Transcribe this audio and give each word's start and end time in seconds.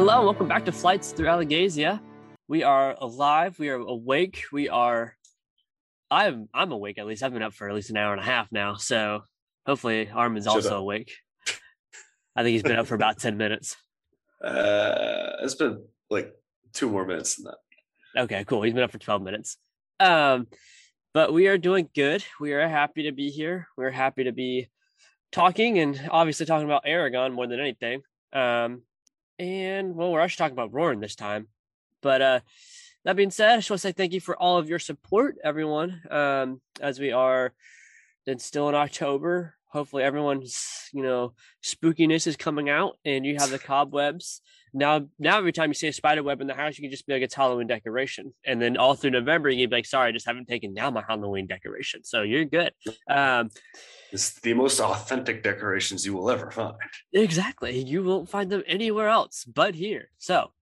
Hello, 0.00 0.24
welcome 0.24 0.48
back 0.48 0.64
to 0.64 0.72
Flights 0.72 1.12
Through 1.12 1.26
Alagaësia. 1.26 2.00
We 2.48 2.62
are 2.62 2.96
alive. 3.02 3.58
We 3.58 3.68
are 3.68 3.74
awake. 3.74 4.44
We 4.50 4.70
are. 4.70 5.14
I'm 6.10 6.48
I'm 6.54 6.72
awake 6.72 6.96
at 6.96 7.06
least. 7.06 7.22
I've 7.22 7.34
been 7.34 7.42
up 7.42 7.52
for 7.52 7.68
at 7.68 7.74
least 7.74 7.90
an 7.90 7.98
hour 7.98 8.12
and 8.12 8.20
a 8.22 8.24
half 8.24 8.50
now. 8.50 8.76
So 8.76 9.24
hopefully 9.66 10.08
Armin's 10.08 10.46
Shut 10.46 10.54
also 10.54 10.76
up. 10.76 10.80
awake. 10.80 11.12
I 12.34 12.42
think 12.42 12.54
he's 12.54 12.62
been 12.62 12.78
up 12.78 12.86
for 12.86 12.94
about 12.94 13.18
ten 13.18 13.36
minutes. 13.36 13.76
Uh, 14.42 15.36
it's 15.42 15.54
been 15.54 15.84
like 16.08 16.32
two 16.72 16.88
more 16.88 17.04
minutes 17.04 17.36
than 17.36 17.52
that. 17.52 18.22
Okay, 18.22 18.42
cool. 18.44 18.62
He's 18.62 18.72
been 18.72 18.82
up 18.82 18.90
for 18.90 18.96
12 18.96 19.20
minutes. 19.20 19.58
Um, 20.00 20.46
but 21.12 21.34
we 21.34 21.46
are 21.48 21.58
doing 21.58 21.90
good. 21.94 22.24
We 22.40 22.54
are 22.54 22.66
happy 22.66 23.02
to 23.02 23.12
be 23.12 23.28
here. 23.28 23.68
We're 23.76 23.90
happy 23.90 24.24
to 24.24 24.32
be 24.32 24.70
talking 25.30 25.78
and 25.78 26.08
obviously 26.10 26.46
talking 26.46 26.64
about 26.64 26.86
Eragon 26.86 27.34
more 27.34 27.46
than 27.46 27.60
anything. 27.60 28.00
Um, 28.32 28.80
and 29.40 29.96
well, 29.96 30.12
we're 30.12 30.20
actually 30.20 30.44
talking 30.44 30.58
about 30.58 30.72
Roran 30.72 31.00
this 31.00 31.16
time. 31.16 31.48
But 32.02 32.22
uh 32.22 32.40
that 33.04 33.16
being 33.16 33.30
said, 33.30 33.52
I 33.52 33.56
just 33.56 33.70
want 33.70 33.80
to 33.80 33.88
say 33.88 33.92
thank 33.92 34.12
you 34.12 34.20
for 34.20 34.36
all 34.36 34.58
of 34.58 34.68
your 34.68 34.78
support, 34.78 35.38
everyone. 35.42 36.02
Um, 36.10 36.60
as 36.82 37.00
we 37.00 37.12
are 37.12 37.54
then 38.26 38.38
still 38.38 38.68
in 38.68 38.74
October. 38.74 39.54
Hopefully 39.68 40.02
everyone's, 40.02 40.90
you 40.92 41.02
know, 41.02 41.32
spookiness 41.62 42.26
is 42.26 42.36
coming 42.36 42.68
out 42.68 42.98
and 43.04 43.24
you 43.24 43.36
have 43.38 43.50
the 43.50 43.58
cobwebs 43.70 44.42
now 44.72 45.08
now 45.18 45.38
every 45.38 45.52
time 45.52 45.70
you 45.70 45.74
see 45.74 45.88
a 45.88 45.92
spider 45.92 46.22
web 46.22 46.40
in 46.40 46.46
the 46.46 46.54
house, 46.54 46.78
you 46.78 46.82
can 46.82 46.90
just 46.90 47.06
be 47.06 47.12
like 47.12 47.22
it's 47.22 47.34
Halloween 47.34 47.66
decoration. 47.66 48.32
And 48.44 48.60
then 48.60 48.76
all 48.76 48.94
through 48.94 49.10
November, 49.10 49.50
you 49.50 49.64
can 49.64 49.70
be 49.70 49.76
like, 49.76 49.86
sorry, 49.86 50.08
I 50.08 50.12
just 50.12 50.26
haven't 50.26 50.48
taken 50.48 50.74
down 50.74 50.94
my 50.94 51.04
Halloween 51.06 51.46
decoration. 51.46 52.04
So 52.04 52.22
you're 52.22 52.44
good. 52.44 52.72
Um 53.08 53.50
It's 54.12 54.40
the 54.40 54.54
most 54.54 54.80
authentic 54.80 55.42
decorations 55.42 56.04
you 56.06 56.14
will 56.14 56.30
ever 56.30 56.50
find. 56.50 56.74
exactly. 57.12 57.78
You 57.78 58.02
won't 58.04 58.28
find 58.28 58.50
them 58.50 58.62
anywhere 58.66 59.08
else 59.08 59.44
but 59.44 59.74
here. 59.74 60.10
So 60.18 60.52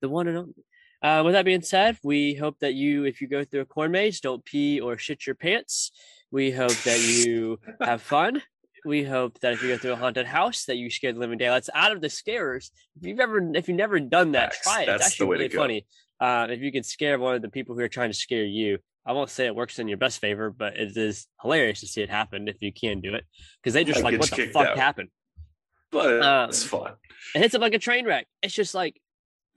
the 0.00 0.08
one 0.08 0.28
and 0.28 0.38
only. 0.38 0.54
Uh, 1.02 1.22
with 1.22 1.34
that 1.34 1.44
being 1.44 1.60
said, 1.60 1.98
we 2.02 2.34
hope 2.34 2.58
that 2.60 2.72
you, 2.72 3.04
if 3.04 3.20
you 3.20 3.28
go 3.28 3.44
through 3.44 3.60
a 3.60 3.66
corn 3.66 3.90
maze, 3.90 4.20
don't 4.20 4.42
pee 4.42 4.80
or 4.80 4.96
shit 4.96 5.26
your 5.26 5.34
pants. 5.34 5.92
We 6.30 6.50
hope 6.50 6.72
that 6.84 6.98
you 7.00 7.60
have 7.80 8.00
fun. 8.00 8.42
We 8.84 9.02
hope 9.04 9.38
that 9.40 9.54
if 9.54 9.62
you 9.62 9.68
go 9.68 9.78
through 9.78 9.92
a 9.92 9.96
haunted 9.96 10.26
house, 10.26 10.64
that 10.66 10.76
you 10.76 10.90
scare 10.90 11.12
the 11.12 11.18
living 11.18 11.38
daylights 11.38 11.70
out 11.74 11.92
of 11.92 12.00
the 12.00 12.10
scarers. 12.10 12.70
If 13.00 13.06
you've 13.06 13.20
ever, 13.20 13.40
if 13.54 13.68
you've 13.68 13.76
never 13.76 13.98
done 13.98 14.32
that, 14.32 14.52
Facts. 14.54 14.62
try 14.62 14.82
it. 14.82 14.86
That's 14.86 15.06
it's 15.06 15.16
the 15.18 15.24
actually 15.24 15.26
way 15.28 15.36
to 15.36 15.42
really 15.44 15.48
go. 15.54 15.58
funny. 15.58 15.86
Uh, 16.20 16.46
if 16.52 16.60
you 16.60 16.70
can 16.70 16.82
scare 16.82 17.18
one 17.18 17.34
of 17.34 17.42
the 17.42 17.48
people 17.48 17.74
who 17.74 17.80
are 17.80 17.88
trying 17.88 18.10
to 18.10 18.16
scare 18.16 18.44
you, 18.44 18.78
I 19.06 19.12
won't 19.12 19.30
say 19.30 19.46
it 19.46 19.54
works 19.54 19.78
in 19.78 19.88
your 19.88 19.98
best 19.98 20.20
favor, 20.20 20.50
but 20.50 20.76
it 20.76 20.96
is 20.96 21.26
hilarious 21.42 21.80
to 21.80 21.86
see 21.86 22.02
it 22.02 22.10
happen 22.10 22.46
if 22.48 22.56
you 22.60 22.72
can 22.72 23.00
do 23.00 23.14
it 23.14 23.24
because 23.62 23.74
they 23.74 23.84
just 23.84 24.02
Like, 24.02 24.18
what 24.18 24.30
the 24.30 24.46
fuck 24.46 24.66
out. 24.68 24.78
happened? 24.78 25.08
But 25.90 26.22
Um, 26.22 26.48
it's 26.50 26.64
fun. 26.64 26.92
It 27.34 27.40
hits 27.40 27.52
them 27.52 27.60
like 27.60 27.74
a 27.74 27.78
train 27.78 28.06
wreck. 28.06 28.26
It's 28.42 28.54
just 28.54 28.74
like, 28.74 29.00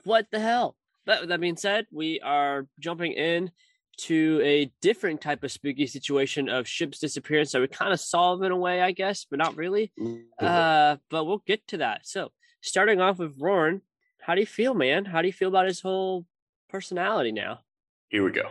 what 0.03 0.27
the 0.31 0.39
hell? 0.39 0.75
But 1.05 1.27
that 1.29 1.39
being 1.39 1.55
said, 1.57 1.85
we 1.91 2.19
are 2.21 2.67
jumping 2.79 3.13
in 3.13 3.51
to 3.97 4.41
a 4.43 4.71
different 4.81 5.21
type 5.21 5.43
of 5.43 5.51
spooky 5.51 5.87
situation 5.87 6.49
of 6.49 6.67
ships 6.67 6.99
disappearance 6.99 7.51
that 7.51 7.61
we 7.61 7.67
kind 7.67 7.93
of 7.93 7.99
solve 7.99 8.43
in 8.43 8.51
a 8.51 8.57
way, 8.57 8.81
I 8.81 8.91
guess, 8.91 9.25
but 9.29 9.39
not 9.39 9.55
really. 9.55 9.91
Uh, 10.39 10.97
but 11.09 11.25
we'll 11.25 11.43
get 11.45 11.67
to 11.67 11.77
that. 11.77 12.05
So, 12.05 12.31
starting 12.61 13.01
off 13.01 13.19
with 13.19 13.39
Roran, 13.39 13.81
how 14.19 14.35
do 14.35 14.41
you 14.41 14.47
feel, 14.47 14.73
man? 14.73 15.05
How 15.05 15.21
do 15.21 15.27
you 15.27 15.33
feel 15.33 15.49
about 15.49 15.67
his 15.67 15.81
whole 15.81 16.25
personality 16.69 17.31
now? 17.31 17.61
Here 18.09 18.23
we 18.23 18.31
go. 18.31 18.49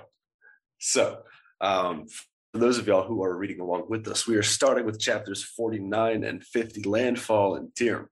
So, 0.78 1.22
um, 1.60 2.06
for 2.52 2.58
those 2.58 2.78
of 2.78 2.86
y'all 2.86 3.06
who 3.06 3.22
are 3.22 3.36
reading 3.36 3.60
along 3.60 3.84
with 3.88 4.08
us, 4.08 4.26
we 4.26 4.36
are 4.36 4.42
starting 4.42 4.86
with 4.86 4.98
chapters 4.98 5.42
49 5.42 6.24
and 6.24 6.42
50, 6.42 6.82
Landfall 6.84 7.56
and 7.56 7.68
Teirm. 7.74 8.06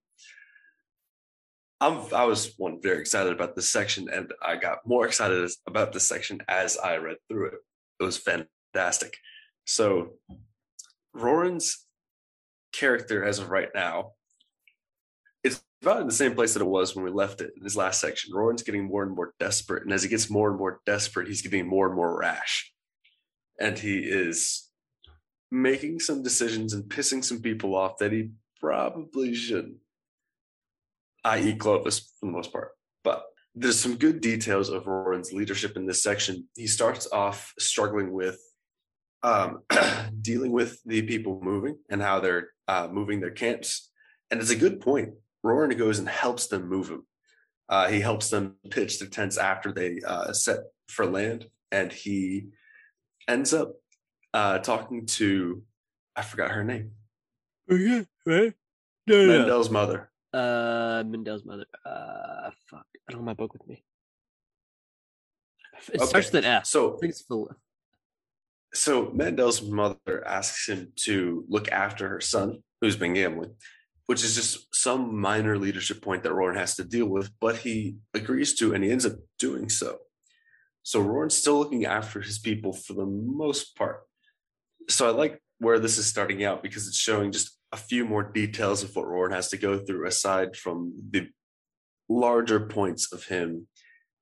I'm, 1.84 2.14
I 2.14 2.24
was 2.24 2.54
one 2.56 2.80
very 2.82 2.98
excited 2.98 3.30
about 3.30 3.54
this 3.54 3.68
section, 3.68 4.08
and 4.10 4.32
I 4.40 4.56
got 4.56 4.86
more 4.86 5.06
excited 5.06 5.50
about 5.66 5.92
this 5.92 6.08
section 6.08 6.40
as 6.48 6.78
I 6.78 6.96
read 6.96 7.18
through 7.28 7.48
it. 7.48 7.54
It 8.00 8.04
was 8.04 8.16
fantastic. 8.16 9.18
So, 9.66 10.14
Roran's 11.12 11.86
character, 12.72 13.22
as 13.22 13.38
of 13.38 13.50
right 13.50 13.68
now, 13.74 14.12
it's 15.42 15.62
about 15.82 16.00
in 16.00 16.06
the 16.06 16.14
same 16.14 16.34
place 16.34 16.54
that 16.54 16.62
it 16.62 16.66
was 16.66 16.96
when 16.96 17.04
we 17.04 17.10
left 17.10 17.42
it 17.42 17.52
in 17.54 17.62
his 17.62 17.76
last 17.76 18.00
section. 18.00 18.32
Roran's 18.32 18.62
getting 18.62 18.86
more 18.86 19.02
and 19.02 19.14
more 19.14 19.34
desperate, 19.38 19.82
and 19.82 19.92
as 19.92 20.02
he 20.02 20.08
gets 20.08 20.30
more 20.30 20.48
and 20.48 20.58
more 20.58 20.80
desperate, 20.86 21.28
he's 21.28 21.42
getting 21.42 21.68
more 21.68 21.86
and 21.86 21.94
more 21.94 22.18
rash, 22.18 22.72
and 23.60 23.78
he 23.78 23.98
is 23.98 24.70
making 25.50 26.00
some 26.00 26.22
decisions 26.22 26.72
and 26.72 26.84
pissing 26.84 27.22
some 27.22 27.42
people 27.42 27.74
off 27.74 27.98
that 27.98 28.10
he 28.10 28.30
probably 28.58 29.34
shouldn't, 29.34 29.76
i.e., 31.24 31.54
Clovis 31.54 32.00
for 32.20 32.26
the 32.26 32.32
most 32.32 32.52
part. 32.52 32.70
But 33.02 33.24
there's 33.54 33.78
some 33.78 33.96
good 33.96 34.20
details 34.20 34.68
of 34.68 34.84
Roran's 34.84 35.32
leadership 35.32 35.76
in 35.76 35.86
this 35.86 36.02
section. 36.02 36.48
He 36.56 36.66
starts 36.66 37.10
off 37.12 37.52
struggling 37.58 38.12
with 38.12 38.38
um, 39.22 39.62
dealing 40.20 40.52
with 40.52 40.80
the 40.84 41.02
people 41.02 41.40
moving 41.42 41.78
and 41.90 42.02
how 42.02 42.20
they're 42.20 42.48
uh, 42.68 42.88
moving 42.90 43.20
their 43.20 43.30
camps. 43.30 43.90
And 44.30 44.40
it's 44.40 44.50
a 44.50 44.56
good 44.56 44.80
point. 44.80 45.14
Roran 45.44 45.76
goes 45.78 45.98
and 45.98 46.08
helps 46.08 46.46
them 46.46 46.68
move 46.68 46.88
them. 46.88 47.06
Uh, 47.68 47.88
he 47.88 48.00
helps 48.00 48.28
them 48.30 48.56
pitch 48.70 48.98
their 48.98 49.08
tents 49.08 49.38
after 49.38 49.72
they 49.72 50.00
uh, 50.06 50.32
set 50.32 50.58
for 50.88 51.06
land, 51.06 51.46
and 51.72 51.92
he 51.92 52.48
ends 53.26 53.54
up 53.54 53.72
uh, 54.34 54.58
talking 54.58 55.06
to 55.06 55.62
I 56.16 56.22
forgot 56.22 56.52
her 56.52 56.62
name, 56.62 56.92
Okay, 57.70 58.06
right? 58.24 58.52
No. 59.06 59.26
Mandel's 59.26 59.70
mother. 59.70 60.10
Uh, 60.34 61.04
Mandel's 61.06 61.44
mother. 61.44 61.66
Uh, 61.86 62.50
fuck. 62.68 62.86
I 63.08 63.12
don't 63.12 63.20
have 63.20 63.26
my 63.26 63.34
book 63.34 63.52
with 63.52 63.66
me. 63.68 63.84
It 65.92 66.00
Okay. 66.00 66.06
starts 66.06 66.32
with 66.32 66.44
an 66.44 66.50
F. 66.50 66.66
So 66.66 66.96
think 66.98 67.10
it's 67.12 67.22
Phil- 67.22 67.54
so 68.72 69.10
Mandel's 69.12 69.62
mother 69.62 70.26
asks 70.26 70.68
him 70.68 70.92
to 71.06 71.44
look 71.48 71.70
after 71.70 72.08
her 72.08 72.20
son, 72.20 72.64
who's 72.80 72.96
been 72.96 73.14
gambling, 73.14 73.54
which 74.06 74.24
is 74.24 74.34
just 74.34 74.74
some 74.74 75.16
minor 75.20 75.56
leadership 75.56 76.02
point 76.02 76.24
that 76.24 76.32
Roran 76.32 76.56
has 76.56 76.74
to 76.76 76.84
deal 76.84 77.06
with, 77.06 77.30
but 77.38 77.58
he 77.58 77.98
agrees 78.12 78.54
to 78.56 78.74
and 78.74 78.82
he 78.82 78.90
ends 78.90 79.06
up 79.06 79.12
doing 79.38 79.68
so. 79.68 80.00
So 80.82 81.00
Roran's 81.04 81.36
still 81.36 81.58
looking 81.60 81.84
after 81.84 82.20
his 82.20 82.40
people 82.40 82.72
for 82.72 82.94
the 82.94 83.06
most 83.06 83.76
part. 83.76 84.02
So 84.88 85.06
I 85.06 85.10
like 85.12 85.40
where 85.58 85.78
this 85.78 85.96
is 85.96 86.06
starting 86.06 86.42
out 86.42 86.60
because 86.62 86.88
it's 86.88 86.98
showing 86.98 87.30
just 87.30 87.56
a 87.74 87.76
few 87.76 88.04
more 88.04 88.22
details 88.22 88.84
of 88.84 88.94
what 88.94 89.06
Roran 89.06 89.32
has 89.32 89.48
to 89.48 89.56
go 89.56 89.78
through 89.78 90.06
aside 90.06 90.54
from 90.56 90.94
the 91.10 91.28
larger 92.08 92.60
points 92.60 93.12
of 93.12 93.24
him 93.24 93.66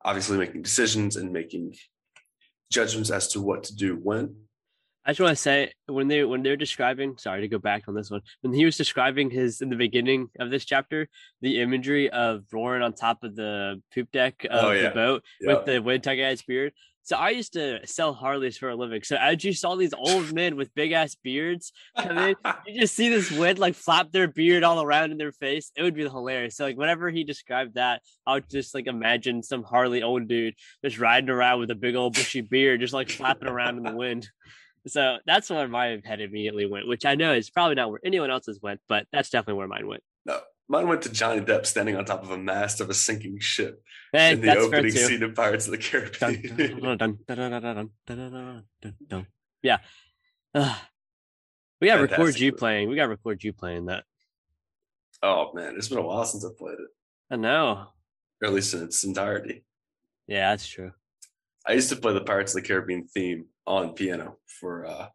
obviously 0.04 0.38
making 0.38 0.62
decisions 0.62 1.16
and 1.16 1.30
making 1.32 1.74
judgments 2.72 3.10
as 3.10 3.28
to 3.28 3.40
what 3.42 3.62
to 3.64 3.74
do 3.76 3.94
when. 3.94 4.34
I 5.04 5.10
just 5.10 5.20
want 5.20 5.36
to 5.36 5.42
say 5.42 5.72
when 5.86 6.08
they 6.08 6.24
when 6.24 6.42
they're 6.42 6.56
describing, 6.56 7.18
sorry 7.18 7.42
to 7.42 7.48
go 7.48 7.58
back 7.58 7.82
on 7.88 7.94
this 7.94 8.10
one, 8.10 8.22
when 8.40 8.54
he 8.54 8.64
was 8.64 8.76
describing 8.76 9.30
his 9.30 9.60
in 9.60 9.68
the 9.68 9.76
beginning 9.76 10.28
of 10.40 10.50
this 10.50 10.64
chapter, 10.64 11.08
the 11.42 11.60
imagery 11.60 12.08
of 12.08 12.44
Roran 12.54 12.82
on 12.84 12.94
top 12.94 13.22
of 13.22 13.36
the 13.36 13.82
poop 13.92 14.10
deck 14.12 14.46
of 14.48 14.64
Oh, 14.64 14.82
the 14.82 14.90
boat 14.90 15.22
Yeah. 15.40 15.48
with 15.56 15.66
the 15.66 15.82
wind 15.82 16.02
tugging 16.04 16.24
at 16.24 16.30
his 16.30 16.42
beard. 16.42 16.72
So 17.04 17.16
I 17.16 17.30
used 17.30 17.54
to 17.54 17.84
sell 17.84 18.12
Harleys 18.14 18.56
for 18.56 18.68
a 18.68 18.76
living. 18.76 19.02
So 19.02 19.16
as 19.16 19.42
you 19.42 19.52
saw 19.52 19.74
these 19.74 19.92
old 19.92 20.32
men 20.32 20.56
with 20.56 20.74
big 20.74 20.92
ass 20.92 21.16
beards 21.16 21.72
come 21.98 22.16
in, 22.16 22.36
you 22.66 22.80
just 22.80 22.94
see 22.94 23.08
this 23.08 23.30
wind 23.30 23.58
like 23.58 23.74
flap 23.74 24.12
their 24.12 24.28
beard 24.28 24.62
all 24.62 24.80
around 24.80 25.10
in 25.10 25.18
their 25.18 25.32
face. 25.32 25.72
It 25.76 25.82
would 25.82 25.94
be 25.94 26.02
hilarious. 26.02 26.56
So 26.56 26.64
like 26.64 26.76
whenever 26.76 27.10
he 27.10 27.24
described 27.24 27.74
that, 27.74 28.02
I 28.26 28.34
would 28.34 28.48
just 28.48 28.74
like 28.74 28.86
imagine 28.86 29.42
some 29.42 29.64
Harley 29.64 30.02
old 30.02 30.28
dude 30.28 30.54
just 30.84 30.98
riding 30.98 31.30
around 31.30 31.58
with 31.58 31.70
a 31.70 31.76
big 31.76 31.96
old 31.96 32.14
bushy 32.14 32.40
beard, 32.40 32.80
just 32.80 32.94
like 32.94 33.10
flapping 33.10 33.48
around 33.48 33.78
in 33.78 33.82
the 33.82 33.96
wind. 33.96 34.28
So 34.86 35.18
that's 35.26 35.50
where 35.50 35.68
my 35.68 36.00
head 36.04 36.20
immediately 36.20 36.66
went, 36.66 36.88
which 36.88 37.04
I 37.04 37.14
know 37.14 37.32
is 37.32 37.50
probably 37.50 37.76
not 37.76 37.90
where 37.90 38.00
anyone 38.04 38.30
else's 38.30 38.60
went, 38.60 38.80
but 38.88 39.06
that's 39.12 39.30
definitely 39.30 39.58
where 39.58 39.68
mine 39.68 39.86
went. 39.86 40.02
no, 40.24 40.40
Mine 40.72 40.88
went 40.88 41.02
to 41.02 41.12
Johnny 41.12 41.42
Depp 41.42 41.66
standing 41.66 41.96
on 41.96 42.06
top 42.06 42.22
of 42.22 42.30
a 42.30 42.38
mast 42.38 42.80
of 42.80 42.88
a 42.88 42.94
sinking 42.94 43.38
ship 43.40 43.82
hey, 44.10 44.32
in 44.32 44.40
the 44.40 44.56
opening 44.56 44.90
scene 44.90 45.22
of 45.22 45.34
Pirates 45.34 45.66
of 45.66 45.72
the 45.72 45.76
Caribbean. 45.76 46.80
yeah. 49.62 49.76
We 51.78 51.88
gotta 51.88 52.00
record 52.00 52.38
you 52.38 52.52
playing. 52.52 52.88
We 52.88 52.96
gotta 52.96 53.10
record 53.10 53.44
you 53.44 53.52
playing 53.52 53.86
that. 53.86 54.04
Oh 55.22 55.52
man, 55.52 55.74
it's 55.76 55.88
been 55.88 55.98
a 55.98 56.02
while 56.02 56.24
since 56.24 56.42
I 56.42 56.48
played 56.58 56.78
it. 56.78 56.88
I 57.30 57.36
know. 57.36 57.88
Or 58.40 58.48
at 58.48 58.54
least 58.54 58.72
in 58.72 58.84
its 58.84 59.04
entirety. 59.04 59.64
Yeah, 60.26 60.52
that's 60.52 60.66
true. 60.66 60.92
I 61.66 61.74
used 61.74 61.90
to 61.90 61.96
play 61.96 62.14
the 62.14 62.24
Pirates 62.24 62.56
of 62.56 62.62
the 62.62 62.66
Caribbean 62.66 63.08
theme 63.08 63.44
on 63.66 63.92
piano 63.92 64.38
for 64.46 64.86
uh 64.86 65.08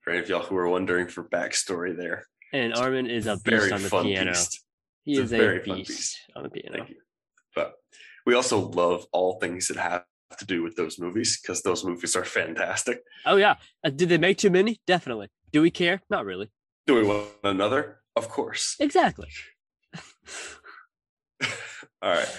for 0.00 0.10
any 0.10 0.20
of 0.20 0.28
y'all 0.30 0.42
who 0.42 0.56
are 0.56 0.70
wondering 0.70 1.08
for 1.08 1.22
backstory 1.28 1.94
there. 1.94 2.28
And 2.54 2.72
Armin 2.72 3.08
is 3.08 3.26
a 3.26 3.36
beast 3.36 3.72
on 3.72 3.82
the 3.82 3.90
piano. 3.90 4.30
Beast. 4.30 4.64
He 5.04 5.12
It's 5.12 5.20
is 5.22 5.32
a, 5.32 5.36
very 5.38 5.64
fun 5.64 5.78
beast 5.78 5.88
beast. 5.88 6.18
on 6.36 6.42
the 6.44 6.50
piano. 6.50 6.76
Thank 6.78 6.90
you. 6.90 6.96
But 7.54 7.74
we 8.26 8.34
also 8.34 8.58
love 8.70 9.06
all 9.12 9.38
things 9.40 9.68
that 9.68 9.76
have 9.76 10.04
to 10.38 10.46
do 10.46 10.62
with 10.62 10.76
those 10.76 10.98
movies 10.98 11.38
because 11.40 11.62
those 11.62 11.84
movies 11.84 12.16
are 12.16 12.24
fantastic. 12.24 13.02
Oh 13.26 13.36
yeah. 13.36 13.56
Uh, 13.84 13.90
did 13.90 14.08
they 14.08 14.18
make 14.18 14.38
too 14.38 14.50
many? 14.50 14.80
Definitely. 14.86 15.28
Do 15.52 15.60
we 15.62 15.70
care? 15.70 16.00
Not 16.08 16.24
really. 16.24 16.50
Do 16.86 16.94
we 16.94 17.02
want 17.04 17.28
another? 17.44 17.98
Of 18.16 18.28
course. 18.28 18.76
Exactly. 18.80 19.28
All 22.02 22.10
right. 22.10 22.38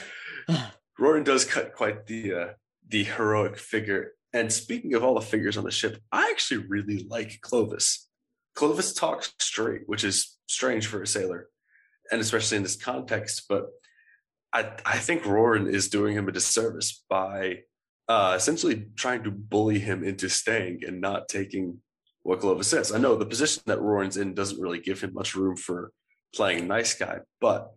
Roran 1.00 1.24
does 1.24 1.45
cut 1.45 1.74
quite 1.74 2.06
the 2.07 2.33
uh, 2.33 2.48
the 2.88 3.04
heroic 3.04 3.57
figure. 3.57 4.12
And 4.33 4.51
speaking 4.51 4.95
of 4.95 5.04
all 5.04 5.13
the 5.13 5.21
figures 5.21 5.57
on 5.57 5.63
the 5.63 5.71
ship, 5.71 6.01
I 6.12 6.30
actually 6.31 6.66
really 6.68 7.06
like 7.07 7.39
Clovis. 7.42 8.09
Clovis 8.56 8.94
talks 8.94 9.33
straight, 9.39 9.81
which 9.86 10.04
is 10.04 10.38
strange 10.48 10.88
for 10.88 11.01
a 11.04 11.07
sailor, 11.07 11.50
and 12.11 12.21
especially 12.21 12.57
in 12.57 12.63
this 12.63 12.75
context. 12.75 13.45
But 13.47 13.65
I, 14.53 14.71
I 14.85 14.97
think 14.97 15.23
Roran 15.23 15.67
is 15.67 15.89
doing 15.89 16.15
him 16.15 16.27
a 16.27 16.31
disservice 16.31 17.03
by 17.09 17.59
uh, 18.07 18.33
essentially 18.35 18.88
trying 18.95 19.23
to 19.23 19.31
bully 19.31 19.79
him 19.79 20.03
into 20.03 20.29
staying 20.29 20.81
and 20.85 21.01
not 21.01 21.27
taking 21.29 21.79
what 22.23 22.39
Clovis 22.39 22.67
says. 22.67 22.91
I 22.91 23.00
know 23.00 23.15
the 23.15 23.25
position 23.25 23.63
that 23.65 23.79
Roran's 23.79 24.17
in 24.17 24.33
doesn't 24.33 24.61
really 24.61 24.79
give 24.79 25.01
him 25.01 25.13
much 25.13 25.35
room 25.35 25.55
for 25.55 25.91
playing 26.35 26.67
nice 26.67 26.94
guy, 26.94 27.19
but 27.41 27.71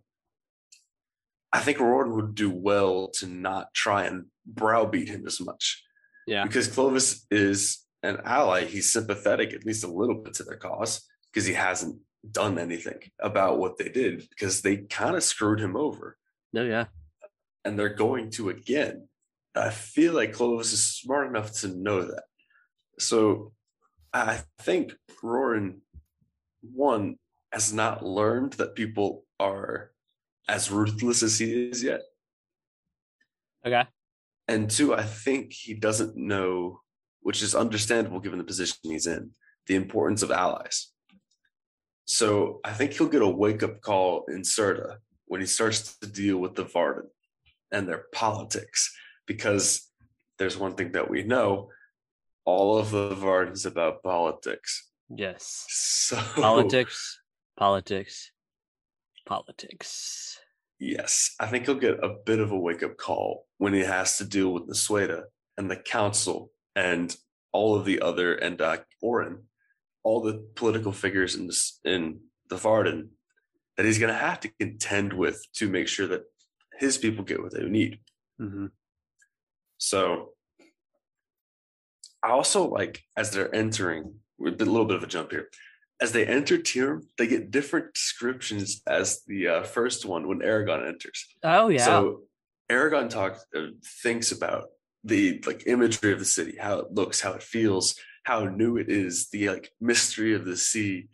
I 1.51 1.59
think 1.59 1.77
Roran 1.77 2.15
would 2.15 2.35
do 2.35 2.49
well 2.49 3.09
to 3.15 3.25
not 3.25 3.73
try 3.73 4.05
and 4.05 4.25
browbeat 4.45 5.09
him 5.09 5.25
as 5.25 5.39
much. 5.39 5.83
Yeah. 6.27 6.43
Because 6.43 6.67
Clovis 6.67 7.25
is 7.31 7.85
an 8.03 8.19
ally. 8.25 8.65
He's 8.65 8.91
sympathetic, 8.91 9.53
at 9.53 9.65
least 9.65 9.83
a 9.83 9.91
little 9.91 10.15
bit, 10.15 10.33
to 10.35 10.43
their 10.43 10.57
cause 10.57 11.05
because 11.31 11.45
he 11.45 11.53
hasn't 11.53 11.97
done 12.29 12.57
anything 12.57 12.99
about 13.19 13.59
what 13.59 13.77
they 13.77 13.89
did 13.89 14.27
because 14.29 14.61
they 14.61 14.77
kind 14.77 15.15
of 15.15 15.23
screwed 15.23 15.59
him 15.59 15.75
over. 15.75 16.17
No, 16.53 16.63
yeah. 16.63 16.85
And 17.65 17.77
they're 17.77 17.89
going 17.89 18.31
to 18.31 18.49
again. 18.49 19.07
I 19.55 19.71
feel 19.71 20.13
like 20.13 20.33
Clovis 20.33 20.73
is 20.73 20.85
smart 20.85 21.27
enough 21.27 21.51
to 21.61 21.67
know 21.67 22.03
that. 22.03 22.23
So 22.99 23.53
I 24.13 24.41
think 24.59 24.93
Roran, 25.23 25.79
one, 26.61 27.17
has 27.51 27.73
not 27.73 28.05
learned 28.05 28.53
that 28.53 28.75
people 28.75 29.25
are 29.39 29.91
as 30.47 30.71
ruthless 30.71 31.23
as 31.23 31.39
he 31.39 31.69
is 31.69 31.83
yet. 31.83 32.01
Okay. 33.65 33.83
And 34.47 34.69
two, 34.69 34.93
I 34.93 35.03
think 35.03 35.51
he 35.51 35.73
doesn't 35.73 36.15
know, 36.15 36.81
which 37.21 37.41
is 37.41 37.55
understandable 37.55 38.19
given 38.19 38.37
the 38.37 38.45
position 38.45 38.77
he's 38.83 39.07
in, 39.07 39.31
the 39.65 39.75
importance 39.75 40.21
of 40.21 40.31
allies. 40.31 40.91
So 42.07 42.61
I 42.63 42.71
think 42.71 42.93
he'll 42.93 43.07
get 43.07 43.21
a 43.21 43.27
wake 43.27 43.63
up 43.63 43.81
call 43.81 44.25
in 44.29 44.41
Surda 44.41 44.97
when 45.25 45.41
he 45.41 45.47
starts 45.47 45.97
to 45.97 46.07
deal 46.07 46.37
with 46.37 46.55
the 46.55 46.63
Varden 46.63 47.09
and 47.71 47.87
their 47.87 48.05
politics, 48.13 48.95
because 49.25 49.89
there's 50.39 50.57
one 50.57 50.75
thing 50.75 50.93
that 50.93 51.09
we 51.09 51.23
know 51.23 51.69
all 52.45 52.77
of 52.77 52.91
the 52.91 53.13
Varden's 53.13 53.65
about 53.65 54.03
politics. 54.03 54.89
Yes. 55.09 55.65
So 55.67 56.15
Politics, 56.35 57.19
politics, 57.57 58.31
politics. 59.25 60.39
Yes, 60.79 61.35
I 61.39 61.47
think 61.47 61.65
he'll 61.65 61.75
get 61.75 62.03
a 62.03 62.15
bit 62.25 62.39
of 62.39 62.51
a 62.51 62.57
wake 62.57 62.83
up 62.83 62.97
call 62.97 63.45
when 63.57 63.73
he 63.73 63.81
has 63.81 64.17
to 64.17 64.25
deal 64.25 64.53
with 64.53 64.67
the 64.67 64.73
Nasuada 64.73 65.23
and 65.57 65.69
the 65.69 65.75
council 65.75 66.51
and 66.75 67.13
all 67.51 67.75
of 67.75 67.83
the 67.83 68.01
other 68.01 68.35
and 68.35 68.61
uh, 68.61 68.77
Orrin, 69.01 69.43
all 70.07 70.21
the 70.21 70.41
political 70.55 70.93
figures 70.93 71.35
in 71.35 71.47
this 71.47 71.81
in 71.83 72.21
the 72.49 72.55
Varden 72.55 73.09
that 73.75 73.85
he's 73.85 73.99
going 73.99 74.13
to 74.13 74.25
have 74.27 74.39
to 74.39 74.49
contend 74.57 75.11
with 75.11 75.45
to 75.55 75.67
make 75.67 75.89
sure 75.89 76.07
that 76.07 76.23
his 76.79 76.97
people 76.97 77.25
get 77.25 77.43
what 77.43 77.53
they 77.53 77.65
need. 77.65 77.99
Mm-hmm. 78.39 78.67
So 79.77 80.29
I 82.23 82.29
also 82.29 82.69
like 82.69 83.03
as 83.17 83.31
they're 83.31 83.53
entering, 83.53 84.15
a 84.39 84.43
little 84.43 84.85
bit 84.85 84.95
of 84.95 85.03
a 85.03 85.07
jump 85.07 85.31
here. 85.31 85.49
As 85.99 86.13
they 86.13 86.25
enter 86.25 86.57
Teirm, 86.57 87.01
they 87.17 87.27
get 87.27 87.51
different 87.51 87.93
descriptions 87.93 88.81
as 88.87 89.23
the 89.27 89.47
uh, 89.49 89.63
first 89.63 90.05
one 90.05 90.25
when 90.29 90.39
Eragon 90.39 90.87
enters. 90.87 91.25
Oh 91.43 91.67
yeah. 91.67 91.83
So 91.83 92.21
Eragon 92.71 93.09
talks, 93.09 93.45
uh, 93.53 93.71
thinks 94.03 94.31
about 94.31 94.69
the 95.03 95.43
like 95.45 95.67
imagery 95.67 96.13
of 96.13 96.19
the 96.19 96.25
city, 96.37 96.55
how 96.57 96.79
it 96.79 96.93
looks, 96.93 97.19
how 97.19 97.33
it 97.33 97.43
feels, 97.43 97.99
how 98.27 98.43
new 98.43 98.75
it 98.75 98.89
is, 98.89 99.29
the 99.29 99.47
like 99.47 99.71
mystery 99.79 100.35
of 100.35 100.43
the 100.43 100.57
sea. 100.57 101.07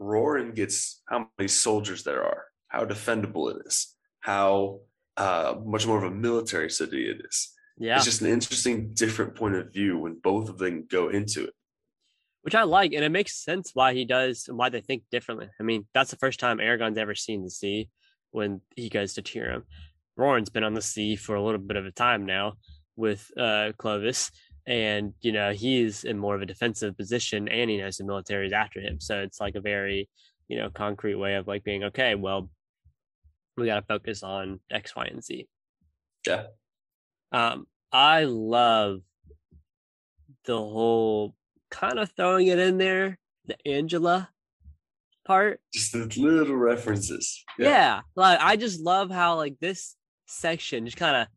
Roran 0.00 0.54
gets 0.54 1.02
how 1.08 1.26
many 1.36 1.48
soldiers 1.48 2.04
there 2.04 2.22
are, 2.22 2.44
how 2.68 2.84
defendable 2.84 3.50
it 3.50 3.66
is, 3.66 3.96
how 4.20 4.78
uh, 5.16 5.56
much 5.64 5.88
more 5.88 5.98
of 5.98 6.04
a 6.04 6.14
military 6.14 6.70
city 6.70 7.10
it 7.10 7.20
is. 7.28 7.50
yeah. 7.78 7.96
It's 7.96 8.04
just 8.04 8.20
an 8.20 8.28
interesting, 8.28 8.94
different 8.94 9.34
point 9.34 9.56
of 9.56 9.72
view 9.72 9.98
when 9.98 10.20
both 10.22 10.48
of 10.48 10.58
them 10.58 10.86
go 10.88 11.08
into 11.08 11.44
it. 11.48 11.54
which 12.42 12.54
I 12.54 12.62
like, 12.62 12.92
and 12.92 13.04
it 13.04 13.10
makes 13.10 13.42
sense 13.42 13.72
why 13.74 13.94
he 13.94 14.04
does 14.04 14.46
and 14.46 14.56
why 14.56 14.68
they 14.68 14.80
think 14.80 15.02
differently. 15.10 15.48
I 15.58 15.64
mean, 15.64 15.88
that's 15.94 16.12
the 16.12 16.16
first 16.16 16.38
time 16.38 16.58
Eragon's 16.58 16.96
ever 16.96 17.16
seen 17.16 17.42
the 17.42 17.50
sea 17.50 17.88
when 18.30 18.60
he 18.76 18.88
goes 18.88 19.14
to 19.14 19.22
Teirm. 19.22 19.64
Roran's 20.16 20.50
been 20.50 20.62
on 20.62 20.74
the 20.74 20.80
sea 20.82 21.16
for 21.16 21.34
a 21.34 21.42
little 21.42 21.58
bit 21.58 21.76
of 21.76 21.86
a 21.86 21.90
time 21.90 22.24
now 22.24 22.52
with 22.94 23.28
uh, 23.36 23.72
Clovis, 23.78 24.30
and 24.66 25.12
you 25.20 25.32
know 25.32 25.52
he's 25.52 26.04
in 26.04 26.18
more 26.18 26.34
of 26.34 26.42
a 26.42 26.46
defensive 26.46 26.96
position, 26.96 27.48
and 27.48 27.70
he 27.70 27.78
knows 27.78 27.96
the 27.96 28.04
military 28.04 28.46
is 28.46 28.52
after 28.52 28.80
him. 28.80 29.00
So 29.00 29.20
it's 29.20 29.40
like 29.40 29.54
a 29.54 29.60
very 29.60 30.08
you 30.48 30.56
know 30.58 30.70
concrete 30.70 31.16
way 31.16 31.34
of 31.34 31.46
like 31.46 31.64
being 31.64 31.84
okay. 31.84 32.14
Well, 32.14 32.50
we 33.56 33.66
got 33.66 33.80
to 33.80 33.86
focus 33.86 34.22
on 34.22 34.60
X, 34.70 34.94
Y, 34.96 35.04
and 35.06 35.22
Z. 35.22 35.48
Yeah. 36.26 36.44
Um, 37.32 37.66
I 37.92 38.24
love 38.24 39.00
the 40.44 40.56
whole 40.56 41.34
kind 41.70 41.98
of 41.98 42.10
throwing 42.16 42.46
it 42.46 42.58
in 42.58 42.78
there, 42.78 43.18
the 43.46 43.56
Angela 43.66 44.28
part. 45.26 45.60
Just 45.72 45.92
the 45.92 46.10
little 46.16 46.56
references. 46.56 47.44
Yeah. 47.58 48.00
Like 48.14 48.38
I 48.40 48.56
just 48.56 48.80
love 48.80 49.10
how 49.10 49.36
like 49.36 49.56
this 49.60 49.96
section 50.26 50.84
just 50.84 50.96
kind 50.96 51.16
of 51.16 51.28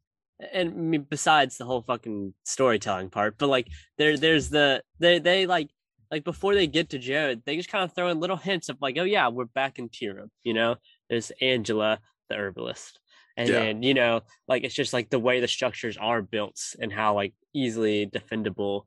and 0.53 0.69
I 0.69 0.73
mean, 0.73 1.05
besides 1.09 1.57
the 1.57 1.65
whole 1.65 1.81
fucking 1.81 2.33
storytelling 2.43 3.09
part, 3.09 3.37
but 3.37 3.47
like 3.49 3.67
there 3.97 4.17
there's 4.17 4.49
the 4.49 4.83
they 4.99 5.19
they 5.19 5.45
like 5.45 5.69
like 6.11 6.23
before 6.23 6.55
they 6.55 6.67
get 6.67 6.89
to 6.89 6.99
Jared, 6.99 7.43
they 7.45 7.55
just 7.55 7.69
kind 7.69 7.83
of 7.83 7.93
throw 7.93 8.09
in 8.09 8.19
little 8.19 8.37
hints 8.37 8.69
of 8.69 8.77
like, 8.81 8.97
oh 8.97 9.03
yeah, 9.03 9.27
we're 9.27 9.45
back 9.45 9.77
in 9.79 9.89
Teirm, 9.89 10.29
you 10.43 10.53
know? 10.53 10.75
There's 11.09 11.31
Angela, 11.41 11.99
the 12.29 12.35
herbalist. 12.35 12.99
And 13.37 13.47
Yeah. 13.49 13.59
then, 13.59 13.83
you 13.83 13.93
know, 13.93 14.21
like 14.47 14.63
it's 14.63 14.73
just 14.75 14.91
like 14.93 15.09
the 15.09 15.19
way 15.19 15.39
the 15.39 15.47
structures 15.47 15.97
are 15.97 16.21
built 16.21 16.59
and 16.79 16.91
how 16.91 17.13
like 17.13 17.33
easily 17.53 18.07
defendable 18.07 18.83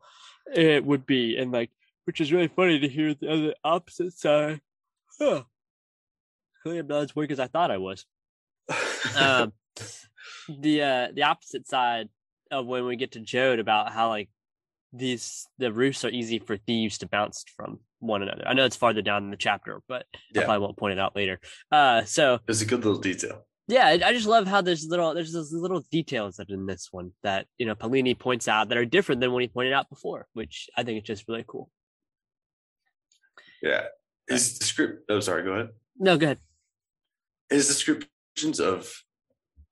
it 0.54 0.84
would 0.84 1.06
be. 1.06 1.37
And 1.37 1.52
like 1.52 1.70
which 2.04 2.20
is 2.20 2.32
really 2.32 2.49
funny 2.49 2.81
to 2.81 2.88
hear 2.88 3.14
the 3.14 3.31
other 3.31 3.54
opposite 3.62 4.12
side. 4.14 4.61
Huh. 5.18 5.44
Clearly 6.62 6.80
I'm 6.80 6.87
not 6.88 7.02
as 7.02 7.16
weak 7.16 7.30
as 7.30 7.40
I 7.40 7.47
thought 7.47 7.71
I 7.71 7.78
was 7.78 8.04
um 9.16 9.52
the 10.49 10.82
uh 10.82 11.08
the 11.14 11.22
opposite 11.25 11.66
side 11.68 12.08
of 12.50 12.66
when 12.66 12.84
we 12.87 12.96
get 12.96 13.12
to 13.12 13.20
Jode 13.20 13.61
about 13.61 13.92
how 13.92 14.08
like 14.08 14.28
these 14.92 15.46
the 15.58 15.72
roofs 15.72 16.04
are 16.04 16.11
easy 16.11 16.38
for 16.38 16.56
thieves 16.56 16.99
to 16.99 17.08
bounce 17.08 17.44
from 17.56 17.80
one 18.00 18.22
another. 18.22 18.44
I 18.46 18.52
know 18.54 18.64
it's 18.64 18.76
farther 18.76 19.00
down 19.02 19.25
in 19.25 19.30
the 19.30 19.37
chapter, 19.37 19.80
but 19.88 20.04
I 20.37 20.44
probably 20.44 20.58
won't 20.58 20.76
point 20.76 20.92
it 20.92 20.99
out 20.99 21.16
later. 21.16 21.40
Uh 21.70 22.04
so 22.04 22.40
it's 22.49 22.61
a 22.61 22.66
good 22.66 22.84
little 22.84 23.00
detail. 23.00 23.46
yeah, 23.68 23.87
I 23.87 24.12
just 24.12 24.26
love 24.26 24.46
how 24.46 24.61
there's 24.61 24.87
little 24.87 25.14
there's 25.14 25.32
those 25.32 25.52
little 25.52 25.82
details 25.90 26.37
that 26.37 26.50
in 26.50 26.66
this 26.66 26.88
one 26.90 27.12
that 27.22 27.46
you 27.58 27.64
know 27.66 27.75
Paolini 27.75 28.18
points 28.18 28.49
out 28.49 28.68
that 28.68 28.76
are 28.78 28.84
different 28.84 29.20
than 29.20 29.32
when 29.32 29.40
he 29.42 29.49
pointed 29.49 29.72
out 29.72 29.88
before, 29.88 30.26
which 30.34 30.68
I 30.76 30.82
think 30.82 30.99
is 31.02 31.06
just 31.06 31.28
really 31.28 31.44
cool. 31.46 31.70
Yeah. 33.62 33.84
His 34.28 34.56
script. 34.58 35.04
Oh, 35.08 35.20
sorry. 35.20 35.44
Go 35.44 35.52
ahead. 35.52 35.68
No, 35.99 36.16
go 36.16 36.26
ahead. 36.26 36.38
his 37.50 37.68
descriptions 37.68 38.61
of 38.61 38.92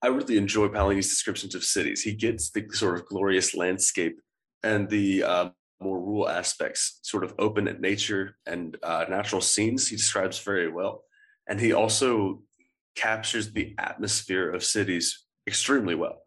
I 0.02 0.08
really 0.08 0.38
enjoy 0.38 0.68
Paolini's 0.68 1.08
descriptions 1.08 1.54
of 1.54 1.64
cities. 1.64 2.02
He 2.02 2.12
gets 2.12 2.50
the 2.50 2.66
sort 2.70 2.98
of 2.98 3.06
glorious 3.06 3.54
landscape 3.54 4.18
and 4.62 4.88
the 4.88 5.22
uh, 5.22 5.48
more 5.80 6.00
rural 6.00 6.28
aspects, 6.28 7.00
sort 7.02 7.24
of 7.24 7.34
open 7.38 7.68
at 7.68 7.80
nature 7.80 8.36
and 8.46 8.76
uh, 8.82 9.06
natural 9.08 9.40
scenes. 9.40 9.88
He 9.88 9.96
describes 9.96 10.38
very 10.38 10.70
well, 10.70 11.04
and 11.48 11.60
he 11.60 11.72
also 11.72 12.42
captures 12.96 13.52
the 13.52 13.74
atmosphere 13.78 14.50
of 14.50 14.64
cities 14.64 15.24
extremely 15.46 15.94
well. 15.94 16.22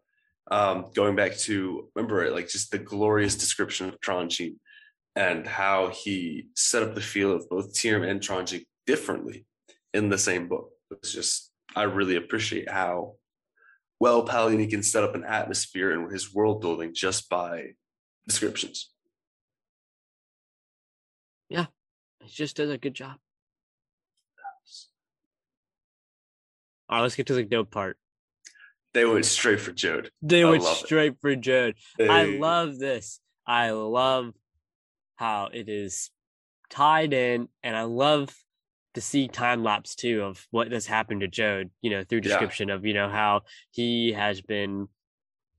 Um, 0.50 0.86
going 0.94 1.16
back 1.16 1.36
to 1.38 1.88
remember, 1.94 2.30
like 2.30 2.48
just 2.48 2.70
the 2.70 2.78
glorious 2.78 3.34
description 3.34 3.88
of 3.88 4.00
Tronjheim 4.00 4.56
and 5.16 5.46
how 5.46 5.88
he 5.88 6.48
set 6.54 6.82
up 6.82 6.94
the 6.94 7.00
feel 7.00 7.32
of 7.32 7.48
both 7.48 7.72
Teirm 7.72 8.08
and 8.08 8.20
Tronjheim 8.20 8.64
differently 8.86 9.46
in 9.94 10.08
the 10.08 10.18
same 10.18 10.48
book. 10.48 10.70
It's 10.90 11.12
just 11.12 11.50
I 11.74 11.84
really 11.84 12.16
appreciate 12.16 12.70
how 12.70 13.14
well 14.00 14.26
Paolini 14.26 14.68
can 14.68 14.82
set 14.82 15.04
up 15.04 15.14
an 15.14 15.24
atmosphere 15.24 15.92
in 15.92 16.10
his 16.10 16.34
world 16.34 16.60
building 16.60 16.92
just 16.94 17.28
by 17.28 17.70
descriptions. 18.26 18.90
Yeah, 21.48 21.66
he 22.22 22.30
just 22.30 22.56
does 22.56 22.70
a 22.70 22.78
good 22.78 22.94
job. 22.94 23.16
All 26.88 26.98
right, 26.98 27.02
let's 27.02 27.16
get 27.16 27.26
to 27.28 27.34
the 27.34 27.44
dope 27.44 27.70
part. 27.70 27.96
They 28.92 29.04
went 29.04 29.24
straight 29.24 29.60
for 29.60 29.72
Jeod. 29.72 30.10
They 30.22 30.44
I 30.44 30.50
went 30.50 30.62
love 30.62 30.76
it. 30.76 30.86
straight 30.86 31.20
for 31.20 31.34
Jeod. 31.34 31.74
I 31.98 32.24
love 32.24 32.78
this. 32.78 33.20
I 33.46 33.70
love 33.70 34.32
how 35.16 35.48
it 35.52 35.68
is 35.68 36.10
tied 36.70 37.12
in, 37.12 37.48
and 37.62 37.76
I 37.76 37.82
love 37.82 38.34
to 38.94 39.00
see 39.00 39.28
time 39.28 39.62
lapse 39.62 39.94
too 39.94 40.22
of 40.22 40.46
what 40.50 40.72
has 40.72 40.86
happened 40.86 41.20
to 41.20 41.28
Joe, 41.28 41.64
you 41.82 41.90
know, 41.90 42.04
through 42.04 42.20
description 42.20 42.68
yeah. 42.68 42.74
of, 42.74 42.86
you 42.86 42.94
know, 42.94 43.08
how 43.08 43.42
he 43.70 44.12
has 44.12 44.40
been 44.40 44.88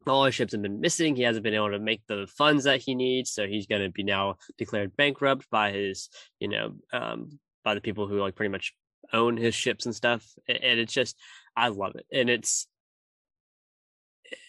all 0.07 0.25
his 0.25 0.35
ships 0.35 0.53
have 0.53 0.61
been 0.61 0.81
missing. 0.81 1.15
He 1.15 1.23
hasn't 1.23 1.43
been 1.43 1.53
able 1.55 1.71
to 1.71 1.79
make 1.79 2.05
the 2.07 2.27
funds 2.37 2.65
that 2.65 2.81
he 2.81 2.95
needs. 2.95 3.31
So 3.31 3.47
he's 3.47 3.67
going 3.67 3.81
to 3.81 3.89
be 3.89 4.03
now 4.03 4.35
declared 4.57 4.95
bankrupt 4.95 5.49
by 5.49 5.71
his, 5.71 6.09
you 6.39 6.47
know, 6.47 6.75
um, 6.93 7.39
by 7.63 7.73
the 7.73 7.81
people 7.81 8.07
who 8.07 8.19
like 8.19 8.35
pretty 8.35 8.51
much 8.51 8.73
own 9.13 9.37
his 9.37 9.55
ships 9.55 9.85
and 9.85 9.95
stuff. 9.95 10.23
And 10.47 10.79
it's 10.79 10.93
just, 10.93 11.17
I 11.55 11.69
love 11.69 11.95
it. 11.95 12.05
And 12.11 12.29
it's, 12.29 12.67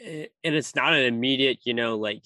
and 0.00 0.28
it's 0.42 0.74
not 0.74 0.92
an 0.92 1.04
immediate, 1.04 1.58
you 1.64 1.74
know, 1.74 1.96
like 1.96 2.22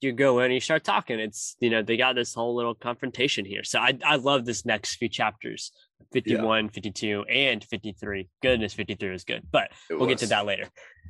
you 0.00 0.12
go 0.12 0.38
in 0.40 0.46
and 0.46 0.54
you 0.54 0.60
start 0.60 0.84
talking. 0.84 1.18
It's 1.18 1.56
you 1.60 1.70
know 1.70 1.82
they 1.82 1.96
got 1.96 2.14
this 2.14 2.34
whole 2.34 2.54
little 2.54 2.74
confrontation 2.74 3.44
here. 3.44 3.64
So 3.64 3.78
I 3.78 3.98
I 4.04 4.16
love 4.16 4.44
this 4.44 4.64
next 4.64 4.96
few 4.96 5.08
chapters, 5.08 5.72
51, 6.12 6.64
yeah. 6.64 6.70
52, 6.70 7.22
and 7.22 7.64
53. 7.64 8.28
Goodness, 8.42 8.74
53 8.74 9.14
is 9.14 9.24
good, 9.24 9.42
but 9.50 9.70
it 9.90 9.94
we'll 9.94 10.00
was. 10.00 10.08
get 10.08 10.18
to 10.18 10.26
that 10.26 10.46
later. 10.46 10.68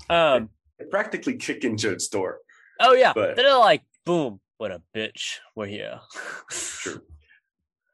Um, 0.09 0.51
practically 0.91 1.37
kicking 1.37 1.77
Joe's 1.77 2.09
door. 2.09 2.39
Oh 2.81 2.95
yeah, 2.95 3.13
but 3.15 3.37
they're 3.37 3.57
like 3.57 3.83
boom, 4.05 4.41
what 4.59 4.71
a 4.71 4.83
bitch. 4.95 5.39
We're 5.55 5.67
here. 5.67 6.01
True. 6.51 7.03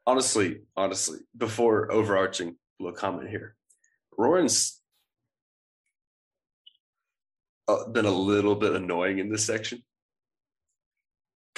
Honestly, 0.05 0.61
honestly, 0.75 1.19
before 1.37 1.91
overarching 1.91 2.55
little 2.79 2.97
comment 2.97 3.29
here, 3.29 3.55
Roran's 4.17 4.81
uh, 7.67 7.87
been 7.87 8.05
a 8.05 8.11
little 8.11 8.55
bit 8.55 8.73
annoying 8.73 9.19
in 9.19 9.29
this 9.29 9.45
section 9.45 9.83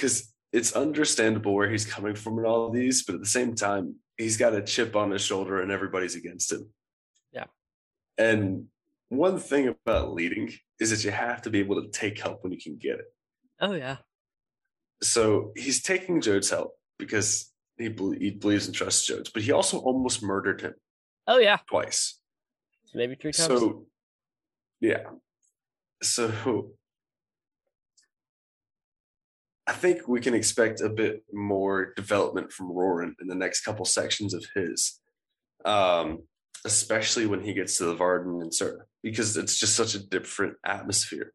because 0.03 0.33
it's 0.51 0.73
understandable 0.73 1.53
where 1.53 1.69
he's 1.69 1.85
coming 1.85 2.13
from 2.13 2.37
in 2.37 2.45
all 2.45 2.67
of 2.67 2.73
these, 2.73 3.03
but 3.03 3.15
at 3.15 3.21
the 3.21 3.25
same 3.25 3.55
time, 3.55 3.95
he's 4.17 4.35
got 4.35 4.53
a 4.53 4.61
chip 4.61 4.97
on 4.97 5.11
his 5.11 5.21
shoulder 5.21 5.61
and 5.61 5.71
everybody's 5.71 6.15
against 6.15 6.51
him. 6.51 6.67
Yeah. 7.31 7.45
And 8.17 8.65
one 9.07 9.39
thing 9.39 9.69
about 9.69 10.13
leading 10.13 10.51
is 10.77 10.89
that 10.89 11.05
you 11.05 11.11
have 11.11 11.43
to 11.43 11.49
be 11.49 11.59
able 11.59 11.81
to 11.81 11.87
take 11.87 12.19
help 12.19 12.43
when 12.43 12.51
you 12.51 12.59
can 12.61 12.75
get 12.75 12.99
it. 12.99 13.05
Oh 13.61 13.71
yeah. 13.71 13.97
So 15.01 15.53
he's 15.55 15.81
taking 15.81 16.19
Jeod's 16.19 16.49
help 16.49 16.73
because 16.99 17.49
he, 17.77 17.85
he 17.85 18.31
believes 18.31 18.65
and 18.65 18.75
trusts 18.75 19.09
Jodes, 19.09 19.31
but 19.33 19.41
he 19.41 19.53
also 19.53 19.77
almost 19.79 20.21
murdered 20.21 20.59
him. 20.59 20.73
Oh 21.27 21.37
yeah. 21.37 21.59
Twice. 21.69 22.19
Maybe 22.93 23.15
three 23.15 23.31
times. 23.31 23.47
So 23.47 23.85
yeah. 24.81 25.03
So 26.01 26.73
I 29.65 29.73
think 29.73 30.07
we 30.07 30.19
can 30.19 30.33
expect 30.33 30.81
a 30.81 30.89
bit 30.89 31.23
more 31.31 31.93
development 31.95 32.51
from 32.51 32.69
Roran 32.69 33.13
in 33.21 33.27
the 33.27 33.35
next 33.35 33.61
couple 33.61 33.85
sections 33.85 34.33
of 34.33 34.45
his, 34.55 34.99
um, 35.63 36.23
especially 36.65 37.27
when 37.27 37.41
he 37.41 37.53
gets 37.53 37.77
to 37.77 37.85
the 37.85 37.95
Varden 37.95 38.41
and 38.41 38.51
Surda, 38.51 38.83
because 39.01 39.37
it's 39.37 39.57
just 39.57 39.75
such 39.75 39.95
a 39.95 40.05
different 40.05 40.55
atmosphere 40.65 41.31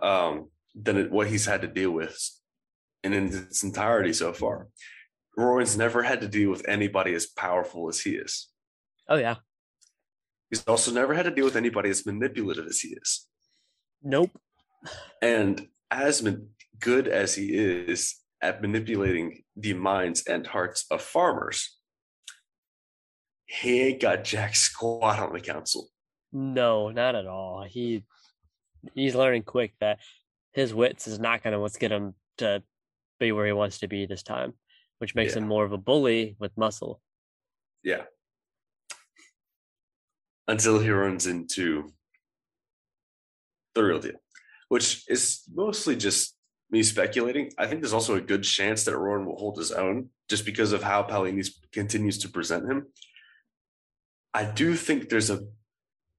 um, 0.00 0.50
than 0.74 0.96
it, 0.98 1.10
what 1.10 1.26
he's 1.26 1.46
had 1.46 1.62
to 1.62 1.68
deal 1.68 1.90
with 1.90 2.16
in, 3.02 3.12
its 3.12 3.64
entirety 3.64 4.12
so 4.12 4.32
far. 4.32 4.68
Roran's 5.36 5.76
never 5.76 6.02
had 6.02 6.20
to 6.20 6.28
deal 6.28 6.50
with 6.50 6.68
anybody 6.68 7.14
as 7.14 7.26
powerful 7.26 7.88
as 7.88 8.00
he 8.00 8.10
is. 8.10 8.48
Oh 9.08 9.16
yeah. 9.16 9.36
He's 10.50 10.64
also 10.64 10.92
never 10.92 11.14
had 11.14 11.24
to 11.24 11.30
deal 11.30 11.44
with 11.44 11.56
anybody 11.56 11.90
as 11.90 12.06
manipulative 12.06 12.66
as 12.66 12.80
he 12.80 12.96
is. 13.00 13.26
Nope. 14.02 14.30
And 15.20 15.68
as 15.90 16.22
good 16.80 17.08
as 17.08 17.34
he 17.34 17.54
is 17.54 18.16
at 18.40 18.62
manipulating 18.62 19.42
the 19.56 19.74
minds 19.74 20.22
and 20.26 20.46
hearts 20.46 20.86
of 20.90 21.02
farmers, 21.02 21.78
he 23.46 23.80
ain't 23.80 24.00
got 24.00 24.24
jack 24.24 24.54
squat 24.54 25.18
on 25.18 25.32
the 25.32 25.40
council. 25.40 25.88
No, 26.32 26.90
not 26.90 27.14
at 27.14 27.26
all. 27.26 27.64
He 27.68 28.04
he's 28.94 29.14
learning 29.14 29.42
quick 29.42 29.74
that 29.80 29.98
his 30.52 30.74
wits 30.74 31.06
is 31.06 31.18
not 31.18 31.42
going 31.42 31.52
to 31.52 31.60
what's 31.60 31.76
get 31.76 31.90
him 31.90 32.14
to 32.38 32.62
be 33.18 33.32
where 33.32 33.46
he 33.46 33.52
wants 33.52 33.78
to 33.78 33.88
be 33.88 34.06
this 34.06 34.22
time, 34.22 34.52
which 34.98 35.14
makes 35.14 35.34
yeah. 35.34 35.42
him 35.42 35.48
more 35.48 35.64
of 35.64 35.72
a 35.72 35.78
bully 35.78 36.36
with 36.38 36.56
muscle. 36.56 37.00
Yeah. 37.82 38.02
Until 40.46 40.78
he 40.78 40.90
runs 40.90 41.26
into 41.26 41.92
the 43.74 43.84
real 43.84 44.00
deal, 44.00 44.20
which 44.68 45.04
is 45.08 45.42
mostly 45.52 45.96
just 45.96 46.37
me 46.70 46.82
speculating. 46.82 47.50
I 47.58 47.66
think 47.66 47.80
there's 47.80 47.92
also 47.92 48.16
a 48.16 48.20
good 48.20 48.42
chance 48.42 48.84
that 48.84 48.94
Roran 48.94 49.24
will 49.24 49.38
hold 49.38 49.58
his 49.58 49.72
own 49.72 50.10
just 50.28 50.44
because 50.44 50.72
of 50.72 50.82
how 50.82 51.02
Paolini's 51.02 51.60
continues 51.72 52.18
to 52.18 52.28
present 52.28 52.70
him. 52.70 52.86
I 54.34 54.44
do 54.44 54.74
think 54.74 55.08
there's 55.08 55.30
a 55.30 55.46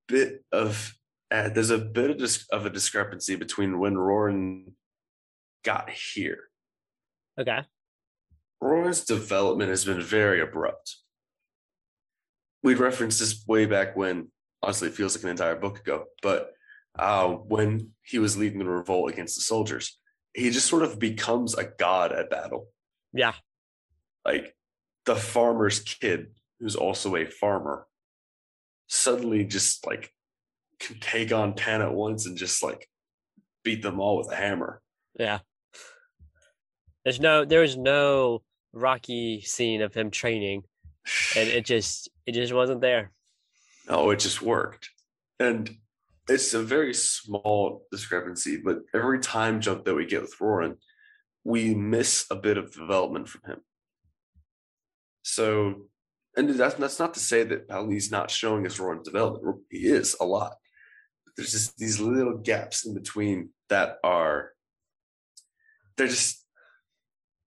bit 0.08 0.44
of 0.52 0.96
uh, 1.32 1.50
there's 1.50 1.70
a 1.70 1.78
bit 1.78 2.10
of, 2.10 2.18
dis- 2.18 2.48
of 2.52 2.66
a 2.66 2.72
discrepancy 2.72 3.36
between 3.36 3.80
when 3.80 3.94
Roran 3.94 4.74
got 5.64 5.90
here. 5.92 6.40
Okay. 7.40 7.60
Roran's 8.62 9.06
development 9.06 9.70
has 9.70 9.86
been 9.86 10.02
very 10.02 10.42
abrupt. 10.42 10.98
We 12.64 12.74
referenced 12.74 13.20
this 13.20 13.44
way 13.48 13.68
back 13.68 13.96
when, 13.96 14.30
honestly, 14.64 14.88
it 14.88 14.96
feels 14.96 15.16
like 15.16 15.24
an 15.24 15.30
entire 15.30 15.56
book 15.56 15.80
ago, 15.80 16.06
but 16.24 16.52
uh, 16.98 17.28
when 17.28 17.92
he 18.02 18.18
was 18.18 18.36
leading 18.36 18.60
the 18.60 18.66
revolt 18.66 19.12
against 19.12 19.36
the 19.36 19.42
soldiers 19.42 19.99
he 20.34 20.50
just 20.50 20.68
sort 20.68 20.84
of 20.84 21.00
becomes 21.00 21.56
a 21.56 21.64
god 21.64 22.12
at 22.12 22.30
battle. 22.30 22.68
Yeah. 23.14 23.34
Like 24.26 24.56
the 25.06 25.16
farmer's 25.16 25.80
kid, 25.80 26.28
who's 26.60 26.76
also 26.76 27.16
a 27.16 27.26
farmer, 27.26 27.88
suddenly 28.88 29.46
just 29.46 29.86
like 29.86 30.12
can 30.80 31.00
take 31.00 31.32
on 31.32 31.56
10 31.56 31.82
at 31.82 31.94
once 31.94 32.26
and 32.26 32.38
just 32.38 32.64
like 32.64 32.88
beat 33.64 33.82
them 33.82 34.00
all 34.00 34.18
with 34.18 34.32
a 34.32 34.36
hammer. 34.36 34.82
Yeah. 35.18 35.40
There's 37.04 37.20
no 37.20 37.46
there's 37.46 37.78
no 37.78 38.44
rocky 38.74 39.42
scene 39.42 39.82
of 39.82 39.94
him 39.94 40.12
training. 40.12 40.64
And 41.36 41.50
it 41.50 41.66
just 41.66 42.10
it 42.26 42.34
just 42.34 42.54
wasn't 42.54 42.82
there. 42.82 43.12
No, 43.90 44.10
it 44.12 44.20
just 44.20 44.42
worked. 44.42 44.90
And 45.40 45.78
it's 46.30 46.54
a 46.54 46.62
very 46.62 46.94
small 46.94 47.86
discrepancy, 47.92 48.62
but 48.64 48.80
every 48.94 49.20
time 49.20 49.62
jump 49.62 49.86
that 49.86 49.96
we 49.96 50.06
get 50.06 50.22
with 50.22 50.38
Roran, 50.40 50.76
we 51.44 51.74
miss 51.74 52.26
a 52.30 52.36
bit 52.36 52.58
of 52.58 52.72
development 52.72 53.28
from 53.28 53.42
him. 53.50 53.60
So, 55.24 55.88
and 56.38 56.50
that's 56.50 56.76
that's 56.76 57.00
not 57.00 57.14
to 57.16 57.20
say 57.20 57.44
that 57.44 57.68
Paolini's 57.68 58.12
not 58.12 58.30
showing 58.32 58.64
his 58.64 58.78
Roran 58.78 59.04
development. 59.04 59.58
He 59.70 59.88
is 59.88 60.16
a 60.22 60.26
lot. 60.26 60.56
But 61.26 61.34
there's 61.36 61.52
just 61.52 61.78
these 61.78 62.00
little 62.00 62.38
gaps 62.38 62.86
in 62.86 62.94
between 62.94 63.50
that 63.70 63.98
are 64.04 64.52
they're 65.98 66.08
just 66.08 66.46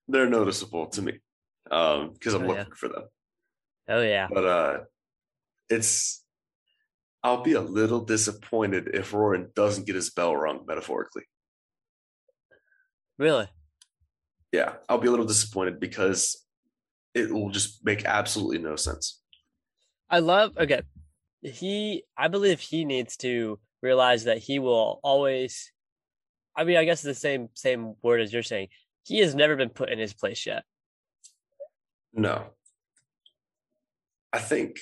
they're 0.07 0.31
noticeable 0.31 0.87
to 0.87 1.03
me 1.03 1.19
um 1.71 2.13
because 2.15 2.35
I'm 2.35 2.45
oh, 2.45 2.47
looking 2.47 2.67
yeah. 2.69 2.77
for 2.77 2.89
them. 2.89 3.05
Oh 3.89 4.01
yeah. 4.01 4.29
But 4.31 4.45
uh 4.45 4.79
it's 5.69 6.25
I'll 7.23 7.43
be 7.43 7.55
a 7.55 7.61
little 7.61 8.01
disappointed 8.01 8.91
if 8.95 9.13
Roran 9.13 9.53
doesn't 9.55 9.87
get 9.87 9.97
his 9.97 10.11
bell 10.11 10.37
rung, 10.37 10.65
metaphorically. 10.67 11.25
Really? 13.19 13.49
Yeah, 14.53 14.75
I'll 14.89 14.99
be 14.99 15.09
a 15.09 15.11
little 15.11 15.27
disappointed 15.27 15.81
because 15.81 16.45
it 17.15 17.33
will 17.33 17.51
just 17.51 17.85
make 17.85 18.05
absolutely 18.05 18.59
no 18.59 18.77
sense. 18.77 19.21
I 20.09 20.21
love 20.21 20.57
okay. 20.57 20.83
He 21.43 22.05
I 22.17 22.29
believe 22.29 22.61
he 22.61 22.85
needs 22.85 23.17
to 23.19 23.59
realize 23.83 24.25
that 24.25 24.39
he 24.39 24.59
will 24.59 25.01
always 25.03 25.73
I 26.57 26.65
mean, 26.65 26.77
I 26.77 26.85
guess 26.85 27.03
the 27.03 27.15
same 27.15 27.49
same 27.55 27.95
word 28.03 28.21
as 28.21 28.33
you're 28.33 28.43
saying. 28.43 28.69
He 29.05 29.19
has 29.21 29.35
never 29.35 29.57
been 29.57 29.69
put 29.69 29.91
in 29.91 29.99
his 29.99 30.15
place 30.15 30.47
yet. 30.47 30.65
No. 32.13 32.47
I 34.33 34.39
think 34.39 34.79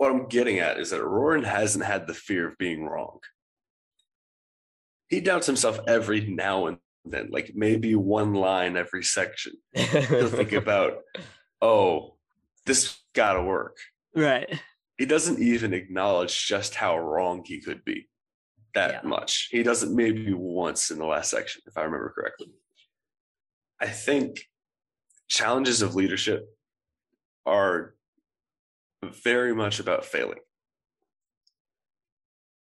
what 0.00 0.10
I'm 0.10 0.28
getting 0.28 0.60
at 0.60 0.80
is 0.80 0.90
that 0.90 1.02
Roran 1.02 1.44
hasn't 1.44 1.84
had 1.84 2.06
the 2.06 2.14
fear 2.14 2.48
of 2.48 2.56
being 2.56 2.86
wrong. 2.86 3.18
He 5.08 5.20
doubts 5.20 5.46
himself 5.46 5.78
every 5.86 6.22
now 6.22 6.68
and 6.68 6.78
then, 7.04 7.28
like 7.30 7.52
maybe 7.54 7.94
one 7.94 8.32
line 8.32 8.78
every 8.78 9.04
section. 9.04 9.52
He'll 9.74 10.28
think 10.28 10.52
about, 10.54 11.00
oh, 11.60 12.14
this 12.64 12.96
gotta 13.14 13.42
work. 13.42 13.76
Right. 14.16 14.58
He 14.96 15.04
doesn't 15.04 15.38
even 15.38 15.74
acknowledge 15.74 16.46
just 16.46 16.74
how 16.74 16.98
wrong 16.98 17.42
he 17.44 17.60
could 17.60 17.84
be 17.84 18.08
that 18.72 19.02
yeah. 19.02 19.08
much. 19.08 19.48
He 19.50 19.62
doesn't 19.62 19.94
maybe 19.94 20.32
once 20.32 20.90
in 20.90 20.96
the 20.96 21.04
last 21.04 21.30
section, 21.30 21.60
if 21.66 21.76
I 21.76 21.82
remember 21.82 22.10
correctly. 22.16 22.48
I 23.78 23.88
think 23.88 24.48
challenges 25.28 25.82
of 25.82 25.94
leadership 25.94 26.48
are 27.44 27.96
very 29.10 29.54
much 29.54 29.80
about 29.80 30.04
failing. 30.04 30.38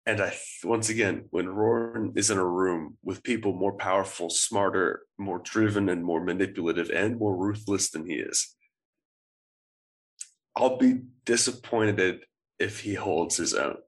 And 0.05 0.21
I 0.21 0.37
once 0.63 0.89
again, 0.89 1.25
when 1.31 1.47
Roran 1.47 2.17
is 2.17 2.31
in 2.31 2.39
a 2.39 2.45
room 2.47 2.97
with 3.03 3.25
people 3.25 3.53
more 3.53 3.73
powerful, 3.73 4.31
smarter, 4.31 5.03
more 5.19 5.41
driven, 5.41 5.89
and 5.89 6.05
more 6.05 6.23
manipulative, 6.23 6.91
and 6.91 7.19
more 7.19 7.37
ruthless 7.37 7.91
than 7.91 8.07
he 8.09 8.15
is, 8.15 8.55
I'll 10.55 10.77
be 10.79 11.01
disappointed 11.25 12.21
if 12.61 12.81
he 12.81 12.95
holds 12.95 13.37
his 13.37 13.53
own. 13.53 13.79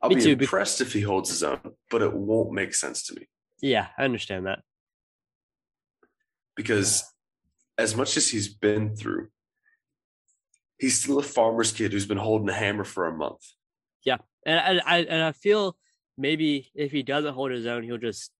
I'll 0.00 0.08
Me 0.10 0.14
be 0.16 0.20
too, 0.22 0.36
be- 0.36 0.44
impressed 0.44 0.80
if 0.80 0.92
he 0.92 1.00
holds 1.00 1.30
his 1.30 1.42
own, 1.42 1.60
but 1.90 2.00
it 2.00 2.12
won't 2.12 2.52
make 2.52 2.72
sense 2.72 3.02
to 3.06 3.14
me 3.16 3.26
Yeah, 3.60 3.88
I 3.98 4.04
understand 4.04 4.46
that. 4.46 4.60
because 6.56 7.04
as 7.76 7.96
much 7.96 8.16
as 8.16 8.28
he's 8.30 8.48
been 8.48 8.94
through, 8.94 9.28
he's 10.80 10.98
still 10.98 11.18
a 11.18 11.22
farmer's 11.22 11.72
kid 11.72 11.92
who's 11.92 12.06
been 12.06 12.18
holding 12.18 12.48
a 12.48 12.54
hammer 12.54 12.84
for 12.84 13.06
a 13.06 13.12
month. 13.12 13.46
Yeah, 14.04 14.16
and 14.46 14.80
I, 14.84 14.98
and 15.00 15.22
I 15.22 15.32
feel 15.32 15.76
maybe 16.16 16.70
if 16.74 16.90
he 16.90 17.02
doesn't 17.02 17.34
hold 17.34 17.50
his 17.50 17.66
own, 17.66 17.82
he'll 17.82 17.98
just 17.98 18.30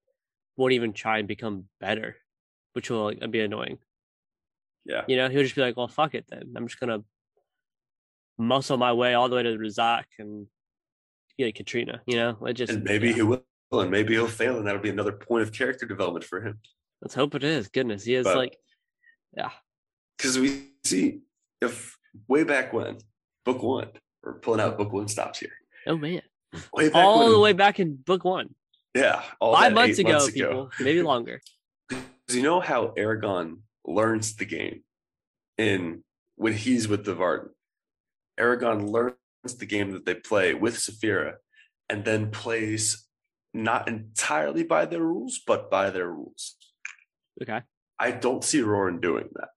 won't 0.56 0.72
even 0.72 0.92
try 0.92 1.18
and 1.18 1.28
become 1.28 1.66
better, 1.80 2.16
which 2.72 2.90
will 2.90 3.04
like, 3.04 3.30
be 3.30 3.40
annoying. 3.40 3.78
Yeah. 4.86 5.04
You 5.06 5.16
know, 5.18 5.28
he'll 5.28 5.42
just 5.42 5.54
be 5.54 5.60
like, 5.60 5.76
"Well, 5.76 5.88
fuck 5.88 6.14
it 6.14 6.24
then. 6.28 6.54
I'm 6.56 6.66
just 6.66 6.80
gonna 6.80 7.04
muscle 8.38 8.78
my 8.78 8.94
way 8.94 9.12
all 9.12 9.28
the 9.28 9.36
way 9.36 9.42
to 9.42 9.50
Ra'zac 9.50 10.04
and 10.18 10.46
get 11.38 11.54
Katrina." 11.54 12.00
You 12.06 12.16
know, 12.16 12.38
it 12.46 12.54
just 12.54 12.72
And 12.72 12.82
maybe 12.84 13.08
yeah. 13.08 13.14
he 13.16 13.22
will, 13.22 13.44
and 13.72 13.90
maybe 13.90 14.14
he'll 14.14 14.26
fail, 14.26 14.56
and 14.56 14.66
that'll 14.66 14.80
be 14.80 14.88
another 14.88 15.12
point 15.12 15.42
of 15.42 15.52
character 15.52 15.84
development 15.84 16.24
for 16.24 16.40
him. 16.40 16.58
Let's 17.02 17.14
hope 17.14 17.34
it 17.34 17.44
is. 17.44 17.68
Goodness, 17.68 18.04
he 18.04 18.14
is 18.14 18.24
But- 18.24 18.36
like, 18.36 18.56
yeah, 19.36 19.50
Because 20.16 20.38
we 20.38 20.70
see 20.84 21.20
if 21.60 21.96
way 22.28 22.44
back 22.44 22.72
when, 22.72 22.98
book 23.44 23.62
one, 23.62 23.88
we're 24.22 24.34
pulling 24.34 24.60
out 24.60 24.76
book 24.78 24.92
one 24.92 25.08
stops 25.08 25.38
here. 25.40 25.52
oh 25.86 25.96
man, 25.96 26.22
Way 26.72 26.88
back 26.88 27.04
all 27.04 27.20
when, 27.20 27.30
the 27.32 27.38
way 27.38 27.52
back 27.52 27.78
in 27.80 27.96
book 27.96 28.24
one, 28.24 28.54
yeah, 28.94 29.22
all 29.40 29.54
five 29.54 29.70
that 29.70 29.74
months 29.74 29.98
ago, 29.98 30.26
people, 30.32 30.70
maybe 30.80 31.02
longer. 31.02 31.40
'Cause 31.90 32.36
you 32.36 32.42
know 32.42 32.60
how 32.60 32.88
Eragon 32.98 33.60
learns 33.84 34.36
the 34.36 34.44
game 34.44 34.82
in 35.58 36.04
when 36.36 36.52
he's 36.54 36.86
with 36.88 37.04
the 37.04 37.14
Varden. 37.14 37.50
Eragon 38.38 38.88
learns 38.90 39.16
the 39.58 39.66
game 39.66 39.90
that 39.92 40.04
they 40.06 40.14
play 40.14 40.54
with 40.54 40.76
Saphira 40.76 41.34
and 41.88 42.04
then 42.04 42.30
plays 42.30 43.06
not 43.52 43.88
entirely 43.88 44.62
by 44.62 44.86
their 44.86 45.02
rules, 45.02 45.40
but 45.44 45.70
by 45.70 45.90
their 45.90 46.08
rules. 46.08 46.56
Okay, 47.42 47.62
I 47.98 48.12
don't 48.12 48.44
see 48.44 48.60
Roran 48.60 49.00
doing 49.00 49.28
that. 49.34 49.48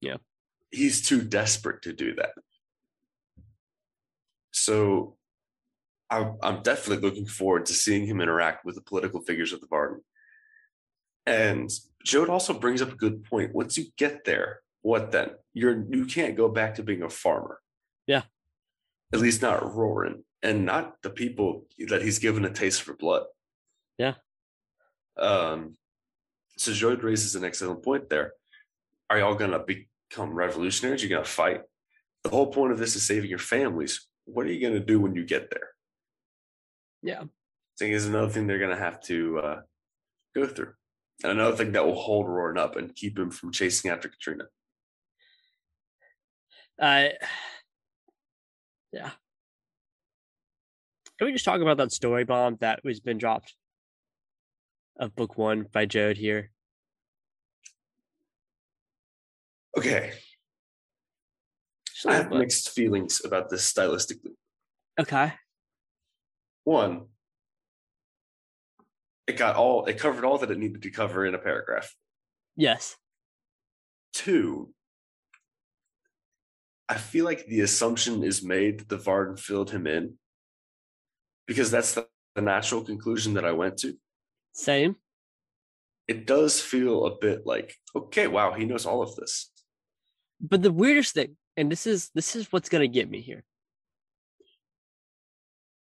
Yeah. 0.00 0.16
He's 0.70 1.06
too 1.06 1.22
desperate 1.22 1.82
to 1.82 1.92
do 1.92 2.14
that. 2.16 2.32
So 4.52 5.16
I'm, 6.10 6.36
I'm 6.42 6.62
definitely 6.62 7.06
looking 7.08 7.26
forward 7.26 7.66
to 7.66 7.72
seeing 7.74 8.06
him 8.06 8.20
interact 8.20 8.64
with 8.64 8.74
the 8.74 8.80
political 8.80 9.20
figures 9.20 9.52
of 9.52 9.60
the 9.60 9.66
Varden. 9.66 10.00
And 11.26 11.70
Jeod 12.06 12.28
also 12.28 12.54
brings 12.54 12.80
up 12.80 12.92
a 12.92 12.96
good 12.96 13.24
point. 13.24 13.54
Once 13.54 13.76
you 13.76 13.86
get 13.96 14.24
there, 14.24 14.60
what 14.82 15.10
then? 15.10 15.30
You're 15.52 15.84
you 15.90 16.06
can't 16.06 16.36
go 16.36 16.48
back 16.48 16.76
to 16.76 16.84
being 16.84 17.02
a 17.02 17.10
farmer. 17.10 17.60
Yeah. 18.06 18.22
At 19.12 19.20
least 19.20 19.42
not 19.42 19.62
Roran. 19.62 20.22
and 20.42 20.64
not 20.64 21.02
the 21.02 21.10
people 21.10 21.66
that 21.88 22.02
he's 22.02 22.20
given 22.20 22.44
a 22.44 22.52
taste 22.52 22.82
for 22.82 22.94
blood. 22.94 23.24
Yeah. 23.98 24.14
Um 25.18 25.76
so 26.56 26.70
Jeod 26.70 27.02
raises 27.02 27.34
an 27.34 27.44
excellent 27.44 27.82
point 27.82 28.08
there. 28.08 28.32
Are 29.10 29.18
y'all 29.18 29.34
gonna 29.34 29.58
become 30.08 30.34
revolutionaries? 30.34 31.02
You're 31.02 31.10
gonna 31.10 31.24
fight. 31.24 31.62
The 32.22 32.30
whole 32.30 32.52
point 32.52 32.72
of 32.72 32.78
this 32.78 32.96
is 32.96 33.06
saving 33.06 33.30
your 33.30 33.38
families. 33.38 34.06
What 34.24 34.46
are 34.46 34.52
you 34.52 34.66
gonna 34.66 34.80
do 34.80 35.00
when 35.00 35.14
you 35.14 35.24
get 35.24 35.50
there? 35.50 35.68
yeah, 37.02 37.20
I 37.22 37.26
think 37.78 37.94
is 37.94 38.06
another 38.06 38.28
thing 38.28 38.46
they're 38.46 38.58
gonna 38.58 38.76
have 38.76 39.00
to 39.02 39.38
uh, 39.38 39.60
go 40.34 40.46
through, 40.46 40.72
and 41.22 41.32
another 41.32 41.56
thing 41.56 41.72
that 41.72 41.86
will 41.86 41.94
hold 41.94 42.26
Roran 42.26 42.58
up 42.58 42.76
and 42.76 42.94
keep 42.94 43.18
him 43.18 43.30
from 43.30 43.52
chasing 43.52 43.90
after 43.90 44.08
Katrina. 44.08 44.44
uh, 46.80 47.08
yeah. 48.92 49.10
Can 51.18 51.26
we 51.26 51.32
just 51.32 51.44
talk 51.44 51.60
about 51.62 51.78
that 51.78 51.92
story 51.92 52.24
bomb 52.24 52.56
that 52.60 52.84
was 52.84 53.00
been 53.00 53.16
dropped 53.16 53.54
of 54.98 55.14
book 55.14 55.38
one 55.38 55.66
by 55.72 55.86
Jeod 55.86 56.16
here? 56.16 56.50
Okay, 59.76 60.12
a 62.06 62.10
I 62.10 62.14
have 62.14 62.30
bit. 62.30 62.38
mixed 62.38 62.70
feelings 62.70 63.22
about 63.24 63.50
this 63.50 63.70
stylistically. 63.70 64.34
Okay. 64.98 65.32
One, 66.64 67.06
it 69.26 69.36
got 69.36 69.56
all 69.56 69.84
it 69.86 69.98
covered 69.98 70.24
all 70.24 70.38
that 70.38 70.50
it 70.50 70.58
needed 70.58 70.82
to 70.82 70.90
cover 70.90 71.26
in 71.26 71.34
a 71.34 71.38
paragraph. 71.38 71.94
Yes. 72.56 72.96
Two, 74.12 74.72
I 76.88 76.96
feel 76.96 77.24
like 77.24 77.46
the 77.46 77.60
assumption 77.60 78.22
is 78.22 78.42
made 78.42 78.80
that 78.80 78.88
the 78.88 78.96
Varden 78.96 79.36
filled 79.36 79.70
him 79.70 79.86
in 79.86 80.14
because 81.46 81.70
that's 81.70 81.94
the, 81.94 82.06
the 82.34 82.42
natural 82.42 82.82
conclusion 82.82 83.34
that 83.34 83.44
I 83.44 83.52
went 83.52 83.76
to. 83.78 83.94
Same. 84.54 84.96
It 86.08 86.26
does 86.26 86.60
feel 86.60 87.04
a 87.04 87.18
bit 87.18 87.44
like, 87.44 87.74
okay, 87.94 88.26
wow, 88.28 88.52
he 88.52 88.64
knows 88.64 88.86
all 88.86 89.02
of 89.02 89.16
this. 89.16 89.50
But 90.40 90.62
the 90.62 90.72
weirdest 90.72 91.14
thing, 91.14 91.36
and 91.56 91.70
this 91.70 91.86
is 91.86 92.10
this 92.14 92.36
is 92.36 92.52
what's 92.52 92.68
gonna 92.68 92.88
get 92.88 93.08
me 93.10 93.20
here. 93.20 93.44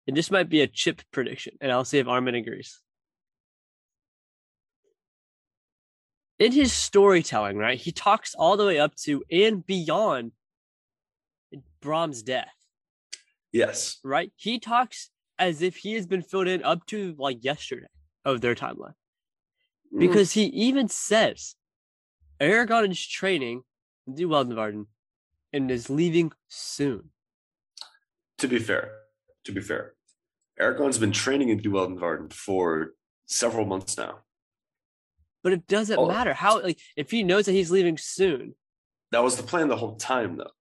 And 0.07 0.17
this 0.17 0.31
might 0.31 0.49
be 0.49 0.63
a 0.63 0.67
chip 0.67 1.03
prediction, 1.13 1.57
and 1.61 1.71
I'll 1.71 1.85
see 1.85 1.99
if 1.99 2.09
Armin 2.09 2.35
agrees. 2.35 2.81
In 6.39 6.53
his 6.53 6.73
storytelling, 6.73 7.57
right, 7.57 7.79
he 7.79 7.91
talks 7.93 8.35
all 8.35 8.57
the 8.57 8.65
way 8.65 8.79
up 8.79 8.95
to 9.03 9.25
and 9.31 9.67
beyond 9.67 10.33
Brom's 11.81 12.23
death, 12.23 12.55
Yes. 13.53 13.99
right? 14.05 14.33
He 14.37 14.61
talks 14.61 15.11
as 15.39 15.63
if 15.63 15.77
he 15.77 15.95
has 15.95 16.07
been 16.07 16.23
filled 16.23 16.47
in 16.49 16.63
up 16.63 16.87
to 16.87 17.15
like 17.19 17.43
yesterday 17.45 17.89
of 18.25 18.41
their 18.41 18.55
timeline. 18.55 18.95
Mm, 19.93 19.99
Because 20.01 20.33
he 20.33 20.45
even 20.45 20.89
says 20.89 21.57
Eragon 22.41 22.93
is 22.93 23.05
training 23.05 23.63
in 24.09 24.15
the 24.15 24.25
Weldenvarden 24.25 24.87
and 25.53 25.71
is 25.71 25.89
leaving 25.91 26.33
soon. 26.49 27.11
to 28.39 28.49
be 28.49 28.59
fair, 28.59 28.93
to 29.45 29.53
be 29.53 29.61
fair, 29.61 29.95
Eragon's 30.61 30.99
been 30.99 31.13
training 31.13 31.49
in 31.51 31.59
Du 31.61 31.71
Weldenvarden 31.71 32.33
for 32.33 32.93
several 33.27 33.67
months 33.67 33.97
now. 33.97 34.21
But 35.43 35.53
it 35.53 35.67
doesn't 35.67 35.99
Oh. 35.99 36.07
matter 36.09 36.35
how 36.35 36.61
like 36.63 36.81
if 36.97 37.11
he 37.11 37.23
knows 37.23 37.47
that 37.47 37.53
he's 37.53 37.71
leaving 37.71 37.99
soon. 37.99 38.55
That 39.11 39.23
was 39.25 39.37
the 39.37 39.43
plan 39.43 39.69
the 39.69 39.77
whole 39.77 39.97
time, 39.97 40.37
though. 40.37 40.53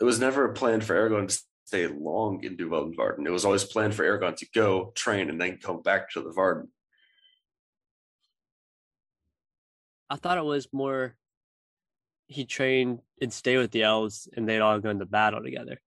It 0.00 0.04
was 0.04 0.18
never 0.18 0.44
a 0.50 0.54
plan 0.54 0.80
for 0.80 0.94
Eragon 0.94 1.28
to 1.28 1.42
stay 1.64 1.86
long 1.86 2.42
in 2.44 2.56
Du 2.56 2.68
Weldenvarden. 2.68 3.26
It 3.26 3.30
was 3.30 3.44
always 3.44 3.64
planned 3.64 3.94
for 3.94 4.04
Eragon 4.04 4.34
to 4.36 4.46
go 4.54 4.92
train 4.96 5.28
and 5.30 5.40
then 5.40 5.58
come 5.58 5.82
back 5.82 6.10
to 6.12 6.20
the 6.22 6.32
Varden. 6.32 6.72
I 10.08 10.16
thought 10.16 10.38
it 10.38 10.44
was 10.44 10.66
more 10.72 11.16
he 12.30 12.44
trained 12.44 13.00
and 13.20 13.32
stay 13.32 13.56
with 13.56 13.72
the 13.72 13.82
elves 13.82 14.28
and 14.36 14.48
they'd 14.48 14.60
all 14.60 14.78
go 14.78 14.88
into 14.88 15.04
battle 15.04 15.42
together. 15.42 15.80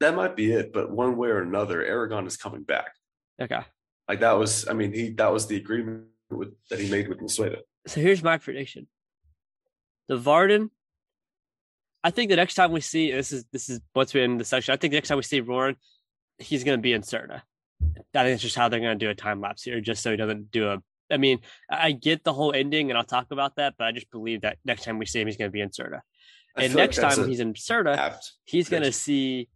That 0.00 0.16
might 0.16 0.34
be 0.34 0.52
it, 0.52 0.72
but 0.72 0.90
one 0.90 1.16
way 1.16 1.28
or 1.28 1.40
another, 1.40 1.82
Eragon 1.82 2.26
is 2.26 2.36
coming 2.36 2.64
back. 2.64 2.92
Okay. 3.40 3.60
Like 4.08 4.20
that 4.20 4.32
was, 4.32 4.68
I 4.68 4.72
mean, 4.72 4.92
he 4.92 5.10
that 5.10 5.32
was 5.32 5.46
the 5.46 5.56
agreement 5.56 6.06
with 6.30 6.54
that 6.70 6.80
he 6.80 6.90
made 6.90 7.08
with 7.08 7.20
Nasuada. 7.20 7.58
So 7.86 8.00
here's 8.00 8.22
my 8.22 8.38
prediction. 8.38 8.88
The 10.08 10.16
Varden. 10.16 10.70
I 12.02 12.10
think 12.10 12.30
the 12.30 12.36
next 12.36 12.54
time 12.54 12.72
we 12.72 12.80
see 12.80 13.12
this 13.12 13.32
is 13.32 13.44
this 13.52 13.68
is 13.68 13.80
we're 13.94 14.24
in 14.24 14.38
the 14.38 14.44
section. 14.44 14.72
I 14.72 14.76
think 14.76 14.92
the 14.92 14.96
next 14.96 15.08
time 15.08 15.18
we 15.18 15.22
see 15.22 15.42
Roran, 15.42 15.76
he's 16.38 16.64
gonna 16.64 16.78
be 16.78 16.92
in 16.92 17.02
Cerna. 17.02 17.42
I 18.14 18.24
think 18.24 18.34
it's 18.34 18.42
just 18.42 18.56
how 18.56 18.68
they're 18.68 18.80
gonna 18.80 18.96
do 18.96 19.10
a 19.10 19.14
time 19.14 19.40
lapse 19.40 19.62
here, 19.62 19.80
just 19.80 20.02
so 20.02 20.10
he 20.10 20.16
doesn't 20.16 20.50
do 20.50 20.68
a. 20.68 20.82
I 21.10 21.16
mean, 21.16 21.40
I 21.70 21.92
get 21.92 22.24
the 22.24 22.32
whole 22.32 22.52
ending, 22.52 22.90
and 22.90 22.98
I'll 22.98 23.04
talk 23.04 23.28
about 23.30 23.56
that, 23.56 23.74
but 23.78 23.86
I 23.86 23.92
just 23.92 24.10
believe 24.10 24.42
that 24.42 24.58
next 24.64 24.84
time 24.84 24.98
we 24.98 25.06
see 25.06 25.20
him, 25.20 25.26
he's 25.26 25.36
gonna 25.36 25.50
be 25.50 25.60
in 25.60 25.70
Cerna. 25.70 26.00
I 26.56 26.64
And 26.64 26.72
feel 26.72 26.80
like 26.80 26.96
next 26.96 26.96
time 27.16 27.28
he's 27.28 27.40
in 27.40 27.54
apt. 27.88 28.32
he's 28.44 28.68
gonna 28.68 28.92
see. 28.92 29.48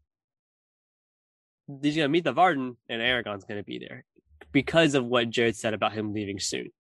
He's 1.83 1.97
gonna 1.97 2.09
meet 2.09 2.25
the 2.25 2.33
Varden, 2.33 2.77
and 2.89 3.01
Eragon's 3.03 3.45
gonna 3.45 3.63
be 3.63 3.79
there 3.79 4.05
because 4.53 4.95
of 4.95 5.05
what 5.07 5.31
Jared 5.31 5.57
said 5.57 5.75
about 5.75 5.93
him 5.93 6.13
leaving 6.13 6.39
soon. 6.41 6.71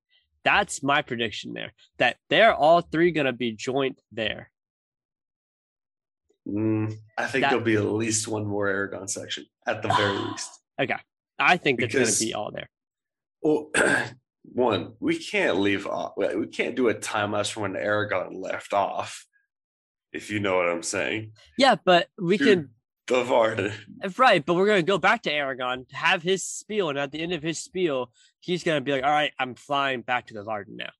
That's 0.45 0.83
my 0.83 1.03
prediction 1.03 1.53
there. 1.53 1.73
That 1.99 2.17
they're 2.29 2.55
all 2.55 2.81
three 2.81 3.13
gonna 3.13 3.33
be 3.33 3.53
joint 3.53 4.01
there. 4.11 4.51
Mm, 6.49 6.93
I 7.17 7.27
think 7.27 7.43
That- 7.43 7.51
there'll 7.51 7.65
be 7.65 7.77
at 7.77 7.85
least 7.85 8.27
one 8.27 8.47
more 8.47 8.67
Eragon 8.67 9.09
section 9.09 9.47
at 9.67 9.83
the 9.83 9.89
very 9.89 10.19
least. 10.31 10.51
Okay, 10.81 10.97
I 11.39 11.57
think 11.57 11.81
it's 11.81 11.95
gonna 11.95 12.07
be 12.19 12.35
all 12.35 12.51
there. 12.51 12.69
Well, 13.43 13.71
one, 14.45 14.95
we 15.01 15.19
can't 15.19 15.59
leave 15.59 15.87
off. 15.87 16.15
We 16.17 16.47
can't 16.49 16.75
do 16.77 16.89
a 16.89 16.95
time 16.95 17.33
lapse 17.33 17.51
from 17.51 17.63
when 17.63 17.73
Eragon 17.75 18.35
left 18.35 18.73
off. 18.73 19.27
If 20.13 20.31
you 20.31 20.41
know 20.41 20.57
what 20.57 20.69
I'm 20.69 20.83
saying, 20.83 21.33
Yeah, 21.57 21.77
but 21.83 22.09
we 22.21 22.37
can 22.37 22.71
the 23.07 23.25
Varden. 23.25 23.73
right, 24.19 24.45
but 24.45 24.55
we're 24.55 24.67
gonna 24.67 24.83
go 24.83 24.99
back 24.99 25.23
to 25.23 25.33
Eragon, 25.33 25.91
have 25.93 26.23
his 26.23 26.45
spiel, 26.45 26.91
and 26.91 26.99
at 26.99 27.13
the 27.13 27.21
end 27.21 27.33
of 27.33 27.43
his 27.43 27.59
spiel, 27.59 28.13
he's 28.41 28.63
gonna 28.63 28.81
be 28.81 28.93
like, 28.93 29.05
"All 29.05 29.11
right, 29.11 29.33
I'm 29.39 29.55
flying 29.55 30.03
back 30.03 30.27
to 30.27 30.35
the 30.35 30.43
Varden 30.43 30.77
now." 30.77 30.91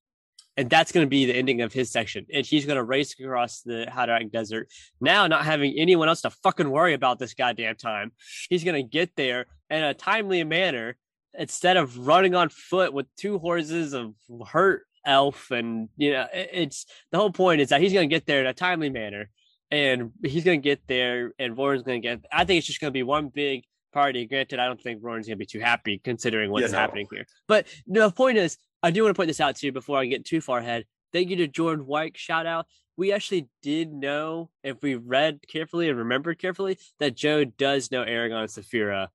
and 0.57 0.69
that's 0.69 0.93
going 0.93 1.07
to 1.07 1.09
be 1.09 1.25
the 1.25 1.35
ending 1.35 1.63
of 1.63 1.73
his 1.73 1.91
section. 1.91 2.27
And 2.33 2.45
he's 2.45 2.67
going 2.67 2.77
to 2.77 2.83
race 2.85 3.19
across 3.19 3.63
the 3.63 3.87
Hadarac 3.91 4.31
Desert. 4.31 4.69
Now, 5.01 5.27
not 5.27 5.45
having 5.45 5.75
anyone 5.79 6.09
else 6.09 6.21
to 6.23 6.31
fucking 6.31 6.69
worry 6.69 6.95
about 6.95 7.19
this 7.19 7.35
goddamn 7.35 7.77
time, 7.77 8.13
he's 8.51 8.65
going 8.65 8.75
to 8.75 8.89
get 8.89 9.17
there 9.17 9.47
in 9.71 9.83
a 9.83 9.95
timely 9.95 10.45
manner 10.45 10.97
instead 11.35 11.77
of 11.77 12.07
running 12.07 12.35
on 12.35 12.49
foot 12.49 12.93
with 12.93 13.07
two 13.17 13.39
horses 13.39 13.93
of 13.93 14.15
hurt 14.47 14.85
elf. 15.05 15.51
And, 15.51 15.89
you 15.97 16.13
know, 16.13 16.27
it's 16.33 16.87
the 17.11 17.19
whole 17.19 17.33
point 17.33 17.61
is 17.61 17.71
that 17.71 17.81
he's 17.81 17.93
going 17.93 18.09
to 18.09 18.15
get 18.15 18.27
there 18.27 18.41
in 18.41 18.47
a 18.47 18.55
timely 18.55 18.91
manner 18.91 19.31
and 19.71 20.13
he's 20.23 20.45
going 20.45 20.61
to 20.61 20.65
get 20.65 20.87
there 20.87 21.33
and 21.39 21.57
Roran's 21.57 21.83
going 21.83 22.03
to 22.03 22.09
get, 22.09 22.25
I 22.31 22.45
think 22.45 22.59
it's 22.59 22.67
just 22.67 22.81
going 22.81 22.91
to 22.91 22.97
be 22.97 23.03
one 23.03 23.29
big 23.29 23.65
party. 23.93 24.27
Granted, 24.27 24.59
I 24.59 24.67
don't 24.67 24.81
think 24.81 25.03
Roran's 25.03 25.27
going 25.27 25.39
to 25.39 25.43
be 25.43 25.47
too 25.47 25.61
happy 25.61 26.01
considering 26.03 26.51
what's 26.51 26.67
yeah, 26.67 26.73
no. 26.73 26.79
happening 26.79 27.09
here. 27.11 27.27
But 27.49 27.67
the 27.87 28.11
point 28.11 28.39
is, 28.39 28.59
I 28.83 28.91
do 28.91 29.03
want 29.03 29.15
to 29.15 29.19
point 29.19 29.29
this 29.29 29.41
out 29.41 29.57
to 29.57 29.67
you 29.67 29.73
before 29.73 29.99
I 29.99 30.07
get 30.07 30.25
too 30.25 30.41
far 30.41 30.59
ahead. 30.59 30.85
Thank 31.13 31.31
you 31.31 31.37
to 31.37 31.49
Jordan 31.49 31.87
White. 31.87 32.17
Shout 32.17 32.47
out. 32.47 32.67
We 32.97 33.13
actually 33.13 33.49
did 33.63 33.93
know, 33.93 34.51
if 34.63 34.83
we 34.83 34.97
read 34.97 35.41
carefully 35.49 35.89
and 35.89 35.99
remembered 35.99 36.39
carefully, 36.39 36.79
that 36.99 37.17
Joe 37.17 37.45
does 37.45 37.91
know 37.91 38.05
Eragon 38.05 38.41
and 38.41 38.49
Saphira, 38.49 39.09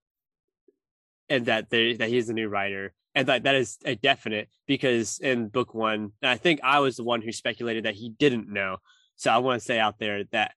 and 1.30 1.46
that 1.46 1.70
they, 1.70 1.94
that 1.94 2.10
he's 2.10 2.28
the 2.28 2.34
new 2.34 2.48
writer, 2.48 2.94
and 3.16 3.28
that 3.28 3.44
that 3.44 3.56
is 3.56 3.78
a 3.86 3.96
definite 3.96 4.50
because 4.66 5.20
in 5.20 5.48
book 5.48 5.74
one, 5.74 6.12
I 6.22 6.38
think 6.38 6.60
I 6.64 6.80
was 6.80 6.98
the 6.98 7.04
one 7.04 7.22
who 7.22 7.32
speculated 7.32 7.86
that 7.86 7.96
he 7.96 8.10
didn't 8.10 8.52
know. 8.52 8.78
So 9.16 9.32
I 9.32 9.38
want 9.40 9.60
to 9.60 9.66
say 9.66 9.80
out 9.80 9.98
there 10.00 10.24
that 10.32 10.54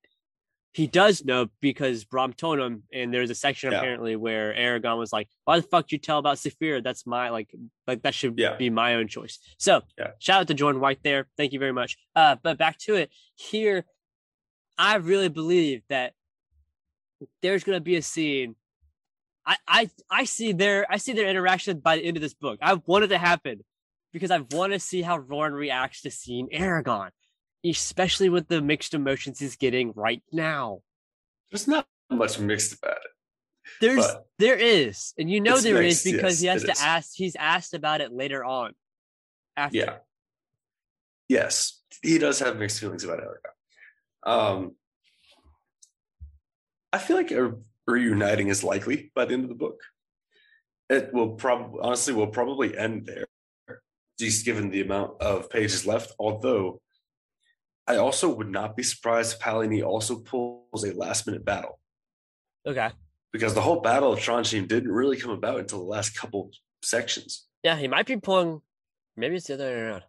he 0.73 0.87
does 0.87 1.25
know 1.25 1.49
because 1.61 2.05
Brom 2.05 2.33
told 2.33 2.59
him, 2.59 2.85
and 2.93 3.13
there's 3.13 3.31
a 3.31 3.35
section 3.35 3.73
yeah. 3.73 3.79
apparently 3.79 4.15
where 4.15 4.55
Eragon 4.55 4.99
was 4.99 5.13
like, 5.13 5.29
"Why 5.45 5.57
the 5.59 5.67
fuck 5.67 5.91
you 5.91 5.99
tell 5.99 6.19
about 6.19 6.37
Saphira? 6.37 6.83
That's 6.83 7.07
my 7.07 7.31
like, 7.31 7.53
like 7.87 8.03
that 8.03 8.15
should 8.15 8.39
yeah. 8.39 8.57
be 8.57 8.71
my 8.71 8.95
own 8.95 9.09
choice." 9.09 9.39
So 9.59 9.83
yeah. 9.99 10.13
shout 10.21 10.43
out 10.43 10.49
to 10.49 10.55
Jordan 10.55 10.81
White 10.81 11.01
there. 11.03 11.27
Thank 11.37 11.53
you 11.53 11.59
very 11.59 11.73
much. 11.73 11.97
Uh, 12.15 12.37
but 12.41 12.57
back 12.57 12.79
to 12.81 12.95
it 12.95 13.11
here, 13.35 13.85
I 14.79 14.97
really 14.97 15.29
believe 15.29 15.83
that 15.89 16.13
there's 17.43 17.65
gonna 17.65 17.81
be 17.81 17.97
a 17.97 18.03
scene. 18.03 18.55
I 19.51 19.57
I 19.67 19.91
I 20.11 20.25
see 20.25 20.53
their 20.53 20.87
I 20.91 20.97
see 20.97 21.13
their 21.13 21.29
interaction 21.29 21.81
by 21.81 21.97
the 21.97 22.05
end 22.05 22.17
of 22.17 22.23
this 22.23 22.35
book. 22.35 22.59
I 22.63 22.75
want 22.75 23.05
it 23.05 23.09
to 23.09 23.19
happen 23.19 23.65
because 24.13 24.31
I 24.31 24.39
want 24.53 24.73
to 24.73 24.81
see 24.81 25.03
how 25.03 25.19
Roran 25.19 25.53
reacts 25.53 26.03
to 26.03 26.11
seeing 26.11 26.49
Eragon 26.49 27.11
especially 27.65 28.29
with 28.29 28.49
the 28.49 28.61
mixed 28.61 28.95
emotions 28.95 29.39
he's 29.39 29.57
getting 29.57 29.93
right 29.95 30.23
now. 30.33 30.81
There's 31.51 31.69
not 31.69 31.87
much 32.11 32.39
mixed 32.39 32.79
about 32.79 32.97
it. 32.97 33.11
There's 33.81 34.07
there 34.39 34.57
is, 34.57 35.13
and 35.19 35.31
you 35.31 35.41
know 35.41 35.59
there 35.59 35.81
mixed, 35.81 36.07
is 36.07 36.13
because 36.13 36.43
yes, 36.43 36.63
he 36.63 36.67
has 36.69 36.79
to 36.79 36.83
is. 36.83 36.83
ask. 36.83 37.13
He's 37.15 37.37
asked 37.37 37.75
about 37.75 38.01
it 38.01 38.13
later 38.13 38.45
on. 38.45 38.73
After. 39.57 39.77
Yeah. 39.77 39.97
Yes, 41.29 41.81
he 42.03 42.19
does 42.19 42.41
have 42.41 42.59
mixed 42.59 42.81
feelings 42.81 43.05
about 43.05 43.21
Erica. 43.21 43.51
Um, 44.25 44.75
I 46.93 46.99
feel 46.99 47.17
like 47.17 47.31
a 47.31 47.55
reuniting 47.87 48.49
is 48.49 48.65
likely 48.65 49.11
by 49.15 49.25
the 49.25 49.35
end 49.35 49.45
of 49.45 49.49
the 49.49 49.55
book. 49.55 49.81
It 50.89 51.13
will 51.15 51.31
probably, 51.31 51.81
honestly, 51.83 52.15
will 52.15 52.27
probably 52.27 52.77
end 52.77 53.07
there, 53.07 53.27
just 54.19 54.45
given 54.45 54.71
the 54.71 54.81
amount 54.81 55.21
of 55.23 55.51
pages 55.51 55.87
left. 55.87 56.13
Although 56.19 56.81
I 57.87 57.97
also 57.97 58.29
would 58.35 58.51
not 58.51 58.77
be 58.77 58.83
surprised 58.83 59.35
if 59.35 59.41
Paolini 59.41 59.85
also 59.85 60.17
pulls 60.17 60.85
a 60.85 60.93
last 60.95 61.27
minute 61.27 61.45
battle. 61.45 61.79
Okay. 62.67 62.91
Because 63.33 63.55
the 63.55 63.61
whole 63.61 63.81
battle 63.81 64.13
of 64.13 64.19
Tronjheim 64.19 64.67
didn't 64.67 64.91
really 64.91 65.17
come 65.17 65.31
about 65.31 65.61
until 65.61 65.79
the 65.79 65.85
last 65.85 66.17
couple 66.17 66.51
sections. 66.83 67.47
Yeah, 67.63 67.77
he 67.77 67.89
might 67.89 68.07
be 68.07 68.17
pulling. 68.17 68.61
Maybe 69.17 69.37
it's 69.37 69.47
the 69.47 69.55
other 69.55 69.65
way 69.65 69.81
around. 69.81 70.03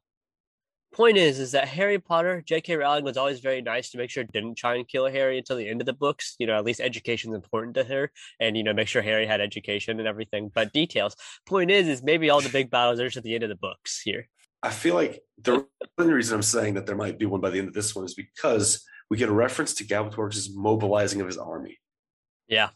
Point 0.94 1.18
is, 1.18 1.40
is 1.40 1.54
that 1.54 1.70
Harry 1.70 2.00
Potter, 2.00 2.44
J.K. 2.46 2.76
Rowling 2.76 3.06
was 3.06 3.16
always 3.16 3.40
very 3.40 3.62
nice 3.62 3.92
to 3.92 3.98
make 3.98 4.10
sure 4.10 4.26
didn't 4.26 4.56
try 4.56 4.76
and 4.76 4.86
kill 4.86 5.08
Harry 5.08 5.38
until 5.38 5.56
the 5.56 5.70
end 5.70 5.82
of 5.82 5.86
the 5.86 5.94
books. 5.94 6.36
You 6.38 6.48
know, 6.48 6.58
at 6.58 6.66
least 6.66 6.82
education 6.82 7.32
is 7.32 7.36
important 7.36 7.76
to 7.76 7.86
her, 7.86 8.12
and 8.42 8.58
you 8.58 8.64
know, 8.64 8.74
make 8.74 8.90
sure 8.90 9.02
Harry 9.02 9.26
had 9.26 9.40
education 9.40 10.00
and 10.00 10.08
everything. 10.08 10.52
But 10.54 10.74
details. 10.74 11.16
Point 11.46 11.72
is, 11.72 11.88
is 11.88 12.04
maybe 12.04 12.30
all 12.30 12.42
the 12.42 12.50
big 12.50 12.70
battles 12.70 13.00
are 13.00 13.06
just 13.06 13.18
at 13.18 13.24
the 13.24 13.36
end 13.36 13.44
of 13.44 13.50
the 13.50 13.56
books 13.56 14.02
here. 14.02 14.28
I 14.64 14.70
feel 14.70 14.94
like 14.94 15.22
the 15.42 15.66
only 15.98 16.14
reason 16.14 16.36
I'm 16.36 16.44
saying 16.44 16.74
that 16.74 16.86
there 16.86 16.96
might 16.96 17.18
be 17.18 17.26
one 17.26 17.42
by 17.42 17.50
the 17.50 17.60
end 17.60 17.70
of 17.70 17.74
this 17.74 17.96
one 17.96 18.06
is 18.06 18.14
because 18.14 18.86
we 19.10 19.18
get 19.18 19.30
a 19.30 19.34
reference 19.34 19.74
to 19.76 19.86
Galbatorix's 19.86 20.54
mobilizing 20.54 21.22
of 21.22 21.28
his 21.28 21.38
army. 21.38 21.80
Yeah. 22.48 22.70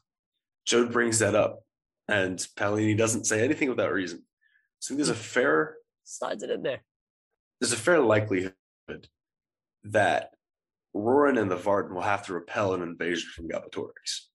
Joe 0.65 0.87
brings 0.87 1.19
that 1.19 1.35
up, 1.35 1.63
and 2.07 2.39
Paolini 2.57 2.97
doesn't 2.97 3.25
say 3.25 3.43
anything 3.43 3.69
without 3.69 3.91
reason. 3.91 4.23
So 4.79 4.95
there's 4.95 5.09
a 5.09 5.13
hmm. 5.13 5.19
fair 5.19 5.75
slides 6.05 6.43
it 6.43 6.49
in 6.49 6.63
there. 6.63 6.81
There's 7.65 7.79
a 7.79 7.81
fair 7.81 7.99
likelihood 7.99 8.53
that 9.85 10.35
Roran 10.95 11.41
and 11.41 11.49
the 11.49 11.55
Varden 11.55 11.95
will 11.95 12.03
have 12.03 12.23
to 12.27 12.33
repel 12.33 12.75
an 12.75 12.83
invasion 12.83 13.27
from 13.33 13.47
Galbatorix. 13.47 14.27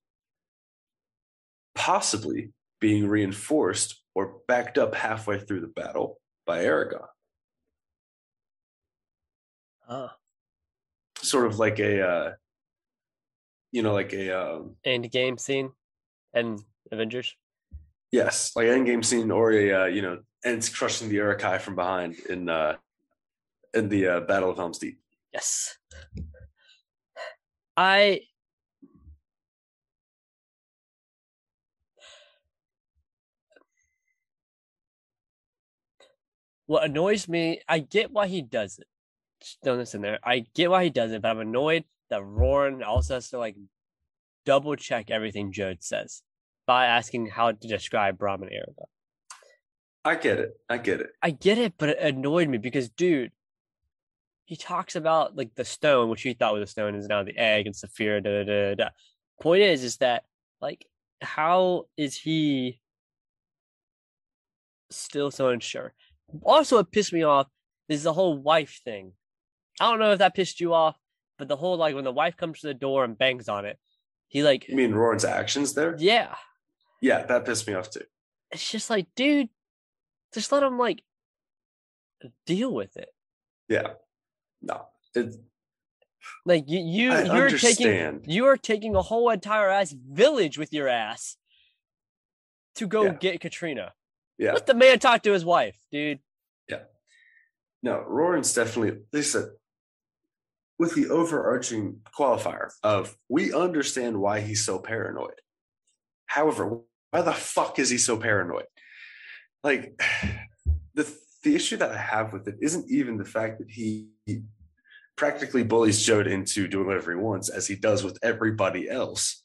Possibly 1.76 2.50
being 2.80 3.06
reinforced 3.06 4.02
or 4.16 4.40
backed 4.48 4.78
up 4.78 4.96
halfway 4.96 5.38
through 5.38 5.60
the 5.60 5.68
battle 5.68 6.20
by 6.44 6.64
Eragon. 6.64 7.06
Oh. 9.88 10.10
Sort 11.18 11.46
of 11.46 11.60
like 11.60 11.78
a, 11.78 12.02
uh, 12.04 12.32
you 13.70 13.84
know, 13.84 13.92
like 13.92 14.12
a 14.12 14.30
um, 14.30 14.74
end 14.84 15.08
game 15.12 15.38
scene, 15.38 15.70
and 16.34 16.58
Avengers. 16.90 17.32
Yes, 18.10 18.50
like 18.56 18.66
end 18.66 18.86
game 18.86 19.04
scene, 19.04 19.30
or 19.30 19.52
a 19.52 19.72
uh, 19.72 19.84
you 19.84 20.02
know, 20.02 20.18
ends 20.44 20.68
crushing 20.68 21.08
the 21.08 21.14
Uruk-hai 21.14 21.58
from 21.58 21.76
behind 21.76 22.18
in 22.28 22.48
uh, 22.48 22.74
in 23.74 23.88
the 23.88 24.06
uh, 24.06 24.20
Battle 24.20 24.50
of 24.50 24.56
Helm's 24.56 24.78
Deep. 24.78 25.00
Yes, 25.32 25.76
I 27.76 28.22
what 36.66 36.84
annoys 36.84 37.28
me, 37.28 37.60
I 37.68 37.80
get 37.80 38.12
why 38.12 38.26
he 38.26 38.42
does 38.42 38.78
it 38.78 38.86
throw 39.62 39.76
this 39.76 39.94
in 39.94 40.02
there. 40.02 40.18
I 40.22 40.44
get 40.54 40.70
why 40.70 40.84
he 40.84 40.90
does 40.90 41.12
it, 41.12 41.22
but 41.22 41.30
I'm 41.30 41.40
annoyed 41.40 41.84
that 42.10 42.22
Roran 42.22 42.84
also 42.86 43.14
has 43.14 43.30
to 43.30 43.38
like 43.38 43.56
double 44.44 44.76
check 44.76 45.10
everything 45.10 45.52
Jeod 45.52 45.82
says 45.82 46.22
by 46.66 46.86
asking 46.86 47.26
how 47.26 47.52
to 47.52 47.68
describe 47.68 48.18
Brom 48.18 48.42
and 48.42 48.50
Eragon. 48.50 48.86
I 50.04 50.14
get 50.14 50.38
it. 50.38 50.52
I 50.68 50.78
get 50.78 51.00
it. 51.00 51.10
I 51.22 51.30
get 51.30 51.58
it, 51.58 51.74
but 51.76 51.90
it 51.90 51.98
annoyed 52.00 52.48
me 52.48 52.58
because, 52.58 52.88
dude, 52.88 53.32
he 54.50 54.56
talks 54.56 54.96
about 54.96 55.36
like 55.36 55.54
the 55.54 55.64
stone, 55.64 56.08
which 56.08 56.22
he 56.22 56.34
thought 56.34 56.54
was 56.54 56.64
a 56.64 56.66
stone, 56.66 56.96
is 56.96 57.06
now 57.06 57.22
the 57.22 57.38
egg 57.38 57.66
and 57.66 57.74
Saphira. 57.74 58.20
Da, 58.20 58.42
da, 58.42 58.74
da, 58.74 58.90
Point 59.40 59.62
is, 59.62 59.84
is 59.84 59.98
that 59.98 60.24
like, 60.60 60.86
how 61.22 61.84
is 61.96 62.16
he 62.16 62.80
still 64.90 65.30
so 65.30 65.50
unsure? 65.50 65.94
Also, 66.42 66.78
it 66.78 66.90
pissed 66.90 67.12
me 67.12 67.22
off 67.22 67.46
is 67.88 68.02
the 68.02 68.12
whole 68.12 68.36
wife 68.36 68.80
thing. 68.84 69.12
I 69.80 69.88
don't 69.88 70.00
know 70.00 70.10
if 70.10 70.18
that 70.18 70.34
pissed 70.34 70.60
you 70.60 70.74
off, 70.74 70.96
but 71.38 71.46
the 71.46 71.54
whole 71.54 71.76
like 71.76 71.94
when 71.94 72.02
the 72.02 72.10
wife 72.10 72.36
comes 72.36 72.58
to 72.58 72.66
the 72.66 72.74
door 72.74 73.04
and 73.04 73.16
bangs 73.16 73.48
on 73.48 73.66
it, 73.66 73.78
he 74.26 74.42
like. 74.42 74.68
You 74.68 74.74
mean 74.74 74.90
Roran's 74.90 75.24
actions 75.24 75.74
there? 75.74 75.94
Yeah. 75.96 76.34
Yeah, 77.00 77.24
that 77.24 77.44
pissed 77.44 77.68
me 77.68 77.74
off 77.74 77.88
too. 77.88 78.02
It's 78.50 78.68
just 78.68 78.90
like, 78.90 79.06
dude, 79.14 79.48
just 80.34 80.50
let 80.50 80.64
him 80.64 80.76
like 80.76 81.04
deal 82.46 82.74
with 82.74 82.96
it. 82.96 83.10
Yeah. 83.68 83.90
No. 84.62 84.86
It's 85.14 85.38
like 86.46 86.64
you, 86.68 86.80
you 86.80 87.12
I 87.12 87.22
you're 87.24 87.46
understand. 87.46 88.22
taking 88.22 88.30
you 88.30 88.46
are 88.46 88.56
taking 88.56 88.94
a 88.94 89.02
whole 89.02 89.30
entire 89.30 89.68
ass 89.68 89.92
village 89.92 90.58
with 90.58 90.72
your 90.72 90.88
ass 90.88 91.36
to 92.76 92.86
go 92.86 93.04
yeah. 93.04 93.12
get 93.14 93.40
Katrina. 93.40 93.92
Yeah. 94.38 94.52
Let 94.52 94.66
the 94.66 94.74
man 94.74 94.98
talk 94.98 95.22
to 95.24 95.32
his 95.32 95.44
wife, 95.44 95.76
dude. 95.92 96.20
Yeah. 96.68 96.82
No, 97.82 98.04
Roran's 98.06 98.54
definitely 98.54 99.02
they 99.12 99.22
said 99.22 99.50
with 100.78 100.94
the 100.94 101.08
overarching 101.08 102.00
qualifier 102.16 102.70
of 102.82 103.16
we 103.28 103.52
understand 103.52 104.18
why 104.18 104.40
he's 104.40 104.64
so 104.64 104.78
paranoid. 104.78 105.40
However, 106.26 106.80
why 107.10 107.22
the 107.22 107.32
fuck 107.32 107.78
is 107.78 107.90
he 107.90 107.98
so 107.98 108.16
paranoid? 108.16 108.66
Like 109.62 110.00
the 110.94 111.04
the 111.42 111.54
issue 111.54 111.76
that 111.78 111.90
I 111.90 111.98
have 111.98 112.32
with 112.32 112.46
it 112.48 112.56
isn't 112.60 112.90
even 112.90 113.16
the 113.16 113.24
fact 113.24 113.58
that 113.58 113.70
he, 113.70 114.08
practically 115.16 115.62
bullies 115.62 116.06
Jeod 116.06 116.26
into 116.26 116.66
doing 116.66 116.86
whatever 116.86 117.12
he 117.12 117.18
wants, 117.18 117.50
as 117.50 117.66
he 117.66 117.76
does 117.76 118.02
with 118.02 118.18
everybody 118.22 118.88
else. 118.88 119.44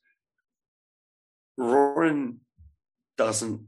Roran 1.60 2.38
doesn't. 3.18 3.68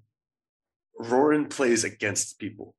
Roran 1.01 1.49
plays 1.49 1.83
against 1.83 2.39
people. 2.39 2.75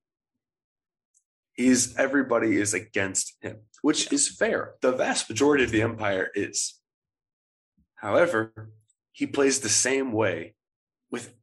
He's 1.52 1.96
everybody 1.96 2.56
is 2.56 2.72
against 2.72 3.34
him 3.42 3.58
which 3.82 4.12
is 4.12 4.28
fair. 4.28 4.74
The 4.80 4.92
vast 4.92 5.28
majority 5.28 5.64
of 5.64 5.70
the 5.70 5.82
empire 5.82 6.30
is. 6.34 6.80
However, 7.96 8.70
he 9.12 9.26
plays 9.26 9.60
the 9.60 9.68
same 9.68 10.12
way 10.12 10.54
with 11.10 11.34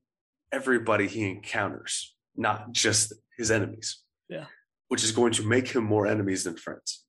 everybody 0.52 1.08
he 1.08 1.30
encounters, 1.30 2.16
not 2.36 2.72
just 2.72 3.14
his 3.38 3.52
enemies. 3.52 4.02
Yeah. 4.30 4.46
which 4.88 5.04
is 5.04 5.12
going 5.12 5.34
to 5.34 5.48
make 5.48 5.68
him 5.68 5.84
more 5.84 6.08
enemies 6.08 6.44
than 6.44 6.56
friends. 6.56 7.04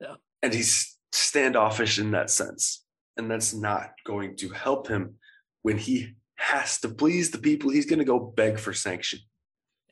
Yeah. 0.00 0.16
And 0.42 0.52
he's 0.52 0.98
standoffish 1.12 1.98
in 1.98 2.10
that 2.12 2.30
sense. 2.30 2.84
And 3.16 3.30
that's 3.30 3.54
not 3.54 3.92
going 4.04 4.36
to 4.36 4.48
help 4.50 4.88
him 4.88 5.14
when 5.62 5.78
he 5.78 6.14
has 6.36 6.80
to 6.80 6.88
please 6.88 7.30
the 7.30 7.38
people. 7.38 7.70
He's 7.70 7.86
going 7.86 8.00
to 8.00 8.04
go 8.04 8.18
beg 8.18 8.58
for 8.58 8.72
sanction. 8.72 9.20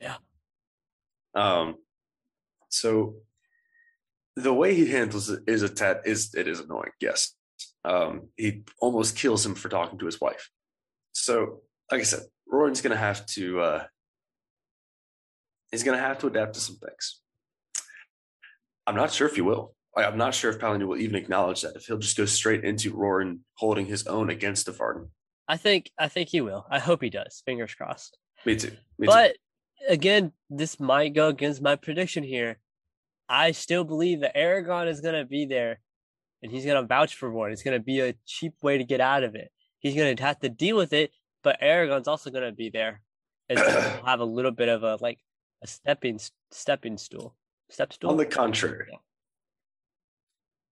Yeah. 0.01 0.17
Um, 1.35 1.75
so 2.69 3.15
the 4.35 4.53
way 4.53 4.73
he 4.75 4.87
handles 4.87 5.29
it 5.29 5.41
is 5.47 5.61
a 5.61 5.69
tad 5.69 6.01
is 6.05 6.33
it 6.35 6.47
is 6.47 6.59
annoying. 6.59 6.91
Yes. 6.99 7.35
Um, 7.85 8.29
he 8.35 8.63
almost 8.79 9.15
kills 9.15 9.45
him 9.45 9.55
for 9.55 9.69
talking 9.69 9.99
to 9.99 10.05
his 10.05 10.19
wife. 10.19 10.49
So, 11.13 11.61
like 11.91 12.01
I 12.01 12.03
said, 12.03 12.23
Roran's 12.47 12.81
going 12.81 12.91
to 12.91 12.97
have 12.97 13.25
to 13.27 13.59
uh, 13.59 13.83
he's 15.73 15.83
going 15.83 15.97
to 15.97 16.03
have 16.03 16.19
to 16.19 16.27
adapt 16.27 16.53
to 16.53 16.59
some 16.59 16.75
things. 16.75 17.19
I'm 18.85 18.95
not 18.95 19.11
sure 19.11 19.27
if 19.27 19.35
he 19.35 19.41
will. 19.41 19.73
I'm 19.97 20.17
not 20.17 20.35
sure 20.35 20.51
if 20.51 20.59
Paolini 20.59 20.85
will 20.85 20.97
even 20.97 21.15
acknowledge 21.15 21.61
that. 21.61 21.75
If 21.75 21.85
he'll 21.85 21.97
just 21.97 22.15
go 22.15 22.25
straight 22.25 22.63
into 22.63 22.93
Roran 22.93 23.39
holding 23.55 23.87
his 23.87 24.05
own 24.07 24.29
against 24.29 24.67
the 24.67 24.71
Varden. 24.71 25.09
I 25.47 25.57
think 25.57 25.91
I 25.99 26.07
think 26.07 26.29
he 26.29 26.41
will. 26.41 26.65
I 26.69 26.79
hope 26.79 27.01
he 27.01 27.09
does. 27.09 27.41
Fingers 27.45 27.73
crossed. 27.75 28.17
Me 28.45 28.55
too. 28.55 28.71
Me 28.97 29.07
but 29.07 29.35
again, 29.87 30.31
this 30.49 30.79
might 30.79 31.13
go 31.13 31.27
against 31.27 31.61
my 31.61 31.75
prediction 31.75 32.23
here. 32.23 32.59
I 33.27 33.51
still 33.51 33.83
believe 33.83 34.21
that 34.21 34.35
Eragon 34.35 34.87
is 34.87 35.01
going 35.01 35.15
to 35.15 35.25
be 35.25 35.45
there 35.45 35.79
and 36.41 36.51
he's 36.51 36.65
going 36.65 36.81
to 36.81 36.87
vouch 36.87 37.15
for 37.15 37.31
one. 37.31 37.51
It's 37.51 37.63
going 37.63 37.77
to 37.77 37.83
be 37.83 37.99
a 37.99 38.15
cheap 38.25 38.53
way 38.61 38.77
to 38.77 38.83
get 38.83 39.01
out 39.01 39.23
of 39.23 39.35
it. 39.35 39.51
He's 39.79 39.95
going 39.95 40.15
to 40.15 40.23
have 40.23 40.39
to 40.39 40.49
deal 40.49 40.77
with 40.77 40.93
it, 40.93 41.11
but 41.43 41.59
Eragon's 41.61 42.07
also 42.07 42.29
going 42.29 42.45
to 42.45 42.51
be 42.51 42.69
there 42.69 43.01
and 43.49 43.59
so 43.59 44.01
have 44.05 44.19
a 44.19 44.25
little 44.25 44.51
bit 44.51 44.69
of 44.69 44.83
a 44.83 44.97
like 45.01 45.19
a 45.63 45.67
stepping 45.67 46.19
stepping 46.51 46.97
stool. 46.97 47.35
Step 47.69 47.93
stool. 47.93 48.11
On 48.11 48.17
the 48.17 48.25
contrary, 48.25 48.87
Yeah. 48.91 48.97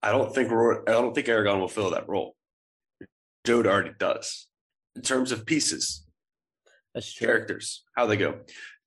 I 0.03 0.11
don't 0.13 0.35
think 0.35 0.51
I 0.51 0.93
don't 0.93 1.15
think 1.15 1.27
Eragon 1.27 1.61
will 1.61 1.69
fill 1.69 1.91
that 1.91 2.09
role. 2.09 2.35
Jeod 3.47 3.67
already 3.67 3.93
does. 3.99 4.47
In 4.97 5.03
terms 5.03 5.31
of 5.33 5.47
pieces, 5.47 6.07
That's 6.95 7.13
true. 7.13 7.27
characters, 7.27 7.85
how 7.97 8.07
they 8.07 8.17
go. 8.17 8.41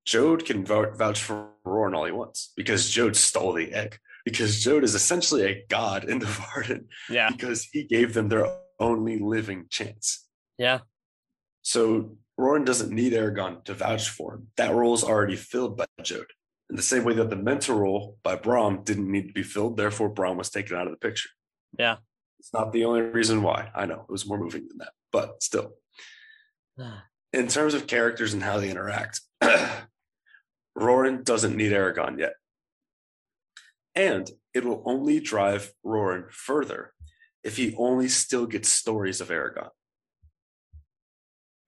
Jeod 0.06 0.44
can 0.44 0.64
vouch 0.66 1.22
for 1.22 1.50
Roran 1.64 1.96
all 1.96 2.04
he 2.04 2.12
wants 2.12 2.52
because 2.56 2.90
Jeod 2.90 3.14
stole 3.16 3.52
the 3.52 3.72
egg. 3.72 3.98
Because 4.24 4.62
Jeod 4.64 4.82
is 4.84 4.94
essentially 4.94 5.44
a 5.44 5.64
god 5.68 6.04
in 6.04 6.18
the 6.18 6.26
Varden 6.38 6.88
Yeah. 7.08 7.30
because 7.30 7.64
he 7.72 7.84
gave 7.84 8.14
them 8.14 8.28
their 8.28 8.46
only 8.78 9.18
living 9.18 9.66
chance. 9.70 10.26
Yeah. 10.58 10.80
So 11.62 12.16
Roran 12.42 12.64
doesn't 12.64 12.90
need 12.90 13.12
Eragon 13.12 13.64
to 13.64 13.74
vouch 13.74 14.08
for 14.08 14.34
him. 14.34 14.48
That 14.56 14.74
role 14.74 14.94
is 14.94 15.04
already 15.04 15.36
filled 15.36 15.76
by 15.76 15.86
Jeod. 16.00 16.26
In 16.68 16.76
the 16.76 16.82
same 16.82 17.04
way 17.04 17.14
that 17.14 17.30
the 17.30 17.36
mentor 17.36 17.76
role 17.76 18.16
by 18.24 18.34
Brom 18.34 18.82
didn't 18.82 19.10
need 19.10 19.28
to 19.28 19.32
be 19.32 19.44
filled, 19.44 19.76
therefore 19.76 20.08
Brom 20.08 20.36
was 20.36 20.50
taken 20.50 20.76
out 20.76 20.88
of 20.88 20.92
the 20.92 20.98
picture. 20.98 21.28
Yeah. 21.78 21.98
It's 22.40 22.52
not 22.52 22.72
the 22.72 22.84
only 22.84 23.02
reason 23.02 23.42
why. 23.42 23.70
I 23.74 23.86
know 23.86 24.00
it 24.08 24.10
was 24.10 24.26
more 24.26 24.38
moving 24.38 24.66
than 24.66 24.78
that, 24.78 24.92
but 25.12 25.40
still. 25.42 25.74
In 27.32 27.46
terms 27.46 27.74
of 27.74 27.86
characters 27.86 28.34
and 28.34 28.42
how 28.42 28.58
they 28.58 28.70
interact, 28.70 29.20
Roran 30.76 31.24
doesn't 31.24 31.56
need 31.56 31.72
Eragon 31.72 32.18
yet. 32.18 32.34
And 33.94 34.28
it 34.52 34.64
will 34.64 34.82
only 34.84 35.20
drive 35.20 35.72
Roran 35.86 36.30
further 36.32 36.92
if 37.44 37.56
he 37.56 37.74
only 37.76 38.08
still 38.08 38.46
gets 38.46 38.68
stories 38.68 39.20
of 39.20 39.28
Eragon. 39.28 39.68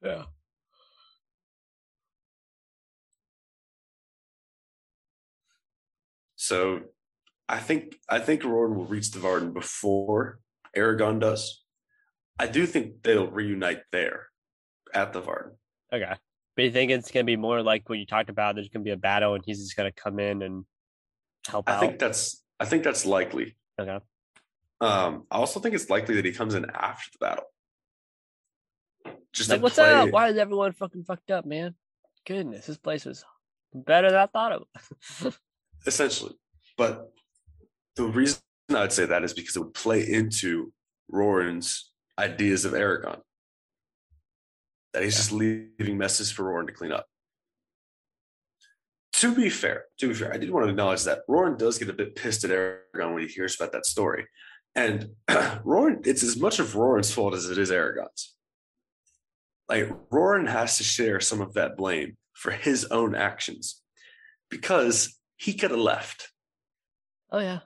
Yeah. 0.03 0.25
So 6.45 6.81
I 7.49 7.59
think 7.59 7.97
I 8.07 8.19
think 8.19 8.43
Roran 8.43 8.75
will 8.75 8.85
reach 8.85 9.11
the 9.13 9.19
Varden 9.19 9.55
before 9.55 10.41
Eragon 10.77 11.19
does. 11.19 11.65
I 12.39 12.47
do 12.49 12.67
think 12.67 13.03
they'll 13.03 13.31
reunite 13.31 13.81
there 13.93 14.27
at 14.93 15.15
the 15.15 15.23
Varden. 15.23 15.57
Okay. 15.91 16.13
But 16.55 16.65
you 16.67 16.71
think 16.71 16.91
it's 16.91 17.11
gonna 17.11 17.25
be 17.25 17.37
more 17.37 17.63
like 17.63 17.89
what 17.89 17.99
you 17.99 18.05
talked 18.05 18.29
about? 18.29 18.57
There's 18.57 18.69
gonna 18.69 18.85
be 18.85 18.91
a 18.91 18.97
battle, 18.99 19.35
and 19.35 19.43
he's 19.47 19.59
just 19.61 19.75
gonna 19.75 19.91
come 19.91 20.19
in 20.19 20.43
and 20.43 20.67
help 21.49 21.67
I 21.67 21.73
out. 21.73 21.77
I 21.79 21.87
think 21.87 21.99
that's 21.99 22.45
I 22.61 22.67
think 22.67 22.85
that's 22.85 23.07
likely. 23.07 23.57
okay. 23.81 23.99
Um, 24.83 25.25
I 25.31 25.37
also 25.39 25.61
think 25.61 25.75
it's 25.75 25.89
likely 25.89 26.17
that 26.17 26.27
he 26.27 26.33
comes 26.33 26.55
in 26.55 26.67
after 26.69 27.09
the 27.13 27.19
battle. 27.25 27.45
Just 29.33 29.49
Like, 29.49 29.63
what's 29.63 29.77
play- 29.77 29.95
up? 29.95 30.11
Why 30.11 30.29
is 30.29 30.37
everyone 30.37 30.73
fucking 30.73 31.05
fucked 31.05 31.31
up, 31.31 31.47
man? 31.47 31.75
Goodness, 32.27 32.67
this 32.67 32.77
place 32.77 33.07
was 33.07 33.25
better 33.73 34.11
than 34.11 34.21
I 34.21 34.27
thought 34.27 34.53
it 34.53 34.61
was. 35.23 35.39
essentially. 35.87 36.35
But 36.77 37.11
the 37.97 38.05
reason 38.05 38.41
I'd 38.75 38.93
say 38.93 39.07
that 39.07 39.25
is 39.25 39.33
because 39.33 39.57
it 39.57 39.61
would 39.61 39.75
play 39.75 40.09
into 40.09 40.73
Roran's 41.13 41.91
ideas 42.19 42.65
of 42.65 42.73
Eragon. 42.73 43.21
That 44.93 45.03
he's 45.03 45.17
just 45.17 45.33
leaving 45.33 45.99
messes 45.99 46.31
for 46.31 46.45
Roran 46.45 46.67
to 46.67 46.73
clean 46.73 46.93
up. 46.93 47.07
To 49.15 49.35
be 49.35 49.49
fair, 49.49 49.85
to 49.99 50.09
be 50.09 50.15
fair, 50.15 50.33
I 50.33 50.39
did 50.39 50.51
want 50.51 50.67
to 50.67 50.71
acknowledge 50.71 51.05
that 51.05 51.27
Roran 51.29 51.57
does 51.57 51.79
get 51.79 51.89
a 51.89 51.93
bit 51.93 52.17
pissed 52.17 52.45
at 52.45 52.51
Eragon 52.51 53.15
when 53.15 53.23
he 53.23 53.29
hears 53.29 53.55
about 53.55 53.73
that 53.73 53.87
story. 53.87 54.27
And 54.75 55.11
Roran, 55.29 56.07
it's 56.07 56.23
as 56.23 56.37
much 56.37 56.59
of 56.59 56.75
Roran's 56.75 57.13
fault 57.13 57.35
as 57.35 57.49
it 57.49 57.59
is 57.59 57.71
Eragon's. 57.71 58.35
Like 59.69 59.89
Roran 60.11 60.49
has 60.49 60.77
to 60.79 60.85
share 60.85 61.21
some 61.21 61.41
of 61.41 61.55
that 61.55 61.77
blame 61.77 62.17
for 62.35 62.51
his 62.51 62.85
own 62.87 63.15
actions 63.15 63.81
because 64.51 65.19
he 65.37 65.55
could 65.55 65.71
have 65.71 65.81
left 65.81 66.31
oh 67.31 67.39
yeah. 67.41 67.61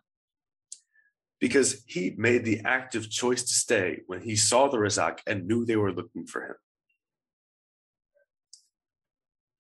because 1.41 1.83
he 1.87 2.15
made 2.17 2.45
the 2.45 2.61
active 2.65 3.11
choice 3.11 3.43
to 3.43 3.53
stay 3.55 4.01
when 4.07 4.21
he 4.23 4.35
saw 4.37 4.69
the 4.69 4.79
Ra'zac 4.79 5.19
and 5.27 5.47
knew 5.47 5.65
they 5.65 5.77
were 5.77 5.93
looking 5.93 6.27
for 6.27 6.43
him. 6.45 6.55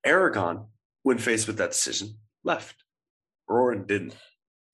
Eragon, 0.06 0.66
when 1.02 1.18
faced 1.18 1.46
with 1.46 1.58
that 1.58 1.72
decision, 1.72 2.16
left. 2.44 2.84
Roran 3.50 3.86
didn't. 3.86 4.16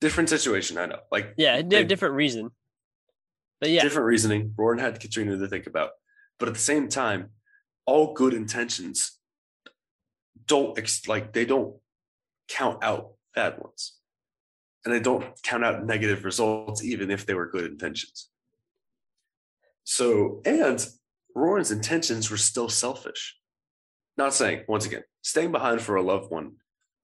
Different 0.01 0.29
situation, 0.29 0.79
I 0.79 0.87
know. 0.87 1.01
Like 1.11 1.35
Yeah, 1.37 1.63
they- 1.63 1.85
different 1.85 2.15
reason. 2.15 2.51
But 3.61 3.71
yeah, 3.71 3.83
different 3.83 4.07
reasoning. 4.07 4.53
Roran 4.57 4.81
had 4.81 5.01
Katrina 5.01 5.39
to 5.39 5.49
think 5.49 5.67
about, 5.67 5.91
but 6.39 6.49
at 6.49 6.55
the 6.55 6.61
same 6.61 6.89
time, 6.89 7.31
all 7.87 8.13
good 8.13 8.35
intentions 8.35 9.19
don't 10.47 10.77
ex- 10.79 11.07
like 11.09 11.33
they 11.33 11.45
don't 11.47 11.77
count 12.49 12.83
out 12.85 13.13
bad 13.35 13.59
ones, 13.59 13.97
and 14.85 14.95
they 14.95 15.01
don't 15.01 15.25
count 15.43 15.65
out 15.65 15.85
negative 15.85 16.25
results 16.25 16.85
even 16.85 17.11
if 17.11 17.27
they 17.27 17.35
were 17.35 17.51
good 17.51 17.67
intentions. 17.67 18.29
So, 19.85 20.41
and 20.45 20.87
Roran's 21.37 21.71
intentions 21.71 22.31
were 22.31 22.37
still 22.37 22.69
selfish. 22.69 23.37
Not 24.17 24.33
saying 24.35 24.65
once 24.69 24.87
again, 24.87 25.03
staying 25.23 25.53
behind 25.53 25.81
for 25.81 25.97
a 25.97 26.03
loved 26.03 26.31
one 26.31 26.53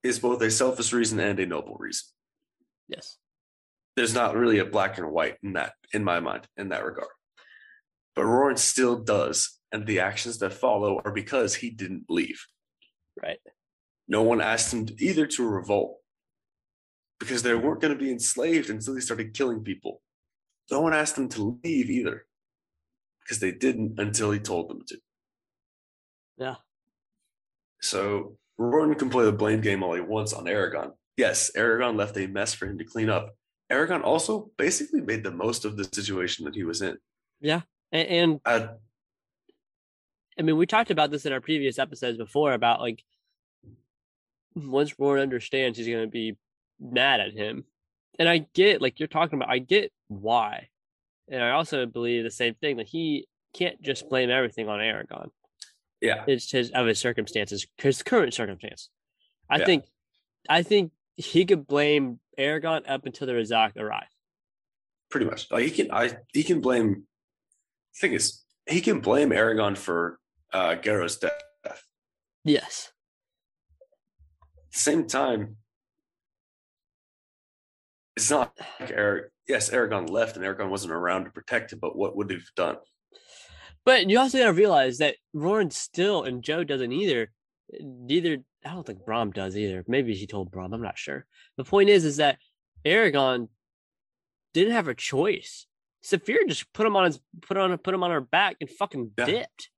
is 0.02 0.18
both 0.18 0.40
a 0.42 0.50
selfish 0.50 0.92
reason 0.92 1.18
and 1.20 1.38
a 1.40 1.46
noble 1.46 1.76
reason 1.78 2.06
yes. 2.88 3.16
there's 3.96 4.14
not 4.14 4.36
really 4.36 4.58
a 4.58 4.64
black 4.64 4.98
and 4.98 5.10
white 5.10 5.36
in 5.42 5.54
that 5.54 5.72
in 5.92 6.04
my 6.04 6.20
mind 6.20 6.46
in 6.56 6.68
that 6.68 6.84
regard 6.84 7.08
but 8.14 8.22
roran 8.22 8.58
still 8.58 8.96
does 8.98 9.58
and 9.72 9.86
the 9.86 10.00
actions 10.00 10.38
that 10.38 10.52
follow 10.52 11.00
are 11.04 11.12
because 11.12 11.54
he 11.54 11.70
didn't 11.70 12.04
leave 12.08 12.44
Right. 13.22 13.38
no 14.08 14.22
one 14.22 14.40
asked 14.40 14.72
him 14.72 14.86
either 14.98 15.26
to 15.26 15.46
revolt 15.46 15.98
because 17.20 17.42
they 17.42 17.54
weren't 17.54 17.80
going 17.80 17.92
to 17.96 17.98
be 18.02 18.10
enslaved 18.10 18.70
until 18.70 18.94
they 18.94 19.00
started 19.00 19.34
killing 19.34 19.62
people 19.62 20.02
no 20.70 20.80
one 20.80 20.94
asked 20.94 21.16
them 21.16 21.28
to 21.28 21.58
leave 21.62 21.90
either 21.90 22.26
because 23.22 23.38
they 23.38 23.52
didn't 23.52 23.98
until 24.00 24.30
he 24.32 24.38
told 24.40 24.68
them 24.68 24.80
to 24.88 24.98
Yeah. 26.38 26.56
so 27.80 28.36
roran 28.58 28.98
can 28.98 29.10
play 29.10 29.24
the 29.24 29.32
blame 29.32 29.60
game 29.60 29.82
all 29.82 29.94
he 29.94 30.00
wants 30.00 30.32
on 30.32 30.44
eragon 30.44 30.92
yes 31.16 31.50
eragon 31.56 31.96
left 31.96 32.16
a 32.16 32.26
mess 32.26 32.54
for 32.54 32.66
him 32.66 32.78
to 32.78 32.84
clean 32.84 33.08
up 33.08 33.36
eragon 33.70 34.02
also 34.02 34.50
basically 34.56 35.00
made 35.00 35.22
the 35.22 35.30
most 35.30 35.64
of 35.64 35.76
the 35.76 35.84
situation 35.84 36.44
that 36.44 36.54
he 36.54 36.64
was 36.64 36.82
in 36.82 36.96
Yeah. 37.40 37.62
And, 37.92 38.08
and 38.08 38.40
uh, 38.44 38.66
I 40.38 40.42
mean, 40.42 40.56
we 40.56 40.66
talked 40.66 40.90
about 40.90 41.10
this 41.10 41.26
in 41.26 41.32
our 41.32 41.40
previous 41.40 41.78
episodes 41.78 42.16
before 42.16 42.52
about 42.52 42.80
like 42.80 43.02
once 44.54 44.94
Roran 44.94 45.22
understands, 45.22 45.76
he's 45.76 45.86
going 45.88 46.04
to 46.04 46.10
be 46.10 46.36
mad 46.80 47.20
at 47.20 47.32
him. 47.32 47.64
And 48.18 48.28
I 48.28 48.46
get, 48.54 48.82
like 48.82 48.98
you're 49.00 49.08
talking 49.08 49.38
about, 49.38 49.50
I 49.50 49.58
get 49.58 49.92
why. 50.08 50.68
And 51.30 51.42
I 51.42 51.50
also 51.50 51.86
believe 51.86 52.24
the 52.24 52.30
same 52.30 52.54
thing 52.54 52.76
that 52.78 52.88
he 52.88 53.26
can't 53.54 53.80
just 53.82 54.08
blame 54.08 54.30
everything 54.30 54.68
on 54.68 54.78
Eragon. 54.80 55.30
yeah 56.00 56.24
It's 56.26 56.50
his 56.50 56.70
of 56.70 56.86
his 56.86 56.98
circumstances, 56.98 57.66
his 57.78 58.02
current 58.02 58.34
circumstance. 58.34 58.90
I 59.48 59.58
Yeah. 59.58 59.64
think, 59.66 59.84
I 60.48 60.62
think 60.62 60.92
he 61.16 61.44
could 61.44 61.66
blame 61.66 62.20
Eragon 62.38 62.82
up 62.88 63.06
until 63.06 63.26
the 63.26 63.34
Ra'zac 63.34 63.76
arrive. 63.76 64.08
pretty 65.10 65.26
much 65.26 65.50
like 65.50 65.64
he 65.64 65.70
can 65.70 65.90
i 65.90 66.16
he 66.32 66.42
can 66.44 66.60
blame 66.60 67.02
thing 68.00 68.12
is 68.12 68.44
he 68.68 68.80
can 68.80 69.00
blame 69.00 69.30
eragon 69.30 69.76
for 69.76 70.20
uh 70.52 70.76
Garrow's 70.76 71.16
death 71.18 71.82
Yes. 72.44 72.92
At 73.82 74.72
the 74.72 74.78
same 74.78 75.06
time 75.08 75.56
it's 78.20 78.30
not 78.30 78.52
like 78.78 78.90
Eric. 78.90 79.30
Yes, 79.48 79.70
Eragon 79.70 80.08
left, 80.10 80.36
and 80.36 80.44
Eragon 80.44 80.68
wasn't 80.68 80.92
around 80.92 81.24
to 81.24 81.30
protect 81.30 81.72
him. 81.72 81.78
But 81.80 81.96
what 81.96 82.16
would 82.16 82.30
he 82.30 82.36
have 82.36 82.44
done? 82.54 82.76
But 83.84 84.08
you 84.10 84.18
also 84.18 84.38
got 84.38 84.44
to 84.44 84.52
realize 84.52 84.98
that 84.98 85.16
Roran 85.34 85.72
still 85.72 86.22
and 86.24 86.42
Joe 86.44 86.64
doesn't 86.64 86.92
either. 86.92 87.32
Neither 87.80 88.38
I 88.64 88.70
don't 88.74 88.86
think 88.86 89.04
Brom 89.06 89.30
does 89.30 89.56
either. 89.56 89.84
Maybe 89.88 90.14
he 90.14 90.26
told 90.26 90.50
Brom. 90.50 90.74
I'm 90.74 90.82
not 90.82 90.98
sure. 90.98 91.24
The 91.56 91.64
point 91.64 91.88
is, 91.88 92.04
is 92.04 92.18
that 92.18 92.38
Eragon 92.84 93.48
didn't 94.52 94.74
have 94.74 94.88
a 94.88 94.94
choice. 94.94 95.66
Saphir 96.04 96.46
just 96.46 96.70
put 96.74 96.86
him 96.86 96.94
on 96.96 97.06
his 97.06 97.20
put 97.42 97.56
on 97.56 97.76
put 97.78 97.94
him 97.94 98.02
on 98.02 98.10
her 98.10 98.20
back 98.20 98.56
and 98.60 98.68
fucking 98.70 99.12
Yeah. 99.18 99.24
dipped. 99.24 99.70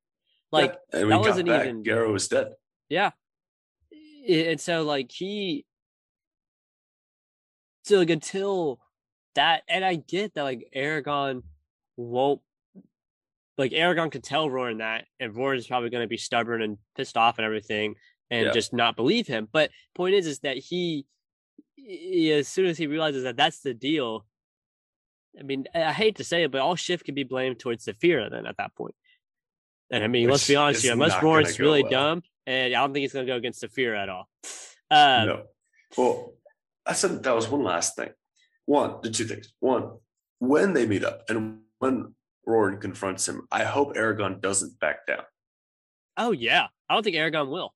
Like 0.51 0.75
Yeah, 0.93 1.05
that 1.05 1.21
wasn't 1.21 1.49
back, 1.49 1.63
even- 1.67 1.83
Garrow 1.85 2.13
was 2.13 2.27
dead. 2.29 2.55
yeah. 2.89 3.13
And 4.29 4.61
so 4.61 4.83
like 4.83 5.11
he 5.13 5.65
so 7.85 7.99
like 7.99 8.11
until 8.11 8.81
that 9.35 9.63
and 9.69 9.85
I 9.85 9.95
get 9.97 10.35
that 10.35 10.43
like 10.43 10.69
Eragon 10.77 11.43
won't 11.97 12.41
like 13.59 13.73
Eragon 13.73 14.11
could 14.11 14.23
tell 14.25 14.49
Roran 14.49 14.79
that 14.79 15.05
and 15.21 15.35
Roran 15.35 15.57
is 15.59 15.67
probably 15.67 15.91
gonna 15.91 16.07
be 16.07 16.17
stubborn 16.17 16.63
and 16.63 16.79
pissed 16.97 17.17
off 17.17 17.39
and 17.39 17.45
everything 17.45 17.95
and 18.31 18.47
Yeah. 18.47 18.53
just 18.53 18.73
not 18.73 18.97
believe 18.97 19.27
him. 19.27 19.49
But 19.51 19.71
point 19.95 20.15
is 20.15 20.27
is 20.27 20.41
that 20.41 20.57
he, 20.57 21.07
he 21.77 22.33
as 22.33 22.49
soon 22.49 22.67
as 22.67 22.79
he 22.79 22.87
realizes 22.87 23.25
that 23.25 23.37
that's 23.37 23.61
the 23.61 23.75
deal, 23.75 24.25
I 25.39 25.43
mean, 25.43 25.67
I 25.75 25.93
hate 25.93 26.17
to 26.17 26.25
say 26.25 26.43
it, 26.45 26.51
but 26.51 26.61
all 26.61 26.77
shift 26.77 27.05
can 27.05 27.15
be 27.15 27.25
blamed 27.25 27.59
towards 27.59 27.85
Saphira 27.87 28.31
then 28.31 28.47
at 28.47 28.57
that 28.59 28.75
point. 28.75 28.95
And 29.91 30.03
I 30.03 30.07
mean, 30.09 30.29
let's 30.31 30.49
be 30.49 30.57
honest 30.57 30.83
here, 30.83 30.93
unless 30.93 31.15
Roran's 31.15 31.59
really 31.61 31.83
well. 31.83 31.91
dumb, 31.91 32.23
and 32.47 32.75
I 32.75 32.81
don't 32.81 32.93
think 32.95 33.03
he's 33.03 33.13
gonna 33.13 33.27
go 33.27 33.37
against 33.37 33.63
Saphira 33.63 33.99
at 34.03 34.09
all. 34.09 34.29
Um, 34.91 35.27
no. 35.27 35.43
Well, 35.97 36.33
I 36.87 36.93
said 36.95 37.23
that 37.23 37.35
was 37.35 37.49
one 37.49 37.63
last 37.63 37.97
thing. 37.97 38.11
One, 38.67 38.97
the 39.03 39.11
two 39.11 39.25
things. 39.25 39.53
One, 39.61 39.99
when 40.39 40.73
they 40.73 40.87
meet 40.87 41.05
up 41.05 41.23
and 41.29 41.61
when 41.79 42.15
Roran 42.47 42.81
confronts 42.81 43.29
him, 43.29 43.47
I 43.51 43.65
hope 43.65 43.95
Eragon 43.97 44.41
doesn't 44.41 44.79
back 44.81 45.07
down. 45.07 45.23
Oh 46.17 46.33
yeah, 46.33 46.67
I 46.89 46.95
don't 46.95 47.03
think 47.03 47.17
Eragon 47.17 47.51
will. 47.51 47.73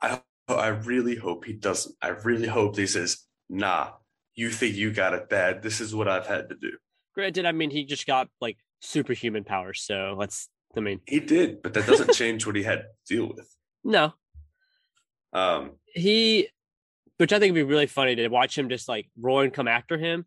I 0.00 0.20
I 0.48 0.68
really 0.68 1.14
hope 1.16 1.44
he 1.44 1.52
doesn't. 1.52 1.94
I 2.02 2.08
really 2.08 2.48
hope 2.48 2.76
he 2.76 2.86
says, 2.86 3.24
"Nah, 3.48 3.92
you 4.34 4.50
think 4.50 4.74
you 4.74 4.92
got 4.92 5.14
it 5.14 5.28
bad. 5.28 5.62
This 5.62 5.80
is 5.80 5.94
what 5.94 6.08
I've 6.08 6.26
had 6.26 6.48
to 6.48 6.54
do." 6.56 6.72
Granted, 7.14 7.46
I 7.46 7.52
mean, 7.52 7.70
he 7.70 7.84
just 7.84 8.06
got 8.06 8.28
like 8.40 8.58
superhuman 8.80 9.44
powers, 9.44 9.82
so 9.82 10.16
let's. 10.18 10.48
I 10.76 10.80
mean, 10.80 11.00
He 11.06 11.18
did, 11.20 11.62
but 11.62 11.74
that 11.74 11.86
doesn't 11.86 12.12
change 12.14 12.46
what 12.46 12.54
he 12.54 12.62
had 12.62 12.82
to 12.82 13.14
deal 13.14 13.26
with. 13.26 13.48
no, 13.82 14.14
Um, 15.32 15.72
he, 15.92 16.48
which 17.20 17.34
I 17.34 17.38
think 17.38 17.52
would 17.52 17.58
be 17.58 17.62
really 17.64 17.86
funny 17.86 18.14
to 18.16 18.28
watch 18.28 18.56
him 18.56 18.70
just 18.70 18.88
like 18.88 19.10
Roran 19.20 19.52
come 19.52 19.68
after 19.68 19.98
him, 19.98 20.24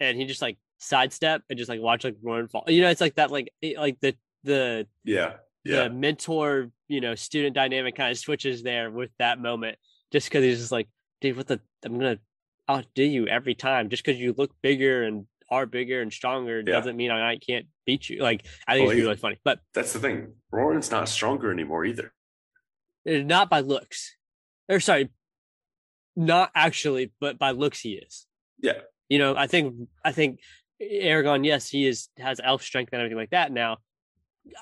and 0.00 0.16
he 0.16 0.24
just 0.24 0.40
like 0.40 0.56
sidestep 0.78 1.42
and 1.50 1.58
just 1.58 1.68
like 1.68 1.80
watch 1.82 2.02
like 2.02 2.16
Roran 2.24 2.50
fall. 2.50 2.64
You 2.66 2.80
know, 2.80 2.88
it's 2.88 3.00
like 3.02 3.16
that, 3.16 3.30
like 3.30 3.52
like 3.76 3.98
the 4.00 4.16
the 4.42 4.86
yeah, 5.04 5.34
yeah, 5.64 5.84
the 5.84 5.90
mentor, 5.90 6.70
you 6.88 7.02
know, 7.02 7.14
student 7.14 7.54
dynamic 7.54 7.94
kind 7.94 8.10
of 8.10 8.16
switches 8.16 8.62
there 8.62 8.90
with 8.90 9.10
that 9.18 9.38
moment, 9.38 9.76
just 10.12 10.26
because 10.30 10.42
he's 10.42 10.60
just 10.60 10.72
like, 10.72 10.88
dude, 11.20 11.36
what 11.36 11.46
the? 11.46 11.60
I'm 11.84 11.98
gonna 11.98 12.18
outdo 12.70 13.04
you 13.04 13.26
every 13.26 13.54
time, 13.54 13.90
just 13.90 14.02
because 14.02 14.18
you 14.18 14.34
look 14.38 14.50
bigger 14.62 15.02
and 15.04 15.26
are 15.50 15.66
bigger 15.66 16.00
and 16.00 16.10
stronger 16.10 16.60
Yeah. 16.66 16.72
doesn't 16.72 16.96
mean 16.96 17.10
I 17.10 17.36
can't 17.36 17.66
beat 17.84 18.08
you. 18.08 18.22
Like 18.22 18.46
I 18.66 18.76
think 18.76 18.86
Well, 18.88 18.96
it's 18.96 19.04
really 19.04 19.16
funny, 19.16 19.38
but 19.44 19.60
that's 19.74 19.92
the 19.92 19.98
thing. 19.98 20.32
Roran's 20.50 20.90
not 20.90 21.10
stronger 21.10 21.52
anymore 21.52 21.84
either. 21.84 22.14
uh, 23.06 23.18
not 23.18 23.50
by 23.50 23.60
looks, 23.60 24.16
or 24.70 24.80
sorry, 24.80 25.10
not 26.16 26.50
actually, 26.54 27.12
but 27.20 27.38
by 27.38 27.50
looks 27.52 27.80
he 27.80 27.92
is. 27.94 28.26
Yeah. 28.60 28.80
You 29.08 29.18
know, 29.18 29.36
I 29.36 29.46
think 29.46 29.88
I 30.04 30.12
think 30.12 30.40
Eragon, 30.82 31.44
yes, 31.44 31.68
he 31.68 31.86
is 31.86 32.08
has 32.18 32.40
elf 32.42 32.62
strength 32.62 32.92
and 32.92 33.00
everything 33.00 33.18
like 33.18 33.30
that 33.30 33.52
now. 33.52 33.78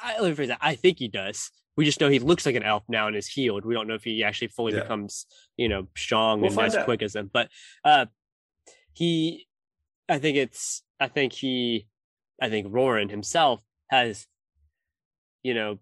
I, 0.02 0.18
let 0.20 0.28
me 0.30 0.34
phrase 0.34 0.48
that. 0.48 0.58
I 0.60 0.74
think 0.74 0.98
he 0.98 1.08
does. 1.08 1.50
We 1.76 1.84
just 1.84 2.00
know 2.00 2.08
he 2.08 2.18
looks 2.18 2.44
like 2.44 2.54
an 2.54 2.62
elf 2.62 2.84
now 2.88 3.06
and 3.06 3.16
is 3.16 3.26
healed. 3.26 3.64
We 3.64 3.74
don't 3.74 3.88
know 3.88 3.94
if 3.94 4.04
he 4.04 4.22
actually 4.24 4.48
fully 4.48 4.74
Yeah. 4.74 4.82
becomes, 4.82 5.26
you 5.56 5.68
know, 5.68 5.88
strong 5.96 6.40
We'll 6.40 6.50
and 6.52 6.60
as 6.60 6.76
out. 6.76 6.84
quick 6.84 7.02
as 7.02 7.14
them. 7.14 7.30
But 7.32 7.48
uh 7.84 8.06
he 8.92 9.46
I 10.08 10.18
think 10.18 10.36
it's 10.36 10.82
I 11.00 11.08
think 11.08 11.32
he 11.32 11.86
I 12.40 12.50
think 12.50 12.66
Roran 12.68 13.10
himself 13.10 13.62
has, 13.88 14.26
you 15.42 15.54
know, 15.54 15.78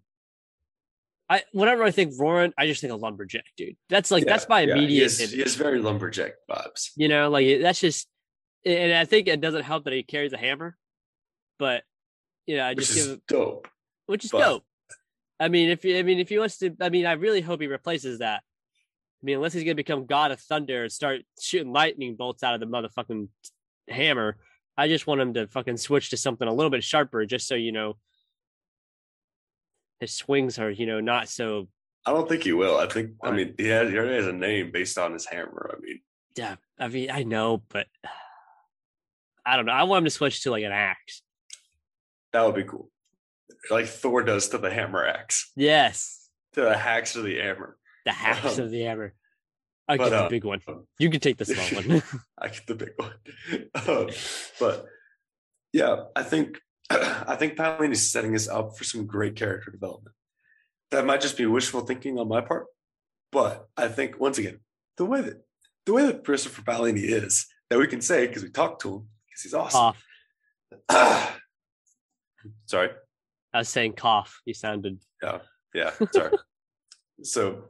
I 1.31 1.43
whenever 1.53 1.81
I 1.83 1.91
think 1.91 2.13
Roran, 2.15 2.51
I 2.57 2.67
just 2.67 2.81
think 2.81 2.91
a 2.91 2.97
lumberjack, 2.97 3.45
dude. 3.55 3.77
That's 3.87 4.11
like 4.11 4.25
that's 4.25 4.49
my 4.49 4.63
yeah, 4.63 4.73
immediate 4.73 5.13
He 5.13 5.21
has, 5.21 5.31
he 5.31 5.39
has 5.39 5.55
very 5.55 5.79
lumberjack 5.79 6.33
vibes. 6.49 6.89
You 6.97 7.07
know, 7.07 7.29
like 7.29 7.61
that's 7.61 7.79
just, 7.79 8.09
and 8.65 8.93
I 8.93 9.05
think 9.05 9.29
it 9.29 9.39
doesn't 9.39 9.63
help 9.63 9.85
that 9.85 9.93
he 9.93 10.03
carries 10.03 10.33
a 10.33 10.37
hammer, 10.37 10.75
but 11.57 11.83
you 12.47 12.57
know, 12.57 12.65
I 12.65 12.73
just 12.73 12.93
give, 12.93 13.25
dope. 13.27 13.69
which 14.07 14.25
is 14.25 14.31
but- 14.31 14.41
dope. 14.41 14.63
I 15.39 15.47
mean, 15.47 15.69
if 15.69 15.85
you 15.85 15.97
I 15.97 16.03
mean, 16.03 16.19
if 16.19 16.27
he 16.27 16.37
wants 16.37 16.57
to, 16.57 16.75
I 16.81 16.89
mean, 16.89 17.05
I 17.05 17.13
really 17.13 17.39
hope 17.39 17.61
he 17.61 17.67
replaces 17.67 18.19
that. 18.19 18.41
I 18.43 19.23
mean, 19.23 19.37
unless 19.37 19.53
he's 19.53 19.63
gonna 19.63 19.75
become 19.75 20.05
God 20.05 20.31
of 20.31 20.39
Thunder 20.41 20.83
and 20.83 20.91
start 20.91 21.21
shooting 21.39 21.71
lightning 21.71 22.17
bolts 22.17 22.43
out 22.43 22.55
of 22.55 22.59
the 22.59 22.67
motherfucking 22.67 23.29
hammer, 23.87 24.35
I 24.77 24.89
just 24.89 25.07
want 25.07 25.21
him 25.21 25.33
to 25.35 25.47
fucking 25.47 25.77
switch 25.77 26.09
to 26.09 26.17
something 26.17 26.47
a 26.47 26.53
little 26.53 26.69
bit 26.69 26.83
sharper, 26.83 27.25
just 27.25 27.47
so 27.47 27.55
you 27.55 27.71
know 27.71 27.95
his 30.01 30.11
swings 30.13 30.59
are, 30.59 30.69
you 30.69 30.85
know, 30.85 30.99
not 30.99 31.29
so. 31.29 31.69
I 32.05 32.11
don't 32.11 32.27
think 32.27 32.43
he 32.43 32.51
will. 32.51 32.77
I 32.77 32.87
think. 32.87 33.11
I 33.23 33.31
mean, 33.31 33.53
he 33.57 33.67
has, 33.67 33.89
he 33.89 33.97
already 33.97 34.15
has 34.15 34.27
a 34.27 34.33
name 34.33 34.71
based 34.71 34.97
on 34.97 35.13
his 35.13 35.25
hammer. 35.25 35.73
I 35.73 35.79
mean, 35.81 36.01
Yeah, 36.35 36.55
I 36.77 36.87
mean, 36.89 37.09
I 37.11 37.23
know, 37.23 37.63
but 37.69 37.87
I 39.45 39.55
don't 39.55 39.65
know. 39.65 39.71
I 39.71 39.83
want 39.83 39.99
him 39.99 40.05
to 40.05 40.09
switch 40.11 40.43
to 40.43 40.51
like 40.51 40.63
an 40.63 40.71
axe. 40.71 41.21
that 42.33 42.43
would 42.45 42.55
be 42.55 42.63
cool. 42.63 42.89
Like 43.69 43.85
Thor 43.87 44.23
does 44.23 44.49
to 44.49 44.57
the 44.57 44.71
hammer 44.71 45.05
axe, 45.05 45.51
Yes, 45.55 46.27
to 46.53 46.61
the 46.61 46.75
hacks 46.77 47.15
of 47.15 47.23
the 47.23 47.37
hammer. 47.37 47.77
the 48.05 48.11
hacks 48.11 48.57
Um, 48.57 48.65
of 48.65 48.71
the 48.71 48.81
hammer. 48.81 49.13
I 49.87 49.97
get 49.97 50.09
the 50.09 50.23
uh, 50.23 50.29
big 50.29 50.43
one. 50.45 50.61
You 50.99 51.09
can 51.09 51.19
take 51.19 51.37
the 51.37 51.45
small 51.45 51.81
one. 51.83 52.01
I 52.39 52.47
get 52.47 52.65
the 52.67 52.75
big 52.75 52.93
one. 52.95 53.13
Um, 53.87 54.09
but 54.59 54.85
yeah, 55.73 56.03
I 56.15 56.23
think 56.23 56.59
I 57.27 57.35
think 57.35 57.55
Paolini 57.55 57.91
is 57.93 58.11
setting 58.11 58.35
us 58.35 58.47
up 58.47 58.77
for 58.77 58.83
some 58.83 59.05
great 59.05 59.35
character 59.35 59.71
development. 59.71 60.15
That 60.91 61.05
might 61.05 61.21
just 61.21 61.37
be 61.37 61.45
wishful 61.45 61.81
thinking 61.81 62.19
on 62.19 62.27
my 62.27 62.41
part, 62.41 62.65
but 63.31 63.67
I 63.77 63.87
think 63.87 64.19
once 64.19 64.37
again, 64.37 64.59
the 64.97 65.05
way 65.05 65.21
that 65.21 65.43
the 65.85 65.93
way 65.93 66.05
that 66.05 66.23
Christopher 66.25 66.61
Paolini 66.63 67.03
is, 67.03 67.47
that 67.69 67.79
we 67.79 67.87
can 67.87 68.01
say 68.01 68.27
because 68.27 68.43
we 68.43 68.49
talked 68.49 68.81
to 68.81 68.95
him 68.95 69.07
because 69.27 69.41
he's 69.43 69.53
awesome. 69.53 69.93
cough. 70.89 71.39
Sorry. 72.65 72.89
I 73.53 73.59
was 73.59 73.69
saying 73.69 73.93
cough. 73.93 74.41
You 74.45 74.53
sounded 74.53 74.99
Yeah, 75.21 75.39
Yeah. 75.73 75.91
sorry. 76.11 76.37
so 77.23 77.65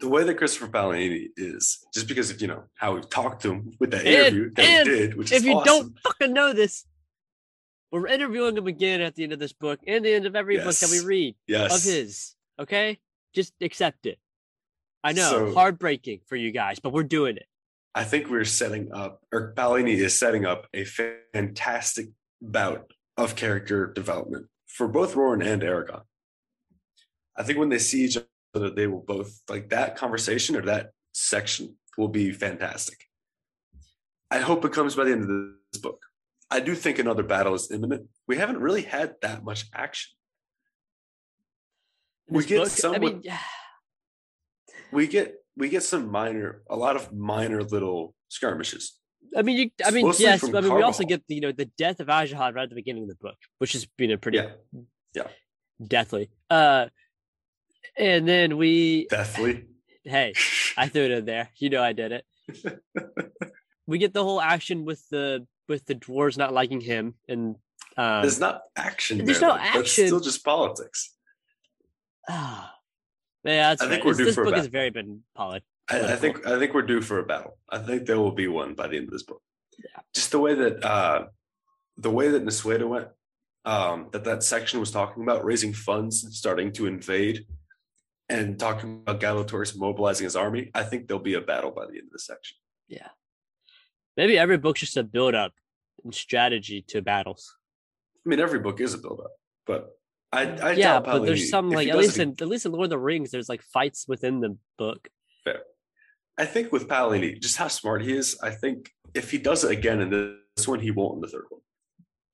the 0.00 0.08
way 0.08 0.24
that 0.24 0.34
Christopher 0.36 0.68
Paolini 0.68 1.28
is, 1.36 1.84
just 1.94 2.06
because 2.08 2.30
of 2.30 2.40
you 2.40 2.46
know 2.48 2.64
how 2.74 2.94
we've 2.94 3.08
talked 3.10 3.42
to 3.42 3.52
him 3.52 3.72
with 3.80 3.90
that 3.92 4.06
And- 4.06 4.08
interview 4.08 4.50
that 4.54 4.86
he 4.86 4.90
did, 4.90 5.14
which 5.16 5.32
is 5.32 5.40
if 5.42 5.44
you 5.46 5.54
awesome. 5.54 5.64
don't 5.64 5.98
fucking 6.00 6.32
know 6.32 6.52
this, 6.52 6.84
we're 7.90 8.06
interviewing 8.06 8.56
him 8.56 8.66
again 8.66 9.00
at 9.00 9.14
the 9.14 9.24
end 9.24 9.32
of 9.32 9.38
this 9.38 9.52
book 9.52 9.80
and 9.86 10.04
the 10.04 10.12
end 10.12 10.26
of 10.26 10.36
every 10.36 10.58
book 10.58 10.74
that 10.74 10.90
we 10.90 11.00
read 11.00 11.36
yes, 11.46 11.76
of 11.76 11.92
his. 11.92 12.34
Okay, 12.58 12.98
just 13.34 13.52
accept 13.60 14.06
it. 14.06 14.18
I 15.02 15.12
know, 15.12 15.30
So- 15.30 15.54
heartbreaking 15.54 16.20
for 16.26 16.36
you 16.36 16.50
guys, 16.50 16.78
but 16.80 16.92
we're 16.92 17.04
doing 17.04 17.36
it. 17.36 17.46
I 17.94 18.04
think 18.04 18.28
we're 18.28 18.44
setting 18.44 18.92
up, 18.92 19.22
or 19.32 19.54
Paolini 19.56 19.94
is 19.94 20.18
setting 20.18 20.44
up 20.44 20.68
a 20.74 20.84
fantastic 20.84 22.08
bout 22.40 22.92
of 23.16 23.34
character 23.34 23.86
development 23.92 24.46
for 24.66 24.86
both 24.86 25.14
Roran 25.14 25.44
and 25.44 25.62
Eragon. 25.62 26.02
I 27.36 27.42
think 27.42 27.58
when 27.58 27.70
they 27.70 27.78
see 27.78 28.04
each 28.04 28.18
other, 28.54 28.70
they 28.70 28.86
will 28.86 29.00
both 29.00 29.40
like 29.48 29.70
that 29.70 29.96
conversation 29.96 30.54
or 30.54 30.62
that 30.62 30.90
section 31.12 31.76
will 31.96 32.08
be 32.08 32.30
fantastic. 32.30 33.04
I 34.30 34.40
hope 34.40 34.64
it 34.64 34.72
comes 34.72 34.94
by 34.94 35.04
the 35.04 35.12
end 35.12 35.22
of 35.22 35.28
this 35.72 35.80
book. 35.80 36.02
I 36.50 36.60
do 36.60 36.74
think 36.74 36.98
another 36.98 37.22
battle 37.22 37.54
is 37.54 37.70
imminent. 37.70 38.08
We 38.26 38.36
haven't 38.36 38.58
really 38.58 38.82
had 38.82 39.16
that 39.22 39.44
much 39.44 39.66
action. 39.74 40.10
We 42.28 42.44
get 42.44 42.58
book, 42.58 42.66
I 42.66 42.70
somewhat- 42.70 43.00
mean, 43.02 43.22
We 44.92 45.06
get 45.06 45.34
we 45.56 45.68
get 45.68 45.82
some 45.82 46.10
minor, 46.10 46.62
a 46.70 46.76
lot 46.76 46.94
of 46.96 47.12
minor 47.12 47.62
little 47.62 48.14
skirmishes. 48.28 48.98
I 49.36 49.42
mean, 49.42 49.56
you, 49.58 49.70
I 49.84 49.90
mean, 49.90 50.06
Mostly 50.06 50.24
yes. 50.24 50.42
I 50.44 50.60
mean, 50.60 50.72
we 50.74 50.82
also 50.82 51.04
get 51.04 51.22
the, 51.28 51.34
you 51.34 51.40
know 51.42 51.52
the 51.52 51.66
death 51.76 52.00
of 52.00 52.06
Ajahad 52.06 52.54
right 52.54 52.62
at 52.62 52.68
the 52.70 52.74
beginning 52.76 53.02
of 53.02 53.08
the 53.10 53.16
book, 53.16 53.36
which 53.58 53.72
has 53.72 53.84
been 53.84 54.10
a 54.12 54.18
pretty 54.18 54.38
Yeah, 55.14 55.26
deathly. 55.84 56.30
Uh, 56.48 56.86
and 57.96 58.26
then 58.28 58.56
we, 58.56 59.06
deathly. 59.10 59.66
hey, 60.04 60.32
I 60.76 60.88
threw 60.92 61.04
it 61.04 61.10
in 61.10 61.24
there. 61.26 61.50
You 61.56 61.68
know, 61.70 61.82
I 61.82 61.92
did 61.92 62.12
it. 62.12 62.24
we 63.86 63.98
get 63.98 64.14
the 64.14 64.22
whole 64.24 64.40
action 64.40 64.84
with 64.86 65.02
the 65.10 65.46
with 65.68 65.84
the 65.86 65.94
dwarves 65.94 66.36
not 66.38 66.52
liking 66.52 66.80
him, 66.80 67.14
and 67.28 67.56
um, 67.96 68.22
There's 68.22 68.40
not 68.40 68.62
action. 68.76 69.24
There's 69.24 69.40
there, 69.40 69.48
no 69.50 69.54
though. 69.56 69.62
That's 69.62 69.76
action. 69.78 70.06
still 70.06 70.20
just 70.20 70.44
politics. 70.44 71.14
ah, 72.28 72.74
yeah, 73.44 73.70
that's 73.70 73.82
I 73.82 73.84
right. 73.86 73.90
think 73.92 74.04
we're 74.04 74.10
This- 74.12 74.18
due 74.18 74.24
this 74.26 74.34
for 74.34 74.42
a 74.42 74.44
book 74.46 74.54
has 74.56 74.66
battle. 74.68 74.78
very 74.78 74.90
been 74.90 75.22
poli- 75.34 75.62
I, 75.90 76.12
I 76.12 76.16
think 76.16 76.46
I 76.46 76.58
think 76.58 76.74
we're 76.74 76.82
due 76.82 77.00
for 77.00 77.18
a 77.18 77.24
battle. 77.24 77.56
I 77.70 77.78
think 77.78 78.06
there 78.06 78.18
will 78.18 78.32
be 78.32 78.48
one 78.48 78.74
by 78.74 78.88
the 78.88 78.96
end 78.96 79.06
of 79.06 79.12
this 79.12 79.22
book. 79.22 79.40
Yeah. 79.78 80.00
Just 80.14 80.30
the 80.32 80.38
way 80.38 80.54
that 80.54 80.84
uh, 80.84 81.26
the 81.96 82.10
way 82.10 82.28
that 82.28 82.44
Nasuada 82.44 82.86
went, 82.86 83.08
um, 83.64 84.08
that 84.12 84.24
that 84.24 84.42
section 84.42 84.80
was 84.80 84.90
talking 84.90 85.22
about 85.22 85.44
raising 85.44 85.72
funds, 85.72 86.24
and 86.24 86.32
starting 86.34 86.72
to 86.72 86.86
invade, 86.86 87.46
and 88.28 88.58
talking 88.58 89.02
about 89.06 89.20
Galbatorix 89.20 89.78
mobilizing 89.78 90.24
his 90.24 90.36
army. 90.36 90.70
I 90.74 90.82
think 90.82 91.08
there'll 91.08 91.22
be 91.22 91.34
a 91.34 91.40
battle 91.40 91.70
by 91.70 91.86
the 91.86 91.92
end 91.94 92.08
of 92.08 92.12
the 92.12 92.18
section. 92.18 92.56
Yeah. 92.86 93.08
Maybe 94.18 94.36
every 94.36 94.58
book's 94.58 94.80
just 94.80 94.96
a 94.98 95.04
build 95.04 95.34
up 95.34 95.52
and 96.04 96.14
strategy 96.14 96.84
to 96.88 97.00
battles. 97.00 97.56
I 98.26 98.28
mean, 98.28 98.40
every 98.40 98.58
book 98.58 98.80
is 98.80 98.92
a 98.92 98.98
build 98.98 99.20
up, 99.24 99.30
but 99.66 99.96
I, 100.32 100.42
I 100.42 100.72
yeah, 100.72 100.94
doubt 100.94 101.04
but 101.04 101.24
there's 101.24 101.48
some 101.48 101.70
like 101.70 101.88
at 101.88 101.96
least 101.96 102.18
in 102.18 102.30
at 102.40 102.48
least 102.48 102.66
in 102.66 102.72
Lord 102.72 102.84
of 102.86 102.90
the 102.90 102.98
Rings, 102.98 103.30
there's 103.30 103.48
like 103.48 103.62
fights 103.62 104.06
within 104.06 104.40
the 104.40 104.58
book. 104.76 105.08
Fair. 105.44 105.60
I 106.36 106.44
think 106.44 106.72
with 106.72 106.88
Paolini, 106.88 107.40
just 107.40 107.56
how 107.56 107.68
smart 107.68 108.02
he 108.02 108.12
is, 108.12 108.36
I 108.42 108.50
think 108.50 108.90
if 109.14 109.30
he 109.30 109.38
does 109.38 109.64
it 109.64 109.70
again 109.70 110.00
in 110.00 110.10
this 110.56 110.68
one, 110.68 110.80
he 110.80 110.90
won't 110.90 111.14
in 111.16 111.20
the 111.22 111.28
third 111.28 111.44
one. 111.48 111.60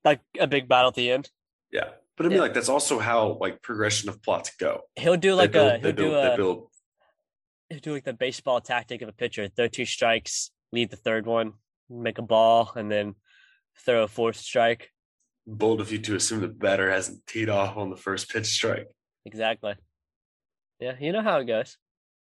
Like 0.04 0.20
a 0.40 0.46
big 0.46 0.68
battle 0.68 0.88
at 0.88 0.94
the 0.94 1.10
end. 1.10 1.30
Yeah. 1.70 1.90
But 2.16 2.26
I 2.26 2.28
mean, 2.30 2.36
Yeah. 2.36 2.42
like, 2.42 2.54
that's 2.54 2.68
also 2.68 2.98
how 2.98 3.38
like 3.40 3.60
progression 3.62 4.08
of 4.08 4.22
plots 4.22 4.50
go. 4.58 4.80
He'll 4.96 5.16
do 5.16 5.30
They 5.30 5.34
like 5.36 5.52
build, 5.52 5.72
a 5.72 5.78
he'll 5.78 5.92
do 5.92 5.94
build, 6.10 6.14
they 6.14 6.32
a 6.32 6.36
build. 6.36 6.68
he'll 7.68 7.78
do 7.80 7.92
like 7.92 8.04
the 8.04 8.12
baseball 8.12 8.60
tactic 8.60 9.02
of 9.02 9.08
a 9.08 9.12
pitcher. 9.12 9.48
Throw 9.48 9.68
two 9.68 9.84
strikes, 9.84 10.50
lead 10.72 10.90
the 10.90 10.96
third 10.96 11.26
one, 11.26 11.52
make 11.90 12.18
a 12.18 12.22
ball, 12.22 12.72
and 12.76 12.90
then 12.90 13.14
throw 13.84 14.02
a 14.02 14.08
fourth 14.08 14.36
strike. 14.36 14.90
Bold 15.46 15.80
of 15.80 15.92
you 15.92 15.98
to 15.98 16.16
assume 16.16 16.40
the 16.40 16.48
batter 16.48 16.90
hasn't 16.90 17.26
teed 17.26 17.48
off 17.48 17.76
on 17.76 17.90
the 17.90 17.96
first 17.96 18.30
pitch 18.30 18.46
strike. 18.46 18.86
Exactly. 19.26 19.74
Yeah, 20.80 20.94
you 21.00 21.12
know 21.12 21.22
how 21.22 21.38
it 21.38 21.44
goes. 21.44 21.76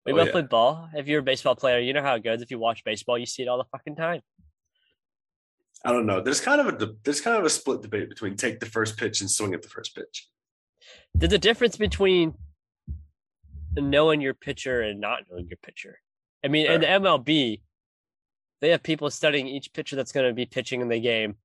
We 0.06 0.14
Oh, 0.14 0.16
both 0.16 0.28
yeah. 0.28 0.32
played 0.32 0.50
ball. 0.50 0.90
If 0.94 1.08
you're 1.08 1.20
a 1.20 1.24
baseball 1.24 1.56
player, 1.56 1.80
you 1.80 1.94
know 1.94 2.02
how 2.02 2.16
it 2.16 2.24
goes. 2.24 2.42
If 2.42 2.50
you 2.52 2.58
watch 2.60 2.84
baseball, 2.84 3.18
you 3.18 3.26
see 3.26 3.44
it 3.44 3.48
all 3.48 3.58
the 3.58 3.66
fucking 3.72 3.96
time. 3.96 4.22
I 5.86 5.92
don't 5.92 6.06
know. 6.06 6.22
There's 6.22 6.42
kind 6.42 6.62
of 6.62 6.68
a 6.82 6.94
there's 7.04 7.22
kind 7.22 7.38
of 7.38 7.46
a 7.46 7.50
split 7.50 7.82
debate 7.82 8.10
between 8.10 8.36
take 8.36 8.60
the 8.60 8.66
first 8.68 8.98
pitch 8.98 9.22
and 9.22 9.30
swing 9.30 9.54
at 9.54 9.62
the 9.62 9.68
first 9.70 9.96
pitch. 9.96 10.28
There's 11.14 11.34
a 11.34 11.38
difference 11.40 11.78
between 11.78 12.34
knowing 13.76 14.22
your 14.22 14.34
pitcher 14.34 14.82
and 14.82 15.00
not 15.00 15.24
knowing 15.30 15.48
your 15.48 15.58
pitcher. 15.64 16.00
I 16.44 16.48
mean, 16.50 16.66
in 16.68 16.82
the 16.82 16.88
MLB, 16.88 17.62
they 18.62 18.70
have 18.70 18.84
people 18.84 19.10
studying 19.10 19.48
each 19.48 19.74
pitcher 19.74 19.96
that's 19.96 20.12
going 20.12 20.28
to 20.28 20.34
be 20.34 20.46
pitching 20.46 20.82
in 20.82 20.88
the 20.88 21.00
game, 21.00 21.36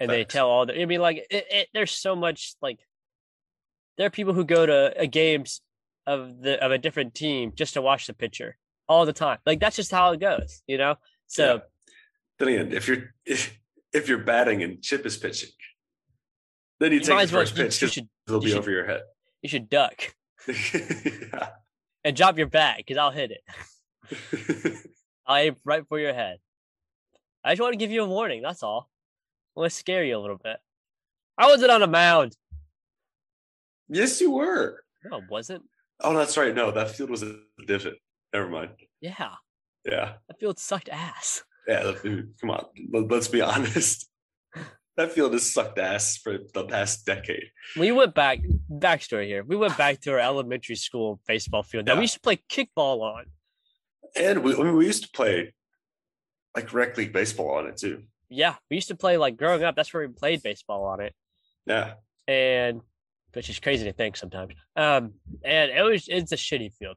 and 0.00 0.10
they 0.10 0.24
tell 0.24 0.48
all 0.48 0.66
the. 0.66 0.80
I 0.80 0.84
mean, 0.86 1.00
like, 1.00 1.18
it, 1.30 1.46
it, 1.50 1.68
there's 1.72 1.92
so 1.92 2.16
much 2.16 2.54
like. 2.60 2.80
There 3.98 4.06
are 4.06 4.10
people 4.10 4.34
who 4.34 4.44
go 4.44 4.66
to 4.66 5.02
uh, 5.02 5.06
games 5.06 5.60
of 6.06 6.40
the 6.40 6.62
of 6.64 6.70
a 6.70 6.78
different 6.78 7.14
team 7.14 7.52
just 7.54 7.74
to 7.74 7.82
watch 7.82 8.06
the 8.06 8.12
pitcher 8.14 8.56
all 8.88 9.06
the 9.06 9.12
time. 9.12 9.38
Like 9.46 9.60
that's 9.60 9.76
just 9.76 9.90
how 9.90 10.12
it 10.12 10.20
goes, 10.20 10.62
you 10.66 10.78
know. 10.78 10.96
So 11.26 11.54
Yeah. 11.54 11.60
Then 12.38 12.48
again, 12.48 12.72
if 12.72 12.86
you're 12.88 13.14
if, 13.24 13.58
if 13.92 14.08
you're 14.08 14.18
batting 14.18 14.62
and 14.62 14.82
Chip 14.82 15.06
is 15.06 15.16
pitching, 15.16 15.48
then 16.78 16.92
you, 16.92 16.98
you 16.98 17.04
take 17.04 17.16
the 17.16 17.22
as 17.22 17.32
well. 17.32 17.42
first 17.42 17.56
pitch 17.56 17.80
because 17.80 17.98
it'll 18.28 18.40
be 18.40 18.50
should- 18.50 18.58
over 18.58 18.70
your 18.70 18.86
head. 18.86 19.00
you 19.42 19.48
should 19.48 19.68
duck 19.68 20.14
yeah. 20.48 21.48
and 22.04 22.16
drop 22.16 22.38
your 22.38 22.46
bat 22.48 22.76
because 22.76 22.98
I'll 22.98 23.10
hit 23.10 23.32
it. 23.32 24.74
I'll 25.26 25.36
aim 25.36 25.56
right 25.64 25.82
for 25.88 25.98
your 25.98 26.14
head. 26.14 26.38
I 27.46 27.52
just 27.52 27.62
want 27.62 27.72
to 27.74 27.78
give 27.78 27.90
you 27.92 28.02
a 28.02 28.08
warning. 28.08 28.42
That's 28.42 28.62
all. 28.62 28.90
I 29.56 29.60
want 29.60 29.70
to 29.70 29.76
scare 29.76 30.04
you 30.04 30.18
a 30.18 30.20
little 30.20 30.36
bit. 30.42 30.56
I 31.38 31.46
wasn't 31.46 31.70
on 31.70 31.82
a 31.82 31.86
mound. 31.86 32.36
yes, 33.88 34.20
you 34.20 34.32
were. 34.32 34.82
No, 35.04 35.18
it 35.18 35.24
wasn't. 35.30 35.62
Oh, 36.00 36.14
that's 36.16 36.36
right. 36.36 36.54
No, 36.54 36.70
that 36.72 36.90
field 36.90 37.10
was 37.10 37.22
a 37.22 37.36
divot. 37.66 37.94
Never 38.32 38.48
mind. 38.48 38.70
Yeah, 39.00 39.34
Yeah. 39.84 40.14
that 40.28 40.38
field 40.40 40.58
sucked 40.58 40.88
ass. 40.90 41.42
Yeah. 41.68 41.92
field- 41.94 42.26
Come 42.40 42.50
on. 42.50 42.66
Let- 42.92 43.10
Let's 43.10 43.28
be 43.28 43.40
honest. 43.52 44.08
That 44.96 45.12
field 45.12 45.32
has 45.34 45.52
sucked 45.52 45.78
ass 45.78 46.16
for 46.16 46.38
the 46.54 46.64
past 46.64 47.04
decade. 47.06 47.44
We 47.78 47.92
went 47.92 48.14
back. 48.14 48.40
Backstory 48.70 49.26
here. 49.26 49.44
We 49.44 49.54
went 49.56 49.76
back 49.76 50.00
to 50.02 50.12
our 50.12 50.18
elementary 50.18 50.76
school 50.76 51.20
baseball 51.28 51.62
field 51.62 51.86
that 51.86 51.92
Yeah. 51.92 51.98
we 51.98 52.04
used 52.04 52.14
to 52.14 52.20
play 52.20 52.38
kickball 52.50 53.00
on. 53.02 53.26
And 54.16 54.42
we, 54.42 54.54
I 54.54 54.58
mean, 54.62 54.74
we 54.76 54.86
used 54.86 55.02
to 55.04 55.10
play 55.10 55.52
like 56.56 56.72
rec 56.72 56.96
league 56.96 57.12
baseball 57.12 57.50
on 57.58 57.66
it 57.66 57.76
too. 57.76 58.02
Yeah, 58.28 58.54
we 58.70 58.76
used 58.78 58.88
to 58.88 58.96
play 58.96 59.16
like 59.18 59.36
growing 59.36 59.62
up. 59.62 59.76
That's 59.76 59.92
where 59.94 60.06
we 60.06 60.12
played 60.12 60.42
baseball 60.42 60.84
on 60.86 61.00
it. 61.00 61.14
Yeah. 61.66 61.94
and 62.26 62.80
which 63.32 63.50
is 63.50 63.58
crazy 63.60 63.84
to 63.84 63.92
think 63.92 64.16
sometimes. 64.16 64.54
Um, 64.76 65.12
and 65.44 65.70
it 65.70 65.82
was 65.82 66.08
it's 66.08 66.32
a 66.32 66.36
shitty 66.36 66.72
field. 66.72 66.96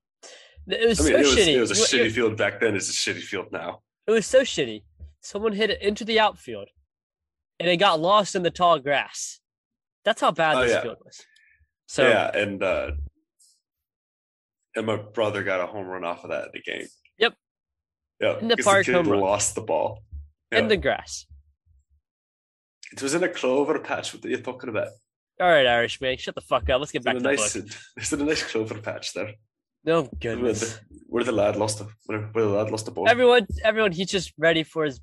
It 0.67 0.87
was 0.87 0.99
I 1.01 1.03
mean, 1.03 1.13
so 1.13 1.17
it 1.19 1.25
was, 1.25 1.35
shitty. 1.35 1.53
it 1.55 1.59
was 1.59 1.71
a 1.71 1.73
shitty 1.97 2.11
field 2.11 2.37
back 2.37 2.59
then. 2.61 2.75
It's 2.75 2.89
a 2.89 2.93
shitty 2.93 3.21
field 3.21 3.47
now. 3.51 3.81
It 4.07 4.11
was 4.11 4.25
so 4.25 4.41
shitty. 4.41 4.83
Someone 5.21 5.51
hit 5.53 5.69
it 5.69 5.81
into 5.81 6.05
the 6.05 6.19
outfield, 6.19 6.69
and 7.59 7.67
it 7.69 7.77
got 7.77 7.99
lost 7.99 8.35
in 8.35 8.43
the 8.43 8.51
tall 8.51 8.79
grass. 8.79 9.39
That's 10.05 10.21
how 10.21 10.31
bad 10.31 10.57
Oh, 10.57 10.61
this 10.61 10.71
yeah. 10.71 10.81
field 10.81 10.97
was. 11.03 11.21
So 11.87 12.07
yeah. 12.07 12.31
And, 12.37 12.63
uh, 12.63 12.91
and 14.75 14.85
my 14.85 14.95
brother 14.97 15.43
got 15.43 15.59
a 15.59 15.65
home 15.65 15.87
run 15.87 16.03
off 16.05 16.23
of 16.23 16.29
that 16.29 16.45
in 16.45 16.51
the 16.53 16.61
game. 16.61 16.87
Yeah. 18.19 18.37
In 18.39 18.47
the 18.47 18.57
park 18.57 18.87
run. 18.87 19.05
lost 19.05 19.55
the 19.55 19.61
ball. 19.61 20.03
in 20.51 20.67
the 20.67 20.77
grass. 20.77 21.25
It 22.91 23.01
was 23.01 23.13
in 23.13 23.23
a 23.23 23.29
clover 23.29 23.79
patch. 23.79 24.13
What 24.13 24.25
are 24.25 24.29
you 24.29 24.37
talking 24.37 24.69
about? 24.69 24.87
All 25.39 25.47
right, 25.47 25.65
Irish 25.65 26.01
man, 26.01 26.17
shut 26.17 26.35
the 26.35 26.41
fuck 26.41 26.69
up. 26.69 26.79
Let's 26.79 26.91
get 26.91 26.99
It's 26.99 27.05
back 27.05 27.15
to 27.15 27.21
the 27.21 27.29
nice, 27.29 27.53
book. 27.55 27.65
it's 27.97 28.11
in 28.11 28.21
a 28.21 28.25
nice 28.25 28.43
clover 28.43 28.77
patch 28.79 29.13
there. 29.13 29.33
No 29.85 30.01
Where 30.01 30.09
goodness. 30.19 30.59
the, 30.73 30.79
where 31.07 31.23
the 31.23 31.31
lad 31.31 31.55
lost 31.55 31.79
the 31.79 31.87
where, 32.07 32.19
where 32.33 32.45
the 32.45 32.51
lad 32.51 32.71
lost 32.71 32.85
the 32.85 32.91
ball. 32.91 33.07
Everyone, 33.07 33.47
everyone, 33.63 33.93
he's 33.93 34.09
just 34.11 34.33
ready 34.37 34.63
for 34.63 34.83
his. 34.83 34.99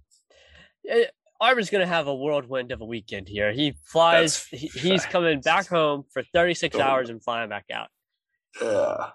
Uh, 0.90 1.04
Armin's 1.40 1.70
gonna 1.70 1.86
have 1.86 2.06
a 2.06 2.14
whirlwind 2.14 2.72
of 2.72 2.82
a 2.82 2.84
weekend 2.84 3.28
here. 3.28 3.52
He 3.52 3.76
flies. 3.84 4.44
He, 4.50 4.66
he's 4.68 5.06
coming 5.06 5.40
back 5.40 5.66
home 5.68 6.04
for 6.12 6.22
36 6.34 6.72
Totally. 6.72 6.90
hours 6.90 7.08
and 7.08 7.22
flying 7.22 7.48
back 7.48 7.66
out. 7.72 7.88
Yeah, 8.60 9.10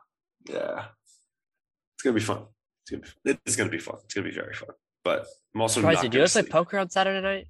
yeah, 0.49 0.85
it's 1.95 2.03
gonna 2.03 2.15
be 2.15 2.21
fun. 2.21 2.45
It's 2.91 3.03
gonna 3.25 3.35
be, 3.35 3.39
it's 3.45 3.55
gonna 3.55 3.69
be 3.69 3.79
fun. 3.79 3.97
It's 4.05 4.13
gonna 4.13 4.27
be 4.27 4.33
very 4.33 4.53
fun. 4.53 4.69
But 5.03 5.25
I'm 5.55 5.61
also 5.61 5.79
Surprised 5.79 6.03
not 6.03 6.11
do 6.11 6.17
you 6.17 6.23
guys 6.23 6.33
play 6.33 6.43
poker 6.43 6.77
on 6.77 6.89
Saturday 6.89 7.21
night? 7.21 7.47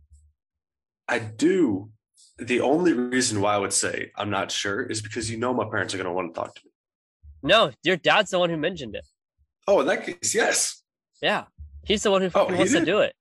I 1.08 1.20
do. 1.20 1.90
The 2.38 2.62
only 2.62 2.94
reason 2.94 3.42
why 3.42 3.56
I 3.56 3.58
would 3.58 3.74
say 3.74 4.12
I'm 4.16 4.30
not 4.30 4.52
sure 4.52 4.84
is 4.84 5.02
because 5.02 5.30
you 5.30 5.38
know 5.38 5.54
my 5.54 5.66
parents 5.66 5.94
are 5.94 5.98
gonna 5.98 6.14
want 6.14 6.34
to 6.34 6.40
talk 6.40 6.56
to 6.56 6.62
me. 6.64 6.72
No, 7.44 7.72
your 7.84 7.98
dad's 7.98 8.32
the 8.32 8.40
one 8.40 8.50
who 8.50 8.58
mentioned 8.58 8.96
it. 8.96 9.06
Oh, 9.68 9.82
in 9.82 9.88
that 9.88 10.06
case, 10.06 10.34
yes. 10.34 10.84
Yeah, 11.22 11.46
he's 11.84 12.04
the 12.04 12.12
one 12.12 12.22
who 12.22 12.30
he 12.30 12.54
wants 12.56 12.72
to 12.72 12.86
do 12.86 13.00
it. 13.00 13.14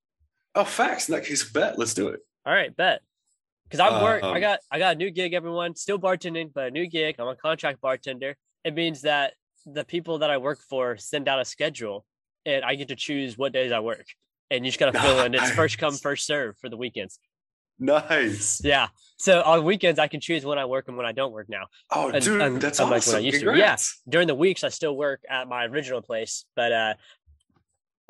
Oh, 0.54 0.64
facts. 0.64 1.08
In 1.08 1.14
that 1.14 1.24
case, 1.24 1.48
bet. 1.50 1.78
Let's 1.78 1.94
do 1.94 2.08
it. 2.08 2.20
All 2.44 2.52
right, 2.52 2.74
bet. 2.74 3.02
Because 3.64 3.80
I 3.80 4.02
work, 4.02 4.24
I 4.24 4.34
Um, 4.34 4.40
got, 4.40 4.60
I 4.70 4.78
got 4.78 4.94
a 4.96 4.98
new 4.98 5.10
gig. 5.10 5.32
Everyone 5.32 5.76
still 5.76 5.98
bartending, 5.98 6.52
but 6.52 6.68
a 6.68 6.70
new 6.70 6.88
gig. 6.88 7.16
I'm 7.18 7.28
a 7.28 7.36
contract 7.36 7.80
bartender. 7.80 8.36
It 8.64 8.74
means 8.74 9.02
that 9.02 9.34
the 9.64 9.84
people 9.84 10.18
that 10.18 10.30
I 10.30 10.38
work 10.38 10.58
for 10.60 10.96
send 10.96 11.28
out 11.28 11.40
a 11.40 11.44
schedule, 11.44 12.04
and 12.46 12.64
I 12.64 12.74
get 12.74 12.88
to 12.88 12.96
choose 12.96 13.36
what 13.38 13.52
days 13.52 13.72
I 13.72 13.80
work. 13.80 14.04
And 14.50 14.64
you 14.64 14.70
just 14.70 14.80
gotta 14.80 14.98
fill 14.98 15.20
in. 15.20 15.34
It's 15.34 15.50
first 15.52 15.78
come, 15.78 15.94
first 15.94 16.26
serve 16.26 16.56
for 16.58 16.68
the 16.68 16.76
weekends. 16.76 17.18
Nice. 17.78 18.60
Yeah. 18.62 18.88
So 19.16 19.40
on 19.42 19.64
weekends, 19.64 19.98
I 19.98 20.06
can 20.08 20.20
choose 20.20 20.44
when 20.44 20.58
I 20.58 20.66
work 20.66 20.88
and 20.88 20.96
when 20.96 21.06
I 21.06 21.12
don't 21.12 21.32
work 21.32 21.48
now. 21.48 21.66
Oh, 21.90 22.10
And- 22.10 22.22
dude, 22.24 22.40
and 22.40 22.60
that's 22.60 22.78
unlike 22.78 23.06
when 23.06 23.16
I 23.16 23.18
awesome. 23.18 23.24
used 23.24 23.40
to. 23.40 23.56
Yeah. 23.56 23.76
During 24.08 24.26
the 24.26 24.34
weeks, 24.34 24.64
I 24.64 24.68
still 24.68 24.96
work 24.96 25.22
at 25.30 25.48
my 25.48 25.64
original 25.66 26.02
place, 26.02 26.44
but 26.56 26.72
uh, 26.72 26.94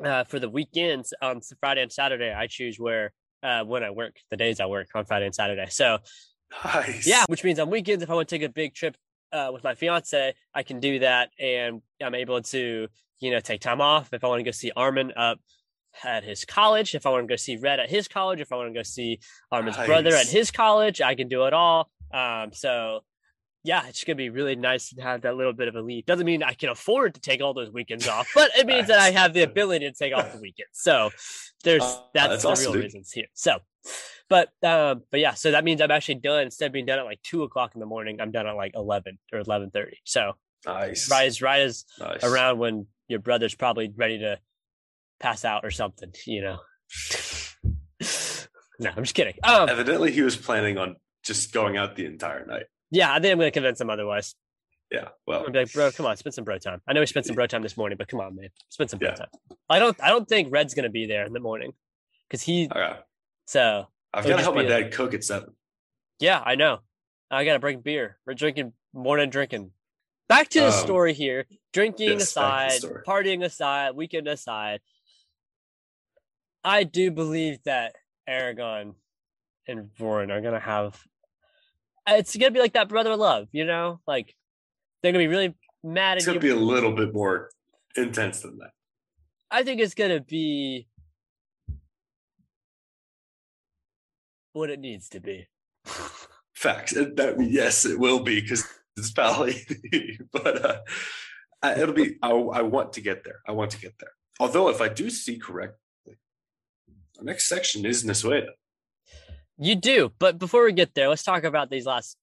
uh, 0.05 0.25
for 0.25 0.39
the 0.39 0.49
weekends 0.49 1.13
on 1.23 1.39
s- 1.39 1.53
Friday 1.61 1.83
and 1.83 1.93
Saturday, 1.93 2.33
I 2.33 2.47
choose 2.47 2.79
where 2.79 3.13
uh, 3.43 3.65
when 3.65 3.85
I 3.85 3.91
work, 3.91 4.17
the 4.31 4.37
days 4.37 4.61
I 4.61 4.67
work 4.67 4.89
on 4.95 5.05
Friday 5.05 5.27
and 5.27 5.35
Saturday. 5.35 5.67
So 5.71 5.99
Nice. 6.65 7.07
yeah, 7.07 7.25
which 7.29 7.45
means 7.45 7.59
on 7.61 7.71
weekends, 7.71 8.03
if 8.03 8.11
I 8.11 8.15
want 8.15 8.29
to 8.29 8.35
take 8.39 8.43
a 8.49 8.53
big 8.53 8.75
trip 8.75 8.97
uh, 9.33 9.51
with 9.53 9.63
my 9.63 9.75
fiance, 9.77 10.35
I 10.55 10.63
can 10.65 10.81
do 10.81 10.99
that, 11.01 11.31
and 11.39 11.81
I'm 12.03 12.15
able 12.17 12.43
to, 12.43 12.89
you 13.21 13.31
know, 13.31 13.41
take 13.41 13.61
time 13.61 13.81
off 13.81 14.13
if 14.13 14.25
I 14.25 14.29
want 14.29 14.41
to 14.41 14.45
go 14.45 14.51
see 14.51 14.73
Armin 14.77 15.13
up 15.17 15.39
at 16.05 16.25
his 16.25 16.45
college, 16.45 16.95
if 16.95 17.05
I 17.07 17.11
want 17.11 17.25
to 17.25 17.33
go 17.33 17.37
see 17.37 17.57
Red 17.57 17.81
at 17.81 17.91
his 17.91 18.09
college, 18.09 18.41
if 18.41 18.53
I 18.53 18.57
want 18.57 18.69
to 18.73 18.79
go 18.79 18.83
see 18.83 19.19
Armin's 19.51 19.77
brother 19.77 20.15
at 20.15 20.27
his 20.29 20.51
college, 20.51 21.01
I 21.01 21.15
can 21.15 21.29
do 21.29 21.45
it 21.47 21.53
all. 21.53 21.91
Um, 22.13 22.53
so 22.53 23.01
yeah, 23.63 23.87
it's 23.89 24.03
gonna 24.05 24.17
be 24.17 24.31
really 24.31 24.57
nice 24.57 24.89
to 24.91 25.03
have 25.03 25.21
that 25.23 25.37
little 25.37 25.53
bit 25.53 25.69
of 25.69 25.75
a 25.75 25.83
lead. 25.83 26.07
Doesn't 26.07 26.25
mean 26.25 26.43
I 26.43 26.55
can 26.55 26.71
afford 26.71 27.15
to 27.17 27.21
take 27.21 27.43
all 27.43 27.53
those 27.53 27.71
weekends 27.71 28.09
off, 28.09 28.31
but 28.35 28.51
it 28.57 28.67
means 28.67 28.89
that 28.89 28.99
I 28.99 29.11
have 29.11 29.35
the 29.35 29.43
ability 29.43 29.85
to 29.87 29.93
take 29.95 30.15
off 30.15 30.33
the 30.33 30.41
weekends. 30.41 30.71
So 30.73 31.11
there's 31.63 31.83
Uh, 31.83 31.99
that's, 32.15 32.29
that's 32.29 32.43
the 32.45 32.49
awesome, 32.49 32.65
real 32.65 32.73
dude. 32.75 32.85
reasons 32.85 33.13
here. 33.13 33.27
So, 33.35 33.59
but 34.31 34.49
um, 34.63 35.03
but 35.11 35.21
yeah, 35.21 35.35
so 35.35 35.51
that 35.51 35.65
means 35.65 35.83
I'm 35.83 35.91
actually 35.91 36.15
done 36.17 36.45
instead 36.45 36.67
of 36.67 36.73
being 36.73 36.87
done 36.87 37.01
at 37.01 37.05
like 37.05 37.21
two 37.23 37.43
o'clock 37.43 37.73
in 37.75 37.81
the 37.81 37.87
morning. 37.87 38.19
I'm 38.21 38.31
done 38.31 38.47
at 38.47 38.57
like 38.57 38.73
eleven 38.75 39.19
or 39.33 39.41
eleven 39.41 39.71
thirty. 39.71 39.99
So 40.05 40.33
Nice. 40.65 41.11
right 41.11 41.27
as 41.27 41.43
right 41.43 41.61
as 41.61 41.85
Nice. 41.99 42.23
around 42.25 42.59
when 42.61 42.87
your 43.11 43.21
brother's 43.21 43.55
probably 43.55 43.93
ready 43.95 44.19
to 44.21 44.39
pass 45.19 45.45
out 45.45 45.65
or 45.65 45.71
something, 45.71 46.13
you 46.27 46.43
know. 46.43 46.59
no, 48.79 48.91
I'm 48.97 49.03
just 49.05 49.15
kidding. 49.15 49.35
Um, 49.43 49.69
Evidently, 49.69 50.11
he 50.13 50.23
was 50.23 50.37
planning 50.37 50.79
on 50.79 50.97
just 51.23 51.53
going 51.53 51.77
out 51.77 51.97
the 51.97 52.07
entire 52.07 52.47
night. 52.47 52.65
yeah, 52.91 53.13
I 53.13 53.21
think 53.21 53.33
I'm 53.33 53.39
gonna 53.39 53.51
convince 53.51 53.81
him 53.81 53.91
otherwise. 53.91 54.35
Yeah. 54.91 55.09
Well, 55.27 55.45
I'm 55.47 55.53
be 55.53 55.59
like, 55.61 55.73
bro, 55.73 55.93
come 55.93 56.07
on, 56.07 56.17
spend 56.17 56.35
some 56.35 56.45
bro 56.45 56.59
time. 56.59 56.81
I 56.89 56.93
know 56.95 57.01
we 57.01 57.07
spent 57.07 57.27
some 57.27 57.37
bro 57.37 57.47
time 57.47 57.63
this 57.63 57.77
morning, 57.77 57.97
but 57.99 58.09
come 58.09 58.21
on, 58.21 58.35
man, 58.35 58.49
spend 58.71 58.91
some 58.91 58.99
bro 58.99 59.11
Yeah. 59.11 59.15
time. 59.17 59.29
I 59.69 59.79
don't, 59.79 59.97
I 60.03 60.09
don't 60.09 60.29
think 60.29 60.49
Red's 60.51 60.75
gonna 60.75 60.89
be 60.91 61.07
there 61.07 61.25
in 61.27 61.33
the 61.33 61.41
morning 61.41 61.73
because 62.29 62.43
he. 62.43 62.69
okay. 62.75 62.99
So 63.47 63.87
I've 64.15 64.27
got 64.27 64.37
to 64.37 64.43
help 64.43 64.55
my 64.57 64.65
dad 64.65 64.93
cook 64.93 65.13
at 65.15 65.23
seven. 65.25 65.51
yeah, 66.21 66.41
I 66.45 66.55
know. 66.57 66.79
I 67.31 67.45
gotta 67.45 67.59
bring 67.61 67.81
beer. 67.81 68.19
We're 68.27 68.35
drinking 68.35 68.73
than 68.95 69.31
drinking. 69.31 69.71
Back 70.31 70.49
to 70.51 70.61
the 70.61 70.67
Um, 70.67 70.73
story 70.73 71.13
here. 71.13 71.47
Drinking 71.73 72.21
yes, 72.21 72.35
back 72.35 72.71
to 72.71 72.87
the 72.87 72.87
aside, 72.95 73.05
partying 73.05 73.45
aside, 73.45 73.97
weekend 73.97 74.29
aside. 74.29 74.81
I 76.63 76.85
do 76.85 77.11
believe 77.11 77.61
that 77.65 77.97
Eragon 78.29 78.95
and 79.67 79.91
Roran 79.99 80.31
are 80.31 80.41
gonna 80.41 80.61
have. 80.61 81.05
It's 82.07 82.37
gonna 82.37 82.53
be 82.53 82.61
like 82.61 82.75
that 82.75 82.89
brother 82.89 83.17
love, 83.17 83.49
you 83.51 83.65
know, 83.65 84.01
like 84.07 84.37
they're 85.03 85.11
gonna 85.11 85.25
be 85.25 85.27
really 85.27 85.53
mad 85.83 86.19
It's 86.19 86.29
at 86.29 86.35
going 86.35 86.37
you. 86.37 86.51
to 86.51 86.57
be 86.57 86.61
a 86.63 86.65
little 86.65 86.93
bit 86.93 87.13
more 87.13 87.51
intense 87.97 88.41
than 88.43 88.59
that. 88.59 88.71
I 89.51 89.65
think 89.65 89.81
it's 89.81 89.95
gonna 89.95 90.21
be 90.21 90.87
what 94.53 94.71
it 94.71 94.79
needs 94.79 95.09
to 95.09 95.19
be. 95.21 95.49
Facts. 96.55 96.93
That, 96.93 97.35
yes, 97.41 97.85
it 97.85 97.99
will 97.99 98.21
be 98.23 98.41
because 98.41 98.65
it's 99.01 99.11
Pally. 99.13 99.67
but 100.33 100.65
uh, 100.65 100.77
I, 101.63 101.81
it'll 101.81 101.95
be, 101.95 102.17
I, 102.23 102.31
I 102.31 102.63
want 102.63 102.93
to 102.95 103.01
get 103.01 103.25
there. 103.25 103.41
I 103.47 103.53
want 103.53 103.73
to 103.73 103.81
get 103.81 103.95
there. 103.99 104.13
Although, 104.39 104.69
if 104.69 104.81
I 104.81 104.89
do 104.89 105.11
see 105.11 105.39
correctly, 105.39 106.19
the 107.19 107.25
next 107.25 107.49
section 107.49 107.85
is 107.85 108.05
Nasuada. 108.05 108.51
You 109.59 109.75
do, 109.75 110.13
but 110.19 110.39
before 110.39 110.65
we 110.65 110.73
get 110.73 110.95
there, 110.95 111.09
let's 111.09 111.23
talk 111.23 111.45
about 111.45 111.69
these 111.69 111.85
last 111.85 112.17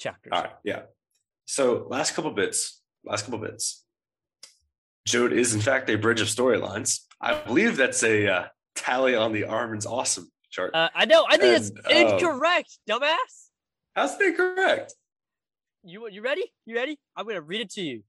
chapters. 0.00 0.32
All 0.32 0.42
right. 0.42 0.52
Yeah. 0.64 0.82
So, 1.44 1.86
last 1.88 2.14
couple 2.14 2.32
bits, 2.32 2.82
last 3.04 3.24
couple 3.24 3.38
bits. 3.38 3.84
Jeod 5.08 5.30
is, 5.30 5.54
in 5.54 5.60
fact, 5.60 5.88
a 5.88 5.96
bridge 5.96 6.20
of 6.20 6.26
storylines. 6.26 7.02
I 7.20 7.40
believe 7.40 7.76
that's 7.76 8.02
a 8.02 8.26
uh, 8.26 8.44
tally 8.74 9.14
on 9.14 9.32
the 9.32 9.44
Armin's 9.44 9.86
awesome 9.86 10.28
chart. 10.50 10.74
Uh, 10.74 10.88
I 10.94 11.04
know. 11.04 11.24
I 11.28 11.36
think 11.36 11.56
it's 11.56 11.70
And, 11.70 12.08
uh, 12.08 12.16
incorrect, 12.16 12.78
dumbass. 12.88 13.50
How's 13.94 14.18
that 14.18 14.36
correct? 14.36 14.94
You 15.86 16.08
you 16.10 16.20
ready? 16.20 16.42
You 16.64 16.74
ready? 16.74 16.98
I'm 17.16 17.28
gonna 17.28 17.40
read 17.40 17.60
it 17.60 17.70
to 17.74 17.80
you. 17.80 18.02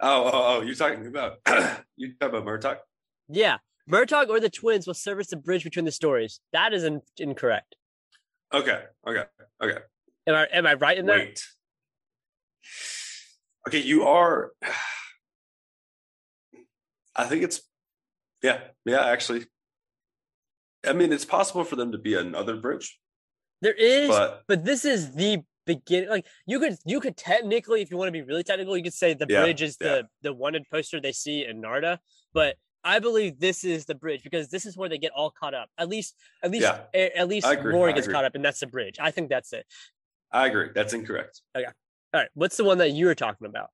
Oh, 0.00 0.24
oh, 0.24 0.30
oh, 0.32 0.62
you're 0.62 0.74
talking 0.74 1.06
about 1.06 1.36
you 1.96 2.12
talking 2.18 2.36
about 2.36 2.44
Murtagh? 2.44 2.78
Yeah, 3.28 3.58
Murtagh 3.88 4.28
or 4.28 4.40
the 4.40 4.50
twins 4.50 4.88
will 4.88 4.94
serve 4.94 5.20
as 5.20 5.28
the 5.28 5.36
bridge 5.36 5.62
between 5.62 5.84
the 5.84 5.92
stories. 5.92 6.40
That 6.52 6.74
is 6.74 6.82
in- 6.82 7.02
incorrect. 7.18 7.76
Okay, 8.52 8.82
okay, 9.06 9.22
okay. 9.62 9.78
Am 10.26 10.34
I 10.34 10.48
am 10.52 10.66
I 10.66 10.74
right 10.74 10.98
in 10.98 11.06
that? 11.06 11.18
Wait. 11.18 11.40
Okay, 13.68 13.80
you 13.80 14.02
are. 14.02 14.50
I 17.16 17.26
think 17.26 17.44
it's. 17.44 17.62
Yeah, 18.42 18.58
yeah. 18.84 19.06
Actually, 19.06 19.46
I 20.84 20.94
mean, 20.94 21.12
it's 21.12 21.24
possible 21.24 21.62
for 21.62 21.76
them 21.76 21.92
to 21.92 21.98
be 21.98 22.14
another 22.14 22.56
bridge, 22.56 22.98
There 23.62 23.72
is, 23.72 24.08
but, 24.08 24.42
but 24.48 24.64
this 24.64 24.84
is 24.84 25.14
the 25.14 25.44
beginning. 25.66 26.08
Like 26.10 26.26
you 26.46 26.58
could 26.60 26.76
you 26.84 27.00
could 27.00 27.16
technically, 27.16 27.82
if 27.82 27.90
you 27.90 27.96
want 27.96 28.08
to 28.08 28.12
be 28.12 28.22
really 28.22 28.42
technical, 28.42 28.76
you 28.76 28.82
could 28.82 28.94
say 28.94 29.14
the 29.14 29.26
Yeah, 29.28 29.42
bridge 29.42 29.62
is 29.62 29.76
yeah. 29.80 29.88
the 29.88 30.08
the 30.22 30.32
wanted 30.32 30.64
poster 30.70 31.00
they 31.00 31.12
see 31.12 31.44
in 31.44 31.60
Narda. 31.62 31.98
But 32.32 32.56
I 32.82 32.98
believe 32.98 33.38
this 33.40 33.64
is 33.64 33.86
the 33.86 33.94
bridge 33.94 34.22
because 34.22 34.48
this 34.50 34.66
is 34.66 34.76
where 34.76 34.88
they 34.88 34.98
get 34.98 35.12
all 35.12 35.30
caught 35.30 35.54
up. 35.54 35.68
At 35.78 35.88
least 35.88 36.16
at 36.42 36.50
least 36.50 36.64
Yeah. 36.64 36.82
a- 36.92 37.18
at 37.18 37.28
least 37.28 37.46
Rory 37.62 37.92
gets 37.92 38.08
caught 38.08 38.24
up, 38.24 38.34
and 38.34 38.44
that's 38.44 38.60
the 38.60 38.66
bridge. 38.66 38.98
I 39.00 39.10
think 39.10 39.28
that's 39.30 39.52
it. 39.52 39.66
I 40.30 40.46
agree. 40.48 40.68
That's 40.74 40.92
incorrect. 40.92 41.40
Okay. 41.56 41.66
All 41.66 42.20
right, 42.20 42.28
what's 42.34 42.56
the 42.56 42.64
one 42.64 42.78
that 42.78 42.90
you 42.90 43.06
were 43.06 43.14
talking 43.14 43.46
about? 43.46 43.70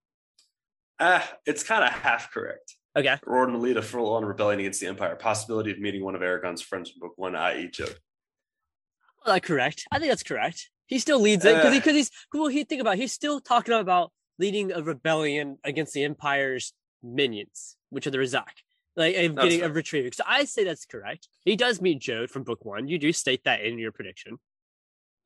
Ah, 0.99 1.37
it's 1.47 1.63
kind 1.63 1.83
of 1.85 1.91
half 1.91 2.31
correct. 2.33 2.77
Okay. 2.97 3.17
Roran 3.27 3.53
will 3.53 3.61
lead 3.61 3.77
a 3.77 3.83
full-on 3.83 4.25
rebellion 4.25 4.61
against 4.61 4.81
the 4.81 4.87
Empire. 4.87 5.15
Possibility 5.17 5.71
of 5.71 5.79
meeting 5.79 6.03
one 6.05 6.15
of 6.15 6.21
Eragon's 6.23 6.61
friends 6.63 6.91
from 6.91 7.01
Book 7.01 7.13
One, 7.17 7.35
i.e.. 7.37 7.71
Well, 7.79 9.37
uh, 9.37 9.41
correct. 9.41 9.87
I 9.93 9.99
think 9.99 10.11
that's 10.11 10.23
correct. 10.23 10.71
He 10.91 10.99
still 10.99 11.21
leads 11.21 11.45
it 11.47 11.55
because 11.57 11.75
Uh. 11.79 11.81
he, 11.93 11.97
he's 11.99 12.11
well. 12.35 12.49
He 12.49 12.65
think 12.65 12.83
about 12.83 12.95
it, 12.95 13.01
he's 13.01 13.13
still 13.13 13.41
talking 13.41 13.73
about 13.75 14.13
leading 14.39 14.73
a 14.73 14.83
rebellion 14.83 15.57
against 15.65 15.95
the 15.95 16.03
Empire's 16.05 16.75
minions, 17.03 17.77
which 17.91 18.07
are 18.07 18.11
the 18.11 18.19
Ra'zac, 18.19 18.49
like 18.97 19.15
and 19.17 19.37
getting 19.37 19.63
a 19.63 19.69
retrieving. 19.71 20.13
So 20.13 20.25
I 20.27 20.45
say 20.45 20.65
that's 20.65 20.85
correct. 20.85 21.29
He 21.45 21.57
does 21.57 21.81
meet 21.81 22.01
Jeod 22.01 22.29
from 22.29 22.43
book 22.43 22.65
one. 22.65 22.89
You 22.89 22.99
do 22.99 23.13
state 23.13 23.45
that 23.45 23.63
in 23.63 23.79
your 23.79 23.93
prediction. 23.93 24.39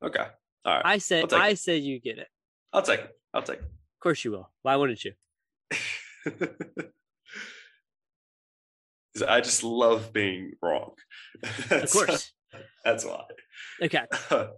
Okay. 0.05 0.27
All 0.67 0.75
right. 0.75 0.83
I 0.85 0.99
say 0.99 1.25
I 1.33 1.49
it. 1.51 1.59
say 1.59 1.79
you 1.79 1.99
get 1.99 2.19
it. 2.19 2.29
I'll 2.73 2.83
take 2.83 3.01
it. 3.01 3.11
I'll 3.33 3.43
take 3.43 3.59
it. 3.59 3.65
Of 3.65 4.01
course 4.01 4.23
you 4.25 4.33
will. 4.33 4.51
Why 4.63 4.77
wouldn't 4.77 5.03
you? 5.05 5.13
I 9.29 9.41
just 9.41 9.63
love 9.63 10.13
being 10.13 10.53
wrong. 10.61 10.93
Of 11.43 11.69
That's- 11.69 11.93
course. 11.93 12.33
That's 12.85 13.05
why. 13.05 13.25
Okay. 13.83 14.05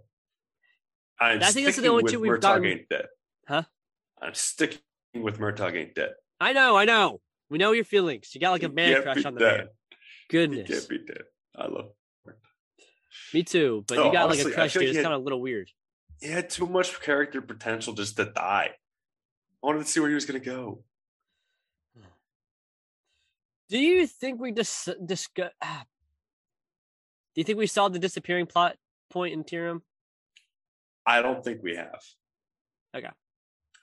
I'm 1.19 1.41
I 1.41 1.51
think 1.51 1.65
that's 1.65 1.77
the 1.77 1.87
only 1.87 2.03
two 2.11 2.19
we've 2.19 2.31
Murtagh 2.31 2.41
gotten- 2.41 2.65
ain't 2.65 2.89
dead. 2.89 3.07
Huh? 3.47 3.63
I'm 4.21 4.33
sticking 4.33 4.79
with 5.15 5.39
Murtagh 5.39 5.75
ain't 5.75 5.95
dead. 5.95 6.11
I 6.39 6.53
know. 6.53 6.77
I 6.77 6.85
know. 6.85 7.21
We 7.49 7.57
know 7.57 7.71
your 7.71 7.85
feelings. 7.85 8.33
You 8.35 8.41
got 8.41 8.51
like 8.51 8.63
a 8.63 8.69
man 8.69 9.01
crush 9.01 9.25
on 9.25 9.33
the 9.33 9.39
dead. 9.39 9.57
man. 9.57 9.67
He 9.89 10.37
Goodness. 10.37 10.67
can't 10.69 10.89
be 10.89 10.97
dead. 10.99 11.23
I 11.55 11.67
love. 11.67 11.91
Me 13.33 13.43
too. 13.43 13.83
But 13.87 13.95
No, 13.95 14.05
you 14.07 14.11
got 14.11 14.25
honestly, 14.25 14.43
like 14.45 14.53
a 14.53 14.55
crush, 14.55 14.73
dude. 14.73 14.83
It's 14.83 14.97
kind 15.01 15.13
of 15.13 15.21
a 15.21 15.23
little 15.23 15.41
weird. 15.41 15.71
He 16.21 16.27
had 16.27 16.49
too 16.49 16.65
much 16.67 16.99
character 17.01 17.41
potential 17.41 17.93
just 17.93 18.15
to 18.17 18.25
die. 18.25 18.71
I 18.73 19.65
wanted 19.65 19.79
to 19.79 19.85
see 19.85 19.99
where 19.99 20.09
he 20.09 20.15
was 20.15 20.25
going 20.25 20.39
to 20.39 20.45
go. 20.45 20.83
Do 23.69 23.77
you 23.79 24.07
think 24.07 24.39
we 24.39 24.51
dis- 24.51 24.89
discuss? 25.03 25.51
Ah. 25.61 25.83
Do 27.35 27.41
you 27.41 27.43
think 27.43 27.57
we 27.57 27.67
saw 27.67 27.89
the 27.89 27.99
disappearing 27.99 28.45
plot 28.45 28.77
point 29.09 29.33
in 29.33 29.43
Teirm? 29.43 29.81
I 31.07 31.21
don't 31.21 31.43
think 31.43 31.63
we 31.63 31.75
have. 31.77 32.01
Okay. 32.95 33.09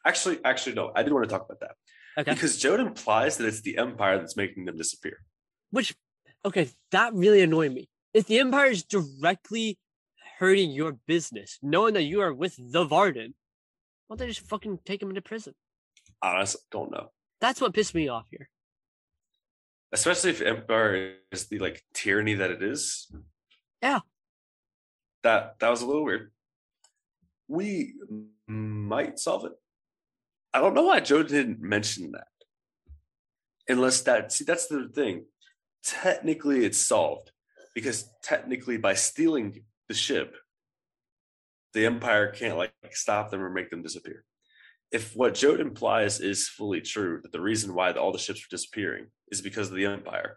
Actually, 0.07 0.39
actually, 0.45 0.75
no. 0.75 0.93
I 0.95 1.03
do 1.03 1.14
want 1.14 1.25
to 1.25 1.31
talk 1.31 1.47
about 1.47 1.61
that 1.61 1.77
Okay. 2.18 2.35
because 2.35 2.59
Jeod 2.62 2.79
implies 2.79 3.39
that 3.39 3.47
it's 3.47 3.62
the 3.62 3.79
Empire 3.79 4.18
that's 4.18 4.37
making 4.37 4.66
them 4.66 4.77
disappear. 4.77 5.25
Which, 5.70 5.97
okay, 6.45 6.68
that 6.91 7.14
really 7.14 7.41
annoyed 7.41 7.72
me. 7.72 7.89
If 8.12 8.27
the 8.27 8.39
Empire 8.39 8.66
is 8.66 8.85
directly 8.85 9.79
hurting 10.39 10.70
your 10.70 10.99
business, 11.07 11.59
knowing 11.62 11.95
that 11.95 12.03
you 12.03 12.20
are 12.20 12.33
with 12.33 12.57
the 12.59 12.85
Varden, 12.85 13.35
why 14.07 14.16
don't 14.16 14.18
they 14.18 14.33
just 14.33 14.47
fucking 14.47 14.81
take 14.85 15.03
him 15.03 15.09
into 15.09 15.22
prison? 15.22 15.55
Honestly, 16.22 16.61
don't 16.70 16.93
know. 16.93 17.11
That's 17.41 17.61
what 17.61 17.72
pissed 17.72 17.95
me 17.95 18.09
off 18.09 18.27
here. 18.31 18.51
Especially 19.93 20.31
if 20.31 20.43
Empire 20.43 21.14
is 21.33 21.47
the 21.47 21.59
like 21.59 21.83
tyranny 21.95 22.35
that 22.35 22.51
it 22.51 22.62
is. 22.62 23.11
Yeah. 23.81 24.01
That 25.22 25.59
that 25.61 25.70
was 25.70 25.81
a 25.83 25.87
little 25.87 26.05
weird. 26.05 26.31
We 27.49 27.95
mm. 28.11 28.26
might 28.49 29.18
solve 29.18 29.45
it. 29.47 29.53
I 30.53 30.61
don't 30.61 30.74
know 30.74 30.84
why 30.84 31.01
Joe 31.01 31.22
didn't 31.22 31.61
mention 31.61 32.12
that. 32.12 32.28
Unless 33.68 34.03
that 34.03 34.32
see 34.32 34.45
that's 34.45 34.66
the 34.66 34.88
thing. 34.95 35.24
Technically 35.82 36.64
it's 36.64 36.78
solved 36.78 37.32
because 37.74 38.09
technically 38.22 38.76
by 38.76 38.95
stealing 38.95 39.64
the 39.88 39.95
ship 39.95 40.36
the 41.74 41.86
empire 41.86 42.28
can't 42.28 42.57
like 42.57 42.72
stop 42.92 43.30
them 43.30 43.42
or 43.42 43.51
make 43.51 43.68
them 43.68 43.82
disappear. 43.82 44.24
If 44.92 45.14
what 45.16 45.34
Jeod 45.34 45.59
implies 45.59 46.20
is 46.20 46.49
fully 46.49 46.80
true, 46.80 47.20
that 47.22 47.32
the 47.32 47.40
reason 47.40 47.74
why 47.74 47.90
all 47.92 48.12
the 48.12 48.18
ships 48.18 48.40
were 48.40 48.57
disappearing 48.57 49.07
is 49.32 49.42
because 49.42 49.68
of 49.68 49.74
the 49.74 49.86
empire, 49.86 50.36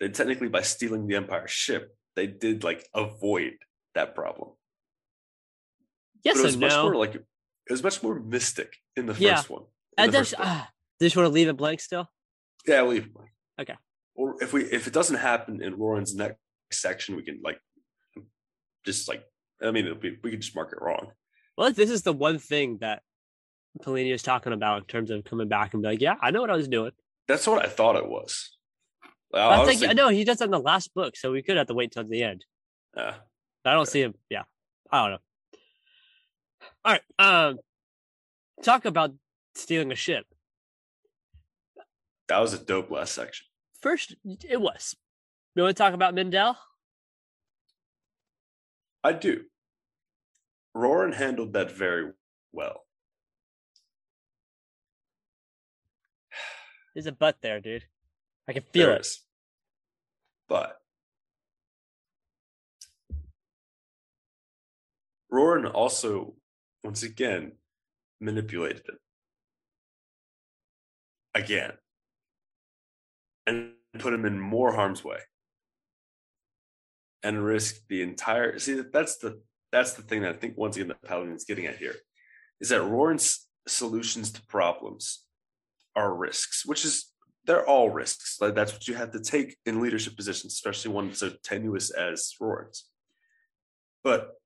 then 0.00 0.12
technically 0.12 0.48
by 0.48 0.62
stealing 0.62 1.06
the 1.06 1.16
empire's 1.16 1.50
ship, 1.50 1.94
they 2.16 2.26
did 2.26 2.64
like 2.64 2.88
avoid 2.94 3.52
that 3.94 4.14
problem. 4.14 4.52
Yes 6.24 6.34
but 6.36 6.40
it 6.40 6.44
was 6.44 6.54
and 6.54 6.60
much 6.62 6.70
no. 6.72 6.82
more 6.84 6.96
like 6.96 7.14
it 7.14 7.24
was 7.70 7.82
much 7.82 8.02
more 8.02 8.18
mystic 8.20 8.76
in 8.96 9.06
the 9.06 9.14
first 9.14 9.22
Yeah. 9.22 9.42
one. 9.48 9.62
in 9.62 10.04
And 10.04 10.12
the 10.12 10.18
that's, 10.18 10.30
first 10.30 10.38
book. 10.38 10.46
ah, 10.48 10.70
they 10.98 11.06
just 11.06 11.16
want 11.16 11.26
to 11.26 11.32
leave 11.32 11.48
it 11.48 11.56
blank 11.56 11.80
still. 11.80 12.10
Yeah, 12.66 12.82
leave. 12.82 13.06
it 13.06 13.14
blank. 13.14 13.30
Okay. 13.60 13.76
Or 14.14 14.42
if 14.42 14.52
we 14.52 14.64
if 14.64 14.86
it 14.86 14.92
doesn't 14.92 15.16
happen 15.16 15.62
in 15.62 15.76
Roran's 15.78 16.14
next 16.14 16.38
section, 16.72 17.16
we 17.16 17.22
can 17.22 17.40
like 17.42 17.60
just 18.84 19.08
like 19.08 19.22
I 19.62 19.70
mean 19.70 19.86
it'll 19.86 19.98
be 19.98 20.18
we 20.22 20.30
can 20.30 20.40
just 20.40 20.54
mark 20.54 20.72
it 20.72 20.82
wrong. 20.82 21.12
Well, 21.56 21.72
this 21.72 21.90
is 21.90 22.02
the 22.02 22.12
one 22.12 22.38
thing 22.38 22.78
that 22.80 23.02
Paolini 23.82 24.12
is 24.12 24.22
talking 24.22 24.52
about 24.52 24.78
in 24.78 24.84
terms 24.84 25.10
of 25.10 25.24
coming 25.24 25.48
back 25.48 25.74
and 25.74 25.82
be 25.82 25.88
like, 25.88 26.00
yeah, 26.00 26.14
I 26.20 26.30
know 26.30 26.40
what 26.40 26.50
I 26.50 26.56
was 26.56 26.68
doing. 26.68 26.92
That's 27.28 27.46
what 27.46 27.64
I 27.64 27.68
thought 27.68 27.96
it 27.96 28.08
was. 28.08 28.56
I 29.32 29.62
I 29.62 29.66
think 29.66 29.94
know 29.94 30.08
he 30.08 30.24
does 30.24 30.38
that 30.38 30.46
in 30.46 30.50
the 30.50 30.58
last 30.58 30.92
book, 30.94 31.16
so 31.16 31.30
we 31.30 31.42
could 31.42 31.56
have 31.56 31.68
to 31.68 31.74
wait 31.74 31.92
till 31.92 32.04
the 32.04 32.22
end. 32.22 32.44
Yeah. 32.96 33.14
I 33.64 33.74
don't 33.74 33.86
see 33.86 34.00
him. 34.00 34.14
Yeah, 34.28 34.42
I 34.90 35.02
don't 35.02 35.10
know. 35.12 35.18
All 36.84 36.92
right, 36.92 37.02
um, 37.18 37.58
talk 38.62 38.84
about 38.84 39.12
stealing 39.54 39.92
a 39.92 39.96
ship. 39.96 40.26
that 42.28 42.38
was 42.38 42.52
a 42.54 42.58
dope 42.58 42.90
last 42.90 43.12
section. 43.14 43.46
First, 43.82 44.14
it 44.48 44.60
was. 44.60 44.96
You 45.54 45.62
want 45.64 45.76
to 45.76 45.82
talk 45.82 45.94
about 45.94 46.14
Mandel? 46.14 46.56
I 49.02 49.12
do. 49.12 49.44
Roran 50.76 51.12
handled 51.14 51.54
that 51.54 51.72
very 51.72 52.12
well. 52.52 52.84
There's 56.94 57.06
a 57.06 57.12
butt 57.12 57.38
there, 57.42 57.60
dude. 57.60 57.84
I 58.48 58.52
can 58.52 58.62
feel 58.62 58.86
There 58.86 58.96
it. 58.96 59.00
is. 59.00 59.20
But 60.48 60.80
Roran 65.32 65.72
also, 65.72 66.34
once 66.84 67.02
again, 67.02 67.52
manipulated 68.20 68.88
him. 68.88 68.98
Again. 71.34 71.72
And 73.46 73.72
put 73.98 74.12
him 74.12 74.24
in 74.24 74.38
more 74.38 74.72
harm's 74.72 75.04
way. 75.04 75.18
And 77.22 77.44
risked 77.44 77.88
the 77.88 78.02
entire 78.02 78.58
see 78.58 78.80
that's 78.92 79.18
the 79.18 79.42
that's 79.72 79.92
the 79.92 80.02
thing 80.02 80.22
that 80.22 80.30
I 80.30 80.38
think 80.38 80.56
once 80.56 80.76
again 80.76 80.88
that 80.88 81.02
Paolini's 81.02 81.44
getting 81.44 81.66
at 81.66 81.76
here. 81.76 81.94
Is 82.60 82.70
that 82.70 82.82
Roran's 82.82 83.46
solutions 83.68 84.32
to 84.32 84.46
problems 84.46 85.24
are 85.94 86.14
risks, 86.14 86.64
which 86.64 86.84
is 86.84 87.12
they're 87.44 87.66
all 87.66 87.90
risks. 87.90 88.38
Like 88.40 88.54
that's 88.54 88.72
what 88.72 88.88
you 88.88 88.94
have 88.94 89.12
to 89.12 89.20
take 89.20 89.56
in 89.66 89.82
leadership 89.82 90.16
positions, 90.16 90.54
especially 90.54 90.92
one 90.92 91.12
so 91.14 91.30
tenuous 91.42 91.90
as 91.90 92.34
Roran's. 92.40 92.86
But 94.02 94.39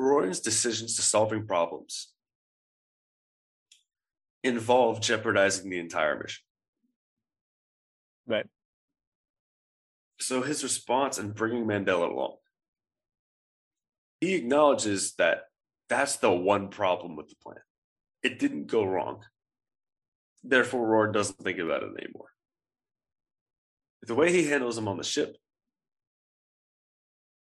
Roran's 0.00 0.40
decisions 0.40 0.96
to 0.96 1.02
solving 1.02 1.46
problems 1.46 2.12
involve 4.42 5.00
jeopardizing 5.00 5.68
the 5.68 5.78
entire 5.78 6.18
mission. 6.18 6.42
Right. 8.26 8.46
So 10.18 10.42
his 10.42 10.62
response 10.62 11.18
in 11.18 11.32
bringing 11.32 11.66
Mandela 11.66 12.10
along, 12.10 12.36
he 14.20 14.34
acknowledges 14.34 15.14
that 15.14 15.44
that's 15.88 16.16
the 16.16 16.30
one 16.30 16.68
problem 16.68 17.16
with 17.16 17.28
the 17.28 17.36
plan. 17.42 17.58
It 18.22 18.38
didn't 18.38 18.66
go 18.66 18.84
wrong. 18.84 19.22
Therefore, 20.42 20.86
Roran 20.86 21.12
doesn't 21.12 21.38
think 21.42 21.58
about 21.58 21.82
it 21.82 21.92
anymore. 21.98 22.28
The 24.02 24.14
way 24.14 24.32
he 24.32 24.48
handles 24.48 24.78
him 24.78 24.88
on 24.88 24.96
the 24.96 25.04
ship, 25.04 25.36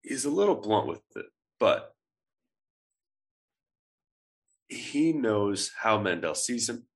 he's 0.02 0.26
a 0.26 0.30
little 0.30 0.56
blunt 0.56 0.88
with 0.88 1.02
it, 1.16 1.26
but 1.58 1.91
he 4.72 5.12
knows 5.12 5.72
how 5.78 5.98
Mandel 5.98 6.34
sees 6.34 6.68
him, 6.68 6.86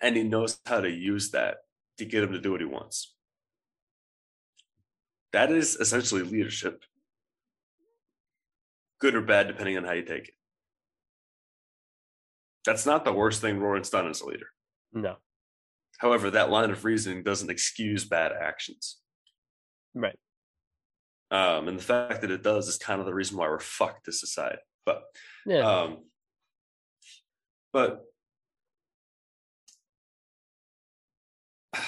and 0.00 0.16
he 0.16 0.22
knows 0.22 0.58
how 0.66 0.80
to 0.80 0.90
use 0.90 1.30
that 1.30 1.58
to 1.98 2.04
get 2.04 2.22
him 2.24 2.32
to 2.32 2.40
do 2.40 2.52
what 2.52 2.60
he 2.60 2.66
wants. 2.66 3.14
That 5.32 5.50
is 5.50 5.76
essentially 5.76 6.22
leadership, 6.22 6.84
good 9.00 9.14
or 9.14 9.22
bad, 9.22 9.48
depending 9.48 9.76
on 9.76 9.84
how 9.84 9.92
you 9.92 10.02
take 10.02 10.28
it. 10.28 10.34
That's 12.64 12.86
not 12.86 13.04
the 13.04 13.12
worst 13.12 13.40
thing 13.40 13.58
Roran's 13.58 13.90
done 13.90 14.08
as 14.08 14.20
a 14.20 14.26
leader. 14.26 14.46
No. 14.92 15.16
However, 15.98 16.30
that 16.30 16.50
line 16.50 16.70
of 16.70 16.84
reasoning 16.84 17.22
doesn't 17.22 17.50
excuse 17.50 18.04
bad 18.04 18.32
actions. 18.32 18.98
Right. 19.94 20.18
Um, 21.30 21.68
and 21.68 21.78
the 21.78 21.82
fact 21.82 22.20
that 22.20 22.30
it 22.30 22.42
does 22.42 22.68
is 22.68 22.76
kind 22.76 23.00
of 23.00 23.06
the 23.06 23.14
reason 23.14 23.38
why 23.38 23.48
we're 23.48 23.58
fucked 23.58 24.08
as 24.08 24.20
society. 24.20 24.60
But 24.84 25.02
Yeah. 25.46 25.60
um, 25.60 26.04
but 27.72 28.04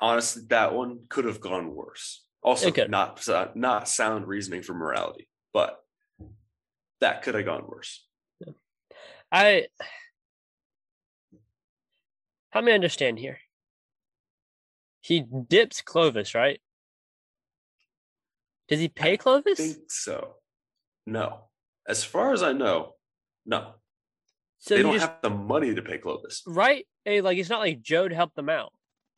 honestly, 0.00 0.42
that 0.48 0.74
one 0.74 1.00
could 1.08 1.24
have 1.24 1.40
gone 1.40 1.74
worse. 1.74 2.24
Also, 2.42 2.70
not 2.88 3.26
not 3.56 3.88
sound 3.88 4.28
reasoning 4.28 4.62
for 4.62 4.74
morality, 4.74 5.28
but 5.52 5.80
that 7.00 7.22
could 7.22 7.34
have 7.34 7.44
gone 7.44 7.64
worse. 7.66 8.06
I 9.32 9.66
help 12.50 12.64
me 12.64 12.72
understand 12.72 13.18
here. 13.18 13.40
He 15.00 15.20
dips 15.20 15.82
Clovis, 15.82 16.34
right? 16.34 16.60
Does 18.68 18.80
he 18.80 18.88
pay 18.88 19.12
I 19.12 19.16
Clovis? 19.16 19.58
think 19.58 19.90
so. 19.90 20.34
No, 21.06 21.44
as 21.88 22.04
far 22.04 22.32
as 22.32 22.42
I 22.42 22.52
know, 22.52 22.94
no. 23.44 23.74
So 24.66 24.74
they 24.76 24.82
don't 24.82 24.94
just 24.94 25.06
have 25.06 25.22
the 25.22 25.30
money 25.30 25.74
to 25.74 25.80
pay 25.82 25.98
Clovis. 25.98 26.42
right? 26.46 26.86
Hey, 27.04 27.20
like 27.20 27.38
it's 27.38 27.48
not 27.48 27.60
like 27.60 27.80
Joe 27.82 28.08
helped 28.08 28.34
them 28.34 28.48
out. 28.48 28.72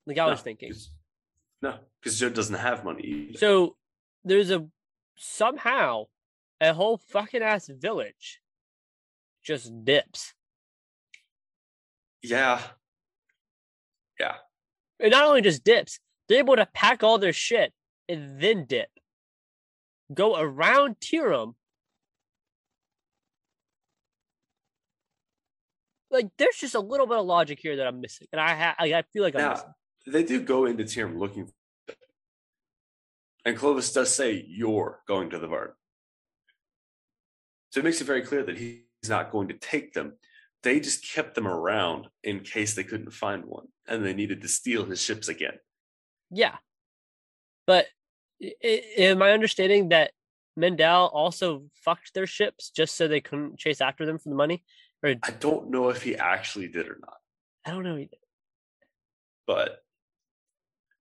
Like 0.07 0.19
I 0.19 0.25
No, 0.27 0.31
was 0.33 0.43
thinking. 0.43 0.71
'cause- 0.71 0.91
No, 1.63 1.79
because 2.01 2.19
Joe 2.21 2.29
doesn't 2.29 2.55
have 2.57 2.85
money. 2.85 3.03
Either. 3.03 3.39
So 3.39 3.77
there's 4.25 4.51
a 4.51 4.69
somehow 5.17 6.05
a 6.61 6.75
whole 6.75 6.99
fucking 6.99 7.43
ass 7.43 7.69
village 7.69 8.41
just 9.43 9.85
dips. 9.85 10.35
yeah, 12.23 12.61
yeah. 14.21 14.37
And 15.01 15.13
not 15.13 15.25
only 15.25 15.41
just 15.43 15.65
dips, 15.65 16.01
they're 16.29 16.41
able 16.41 16.57
to 16.57 16.67
pack 16.67 17.03
all 17.03 17.19
their 17.19 17.33
shit 17.33 17.73
and 18.09 18.41
then 18.41 18.67
dip. 18.67 18.91
Go 20.13 20.37
around 20.39 21.01
Teirm. 21.01 21.55
Like 26.11 26.29
there's 26.39 26.57
just 26.57 26.75
a 26.75 26.81
little 26.81 27.07
bit 27.07 27.19
of 27.19 27.27
logic 27.27 27.59
here 27.61 27.77
that 27.77 27.87
I'm 27.87 28.01
missing. 28.01 28.27
And 28.33 28.41
I 28.41 28.55
ha- 28.55 28.77
I 28.79 29.03
feel 29.13 29.23
like 29.23 29.35
I'm 29.35 29.43
Now, 29.43 29.51
missing. 29.53 29.75
they 30.07 30.25
do 30.25 30.41
go 30.41 30.65
into 30.67 30.85
Teirm 30.85 31.19
looking. 31.19 31.51
And 33.45 33.57
Clovis 33.57 33.93
does 33.93 34.15
say, 34.15 34.45
You're 34.49 35.01
going 35.07 35.31
to 35.31 35.39
the 35.39 35.47
Vard. 35.47 35.73
So 37.71 37.81
it 37.81 37.85
makes 37.85 38.01
it 38.01 38.05
very 38.05 38.23
clear 38.23 38.43
that 38.45 38.57
he's 38.57 38.83
not 39.09 39.31
going 39.31 39.49
to 39.49 39.55
take 39.55 39.93
them. 39.93 40.15
They 40.63 40.81
just 40.81 41.07
kept 41.09 41.35
them 41.35 41.47
around 41.47 42.09
in 42.25 42.41
case 42.41 42.75
they 42.75 42.83
couldn't 42.85 43.11
find 43.13 43.45
one 43.45 43.69
and 43.87 44.05
they 44.05 44.15
needed 44.15 44.43
to 44.43 44.49
steal 44.49 44.85
his 44.85 45.01
ships 45.03 45.29
again. 45.29 45.55
Yeah. 46.31 46.57
But 47.67 47.87
am 48.65 49.23
I 49.23 49.33
understanding 49.33 49.91
that 49.91 50.13
Mandel 50.57 51.07
also 51.07 51.65
fucked 51.75 52.15
their 52.15 52.27
ships 52.27 52.71
just 52.71 52.97
so 52.97 53.07
they 53.07 53.21
couldn't 53.21 53.59
chase 53.59 53.81
after 53.81 54.05
them 54.05 54.19
for 54.19 54.31
the 54.31 54.35
money? 54.35 54.65
Or 55.03 55.11
I 55.23 55.31
don't 55.31 55.71
know 55.71 55.91
if 55.91 56.03
he 56.03 56.17
actually 56.17 56.69
did 56.69 56.89
or 56.89 56.99
not, 57.01 57.17
I 57.65 57.71
don't 57.71 57.85
know 57.85 57.97
either. 57.99 58.17
but 59.47 59.79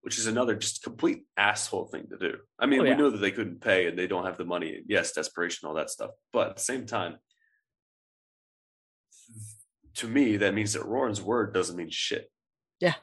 which 0.01 0.17
is 0.19 0.27
another 0.27 0.55
just 0.55 0.83
complete 0.83 1.25
asshole 1.35 1.87
thing 1.87 2.07
to 2.09 2.17
do. 2.17 2.37
I 2.57 2.65
mean, 2.65 2.79
Oh, 2.79 2.83
we 2.83 2.89
yeah. 2.89 2.95
know 2.95 3.09
that 3.09 3.17
they 3.17 3.31
couldn't 3.31 3.59
pay 3.59 3.87
and 3.87 3.99
they 3.99 4.07
don't 4.07 4.25
have 4.25 4.37
the 4.37 4.45
money. 4.45 4.81
Yes, 4.87 5.11
desperation, 5.11 5.67
all 5.67 5.73
that 5.75 5.89
stuff. 5.89 6.11
But 6.31 6.51
at 6.51 6.55
the 6.55 6.61
same 6.61 6.85
time, 6.85 7.17
to 9.95 10.07
me, 10.07 10.37
that 10.37 10.53
means 10.53 10.73
that 10.73 10.85
Roran's 10.85 11.21
word 11.21 11.53
doesn't 11.53 11.75
mean 11.75 11.89
shit. 11.89 12.31
Yeah. 12.79 12.93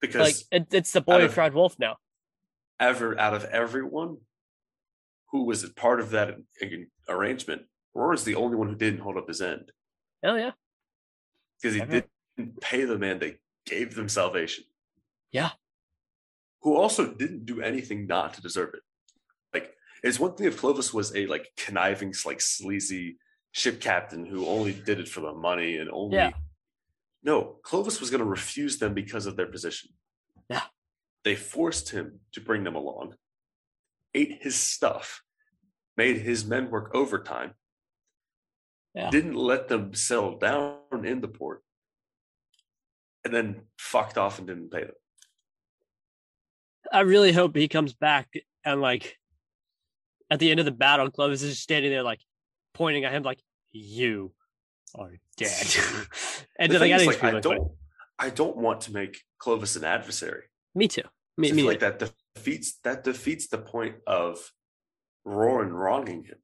Because 0.00 0.20
Like 0.50 0.62
it, 0.62 0.72
it's 0.72 0.92
the 0.92 1.02
boy 1.02 1.24
of- 1.26 1.34
cried 1.34 1.52
wolf 1.52 1.76
now. 1.78 1.96
ever 2.78 3.18
out 3.18 3.34
of 3.34 3.44
everyone 3.44 4.16
who 5.32 5.44
was 5.44 5.62
a 5.64 5.70
part 5.74 6.00
of 6.00 6.10
that 6.10 6.36
arrangement, 7.08 7.62
Roran's 7.94 8.24
the 8.24 8.36
only 8.36 8.56
one 8.56 8.68
who 8.68 8.74
didn't 8.76 9.00
hold 9.00 9.16
up 9.16 9.28
his 9.28 9.40
end 9.40 9.72
Oh 10.24 10.36
yeah. 10.36 10.52
because 11.60 11.74
he 11.74 11.80
didn't 11.80 12.60
pay 12.60 12.84
the 12.84 12.98
man 12.98 13.18
that 13.20 13.40
gave 13.66 13.94
them 13.94 14.08
salvation. 14.08 14.64
Yeah. 15.32 15.50
Who 16.62 16.76
also 16.76 17.12
didn't 17.12 17.46
do 17.46 17.62
anything 17.62 18.06
not 18.06 18.34
to 18.34 18.42
deserve 18.42 18.74
it. 18.74 18.80
Like, 19.54 19.72
it's 20.02 20.20
one 20.20 20.34
thing 20.34 20.46
if 20.46 20.58
Clovis 20.58 20.92
was 20.92 21.14
a 21.16 21.26
like 21.26 21.48
conniving, 21.56 22.12
like 22.26 22.40
sleazy 22.40 23.16
ship 23.52 23.80
captain 23.80 24.26
who 24.26 24.46
only 24.46 24.72
did 24.72 25.00
it 25.00 25.08
for 25.08 25.20
the 25.20 25.32
money 25.32 25.76
and 25.76 25.90
only. 25.90 26.16
Yeah. 26.16 26.30
No, 27.22 27.56
Clovis 27.62 28.00
was 28.00 28.10
going 28.10 28.20
to 28.20 28.24
refuse 28.26 28.78
them 28.78 28.94
because 28.94 29.26
of 29.26 29.36
their 29.36 29.46
position. 29.46 29.90
Yeah. 30.48 30.62
They 31.24 31.36
forced 31.36 31.90
him 31.90 32.20
to 32.32 32.40
bring 32.40 32.64
them 32.64 32.76
along, 32.76 33.14
ate 34.14 34.38
his 34.40 34.54
stuff, 34.56 35.22
made 35.96 36.18
his 36.18 36.46
men 36.46 36.70
work 36.70 36.90
overtime, 36.94 37.52
Yeah. 38.94 39.10
didn't 39.10 39.34
let 39.34 39.68
them 39.68 39.94
settle 39.94 40.38
down 40.38 40.78
in 41.04 41.20
the 41.20 41.28
port, 41.28 41.62
and 43.24 43.32
then 43.32 43.62
fucked 43.78 44.18
off 44.18 44.38
and 44.38 44.48
didn't 44.48 44.70
pay 44.70 44.80
them. 44.84 44.94
I 46.92 47.00
really 47.00 47.32
hope 47.32 47.54
he 47.54 47.68
comes 47.68 47.92
back 47.92 48.32
and 48.64 48.80
like 48.80 49.16
at 50.30 50.38
the 50.38 50.50
end 50.50 50.60
of 50.60 50.66
the 50.66 50.72
battle, 50.72 51.10
Clovis 51.10 51.42
is 51.42 51.50
just 51.50 51.62
standing 51.62 51.90
there 51.90 52.02
like 52.02 52.20
pointing 52.74 53.04
at 53.04 53.12
him 53.12 53.22
like 53.22 53.40
you 53.72 54.32
are 54.94 55.12
dead. 55.36 55.50
and 56.58 56.72
The 56.72 56.78
then 56.78 56.90
like, 56.90 57.00
I 57.00 57.04
like, 57.06 57.24
I 57.24 57.32
fine. 57.32 57.42
don't, 57.42 57.72
I 58.18 58.30
don't 58.30 58.56
want 58.56 58.82
to 58.82 58.92
make 58.92 59.20
Clovis 59.38 59.76
an 59.76 59.84
adversary. 59.84 60.44
Me 60.74 60.88
too. 60.88 61.02
Me, 61.36 61.52
me 61.52 61.62
like 61.62 61.80
that 61.80 62.10
defeats 62.34 62.78
that 62.84 63.02
defeats 63.04 63.48
the 63.48 63.58
point 63.58 63.96
of 64.06 64.52
Roran 65.26 65.72
wronging 65.72 66.24
him. 66.24 66.38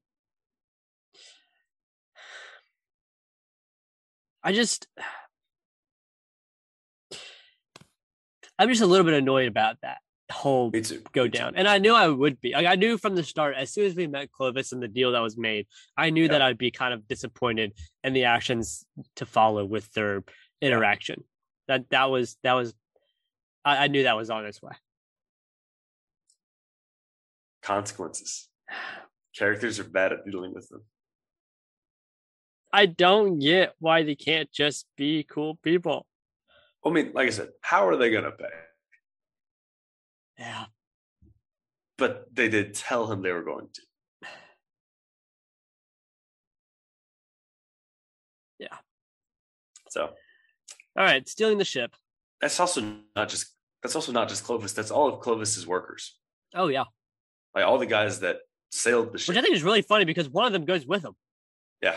I 4.46 4.52
just 4.52 4.86
I'm 8.58 8.68
just 8.68 8.80
a 8.80 8.86
little 8.86 9.04
bit 9.04 9.14
annoyed 9.14 9.48
about 9.48 9.78
that 9.82 9.98
whole 10.30 10.70
too. 10.70 11.02
go 11.12 11.26
down. 11.26 11.54
And 11.56 11.66
I 11.66 11.78
knew 11.78 11.92
I 11.94 12.06
would 12.08 12.40
be. 12.40 12.52
Like 12.52 12.66
I 12.66 12.76
knew 12.76 12.96
from 12.96 13.16
the 13.16 13.24
start, 13.24 13.56
as 13.56 13.72
soon 13.72 13.86
as 13.86 13.96
we 13.96 14.06
met 14.06 14.30
Clovis 14.30 14.70
and 14.70 14.80
the 14.80 14.86
deal 14.88 15.10
that 15.12 15.20
was 15.20 15.36
made, 15.36 15.66
I 15.96 16.10
knew 16.10 16.22
Yeah. 16.24 16.28
that 16.32 16.42
I'd 16.42 16.58
be 16.58 16.70
kind 16.70 16.94
of 16.94 17.08
disappointed 17.08 17.72
in 18.04 18.12
the 18.12 18.24
actions 18.24 18.84
to 19.16 19.26
follow 19.26 19.64
with 19.64 19.92
their 19.94 20.22
interaction. 20.62 21.24
That 21.66 21.90
that 21.90 22.08
was 22.10 22.36
that 22.44 22.52
was 22.52 22.72
I, 23.64 23.84
I 23.84 23.86
knew 23.88 24.04
that 24.04 24.16
was 24.16 24.30
on 24.30 24.46
its 24.46 24.62
way. 24.62 24.72
Consequences. 27.62 28.48
Characters 29.36 29.80
are 29.80 29.84
bad 29.84 30.12
at 30.12 30.24
dealing 30.24 30.54
with 30.54 30.68
them. 30.68 30.82
I 32.72 32.86
don't 32.86 33.38
get 33.38 33.74
why 33.78 34.02
they 34.02 34.14
can't 34.14 34.50
just 34.52 34.86
be 34.96 35.22
cool 35.22 35.56
people. 35.62 36.06
I 36.84 36.90
mean, 36.90 37.12
like 37.14 37.26
I 37.26 37.30
said, 37.30 37.48
how 37.62 37.88
are 37.88 37.96
they 37.96 38.10
going 38.10 38.24
to 38.24 38.32
pay? 38.32 38.44
Yeah. 40.38 40.66
But 41.98 42.26
they 42.34 42.48
did 42.48 42.74
tell 42.74 43.10
him 43.10 43.22
they 43.22 43.32
were 43.32 43.42
going 43.42 43.68
to. 43.72 43.82
Yeah. 48.58 48.76
So, 49.90 50.10
All 50.98 51.04
right, 51.04 51.26
stealing 51.28 51.58
the 51.58 51.64
ship. 51.64 51.94
that's 52.40 52.58
also 52.60 52.82
not 53.14 53.28
just 53.28 53.46
that's 53.82 53.94
also 53.94 54.12
not 54.12 54.28
just 54.28 54.44
Clovis. 54.44 54.72
That's 54.72 54.90
all 54.90 55.08
of 55.12 55.20
Clovis's 55.20 55.66
workers. 55.66 56.16
Oh 56.54 56.68
yeah. 56.68 56.84
Like 57.54 57.64
all 57.64 57.78
the 57.78 57.86
guys 57.86 58.20
that 58.20 58.38
sailed 58.70 59.12
the 59.12 59.18
ship. 59.18 59.28
Which 59.28 59.38
I 59.38 59.42
think 59.42 59.54
is 59.54 59.62
really 59.62 59.82
funny 59.82 60.04
because 60.04 60.28
one 60.28 60.46
of 60.46 60.52
them 60.52 60.64
goes 60.64 60.86
with 60.86 61.04
him. 61.04 61.14
yeah. 61.82 61.96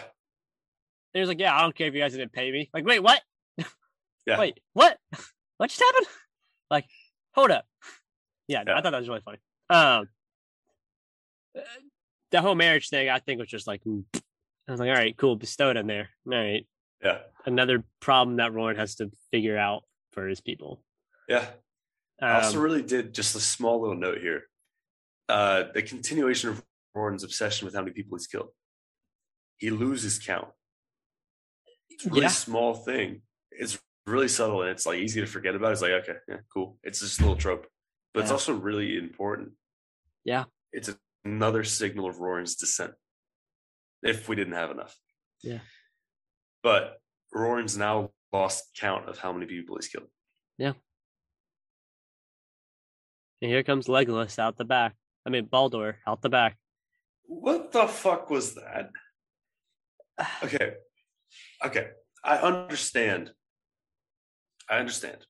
And 1.13 1.21
was 1.21 1.27
like, 1.27 1.39
Yeah, 1.39 1.55
I 1.55 1.61
don't 1.61 1.75
care 1.75 1.87
if 1.87 1.93
you 1.93 2.01
guys 2.01 2.13
didn't 2.13 2.33
pay 2.33 2.51
me. 2.51 2.69
Like, 2.73 2.85
wait, 2.85 2.99
what? 3.01 3.21
Yeah. 4.27 4.39
Wait, 4.39 4.59
what? 4.73 4.97
What 5.57 5.69
just 5.69 5.81
happened? 5.81 6.07
Like, 6.71 6.85
hold 7.33 7.49
up. 7.49 7.65
Yeah, 8.47 8.63
Yeah. 8.65 8.77
I 8.77 8.81
thought 8.81 8.91
that 8.91 8.99
was 8.99 9.09
really 9.09 9.21
funny. 9.21 9.39
Um 9.69 10.07
uh, 11.57 11.61
the 12.31 12.41
whole 12.41 12.53
marriage 12.53 12.89
thing, 12.89 13.09
I 13.09 13.17
think 13.19 13.39
was 13.39 13.49
just 13.49 13.65
like 13.67 13.83
mm. 13.83 14.03
I 14.13 14.71
was 14.71 14.79
like, 14.79 14.89
all 14.89 14.95
right, 14.95 15.17
cool, 15.17 15.35
bestowed 15.35 15.77
in 15.77 15.87
there. 15.87 16.09
All 16.31 16.37
right. 16.37 16.67
Yeah. 17.03 17.19
Another 17.45 17.83
problem 18.01 18.37
that 18.37 18.51
Roran 18.51 18.77
has 18.77 18.95
to 18.95 19.09
figure 19.31 19.57
out 19.57 19.83
for 20.11 20.27
his 20.27 20.41
people. 20.41 20.83
Yeah. 21.27 21.45
I 22.21 22.41
also 22.41 22.57
Um, 22.57 22.63
really 22.63 22.83
did 22.83 23.13
just 23.13 23.35
a 23.35 23.39
small 23.39 23.81
little 23.81 23.95
note 23.95 24.19
here. 24.19 24.43
Uh, 25.27 25.63
the 25.73 25.81
continuation 25.81 26.49
of 26.49 26.63
Roran's 26.95 27.23
obsession 27.23 27.65
with 27.65 27.73
how 27.73 27.81
many 27.81 27.93
people 27.93 28.17
he's 28.17 28.27
killed. 28.27 28.49
He 29.57 29.69
loses 29.69 30.19
count. 30.19 30.49
It's 31.99 32.05
a 32.05 32.09
really 32.11 32.21
Yeah. 32.21 32.27
small 32.29 32.73
thing. 32.75 33.23
It's 33.51 33.77
really 34.05 34.29
subtle 34.29 34.61
and 34.61 34.71
it's 34.71 34.85
like 34.85 34.99
easy 34.99 35.19
to 35.19 35.27
forget 35.27 35.53
about. 35.53 35.73
It's 35.73 35.81
like, 35.81 35.91
okay, 35.91 36.15
yeah, 36.29 36.37
cool. 36.53 36.79
It's 36.81 37.01
just 37.01 37.19
a 37.19 37.23
little 37.23 37.35
trope. 37.35 37.67
But 38.13 38.21
it's 38.21 38.31
also 38.31 38.53
really 38.53 38.97
important. 38.97 39.51
Yeah. 40.23 40.45
It's 40.71 40.89
another 41.25 41.65
signal 41.65 42.07
of 42.07 42.19
Roran's 42.21 42.55
descent. 42.55 42.93
If 44.01 44.29
we 44.29 44.37
didn't 44.37 44.53
have 44.53 44.71
enough. 44.71 44.97
Yeah. 45.43 45.59
But 46.63 47.01
Roran's 47.33 47.77
now 47.77 48.11
lost 48.31 48.73
count 48.79 49.09
of 49.09 49.17
how 49.19 49.33
many 49.33 49.45
people 49.45 49.75
he's 49.75 49.89
killed. 49.89 50.07
Yeah. 50.57 50.73
And 53.41 53.51
here 53.51 53.63
comes 53.63 53.87
Legolas 53.87 54.39
out 54.39 54.55
the 54.57 54.63
back. 54.65 54.95
I 55.25 55.29
mean 55.29 55.47
Baldor 55.47 55.95
out 56.07 56.21
the 56.21 56.29
back. 56.29 56.57
What 57.25 57.73
the 57.73 57.87
fuck 57.89 58.29
was 58.29 58.55
that? 58.55 58.89
Okay. 60.43 60.75
Okay. 61.65 61.87
I 62.23 62.37
understand. 62.37 63.31
I 64.69 64.77
understand. 64.77 65.25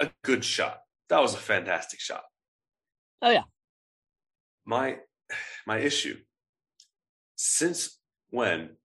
A 0.00 0.10
good 0.24 0.44
shot. 0.44 0.80
That 1.08 1.20
was 1.20 1.34
a 1.34 1.38
fantastic 1.38 2.00
shot. 2.00 2.22
Oh, 3.22 3.30
yeah. 3.30 3.44
My 4.64 4.98
my 5.66 5.78
issue. 5.78 6.18
Since 7.36 7.98
when 8.30 8.76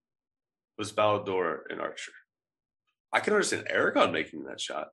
was 0.77 0.91
Baldor 0.91 1.61
an 1.69 1.79
archer? 1.79 2.13
I 3.13 3.19
can 3.19 3.33
understand 3.33 3.67
Eragon 3.67 4.11
making 4.11 4.45
that 4.45 4.61
shot 4.61 4.89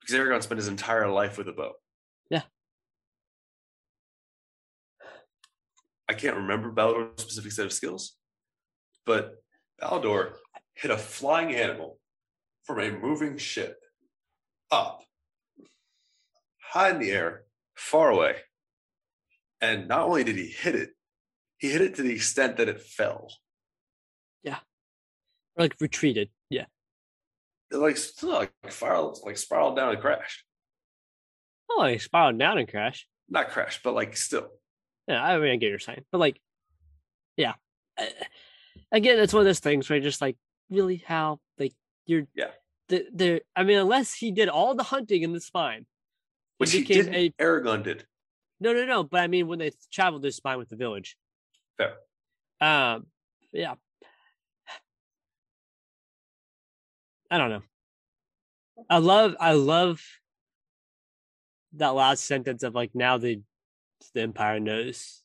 because 0.00 0.16
Eragon 0.16 0.42
spent 0.42 0.58
his 0.58 0.68
entire 0.68 1.10
life 1.10 1.36
with 1.36 1.48
a 1.48 1.52
bow. 1.52 1.72
Yeah. 2.30 2.42
I 6.08 6.12
can't 6.14 6.36
remember 6.36 6.70
Baldor's 6.70 7.20
specific 7.22 7.52
set 7.52 7.66
of 7.66 7.72
skills, 7.72 8.16
but 9.06 9.36
Baldor 9.80 10.34
hit 10.74 10.90
a 10.90 10.96
flying 10.96 11.54
animal 11.54 11.98
from 12.64 12.80
a 12.80 12.90
moving 12.90 13.38
ship 13.38 13.78
up, 14.70 15.02
high 16.60 16.90
in 16.90 16.98
the 16.98 17.10
air, 17.10 17.44
far 17.74 18.10
away. 18.10 18.36
And 19.60 19.88
not 19.88 20.02
only 20.02 20.24
did 20.24 20.36
he 20.36 20.46
hit 20.46 20.74
it, 20.74 20.90
he 21.58 21.70
hit 21.70 21.80
it 21.80 21.94
to 21.96 22.02
the 22.02 22.12
extent 22.12 22.58
that 22.58 22.68
it 22.68 22.80
fell. 22.80 23.30
Or 25.56 25.62
like 25.62 25.76
retreated. 25.80 26.30
Yeah. 26.50 26.66
It 27.70 27.76
like 27.76 27.96
still 27.96 28.30
like 28.30 28.52
spiraled, 28.68 29.20
like 29.24 29.36
spiraled 29.36 29.76
down 29.76 29.92
and 29.92 30.00
crashed. 30.00 30.44
Oh, 31.70 31.78
like 31.78 32.00
spiraled 32.00 32.38
down 32.38 32.58
and 32.58 32.68
crashed. 32.68 33.06
Not 33.28 33.50
crashed, 33.50 33.82
but 33.82 33.94
like 33.94 34.16
still. 34.16 34.48
Yeah, 35.08 35.22
I 35.22 35.38
mean, 35.38 35.52
I 35.52 35.56
get 35.56 35.68
you're 35.70 35.78
saying, 35.78 36.04
but 36.10 36.18
like, 36.18 36.40
yeah. 37.36 37.54
Again, 38.90 39.18
it's 39.18 39.32
one 39.32 39.40
of 39.42 39.46
those 39.46 39.60
things 39.60 39.88
where 39.88 40.00
just 40.00 40.20
like, 40.20 40.36
really, 40.70 41.02
how 41.06 41.40
like 41.58 41.72
you're, 42.06 42.26
Yeah. 42.34 42.50
The, 42.88 43.06
the, 43.14 43.42
I 43.56 43.62
mean, 43.64 43.78
unless 43.78 44.14
he 44.14 44.30
did 44.30 44.48
all 44.48 44.74
the 44.74 44.82
hunting 44.82 45.22
in 45.22 45.32
the 45.32 45.40
spine, 45.40 45.86
Which 46.58 46.72
he 46.72 46.80
became 46.80 47.06
did. 47.06 47.14
a 47.38 47.42
Eragon 47.42 47.82
did. 47.82 48.04
no, 48.60 48.72
no, 48.72 48.84
no. 48.84 49.02
But 49.04 49.20
I 49.20 49.26
mean, 49.26 49.46
when 49.46 49.58
they 49.58 49.72
traveled 49.92 50.22
the 50.22 50.30
spine 50.32 50.58
with 50.58 50.68
the 50.68 50.76
village, 50.76 51.16
Fair. 51.78 51.94
um, 52.60 53.06
yeah. 53.52 53.74
I 57.30 57.38
don't 57.38 57.50
know. 57.50 57.62
I 58.90 58.98
love, 58.98 59.34
I 59.40 59.52
love 59.52 60.02
that 61.74 61.94
last 61.94 62.24
sentence 62.24 62.62
of 62.62 62.74
like 62.74 62.90
now 62.94 63.18
the 63.18 63.40
the 64.14 64.22
empire 64.22 64.60
knows 64.60 65.22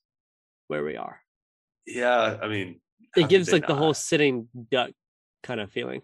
where 0.67 0.83
we 0.83 0.95
are. 0.95 1.21
Yeah, 1.87 2.37
I 2.41 2.47
mean, 2.47 2.79
it 3.15 3.29
gives 3.29 3.51
like 3.51 3.67
the 3.67 3.75
whole 3.75 3.93
sitting 3.93 4.47
duck 4.71 4.91
kind 5.43 5.59
of 5.59 5.71
feeling. 5.71 6.01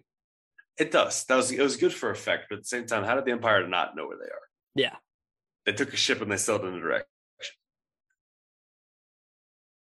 It 0.79 0.91
does. 0.91 1.23
That 1.25 1.35
was 1.35 1.51
it 1.51 1.61
was 1.61 1.77
good 1.77 1.93
for 1.93 2.09
effect, 2.09 2.45
but 2.49 2.55
at 2.57 2.61
the 2.63 2.67
same 2.67 2.85
time, 2.85 3.03
how 3.03 3.15
did 3.15 3.25
the 3.25 3.31
Empire 3.31 3.67
not 3.67 3.95
know 3.95 4.07
where 4.07 4.17
they 4.17 4.25
are? 4.25 4.41
Yeah. 4.75 4.95
They 5.65 5.73
took 5.73 5.93
a 5.93 5.97
ship 5.97 6.21
and 6.21 6.31
they 6.31 6.37
sailed 6.37 6.65
in 6.65 6.73
a 6.73 6.79
direction. 6.79 7.07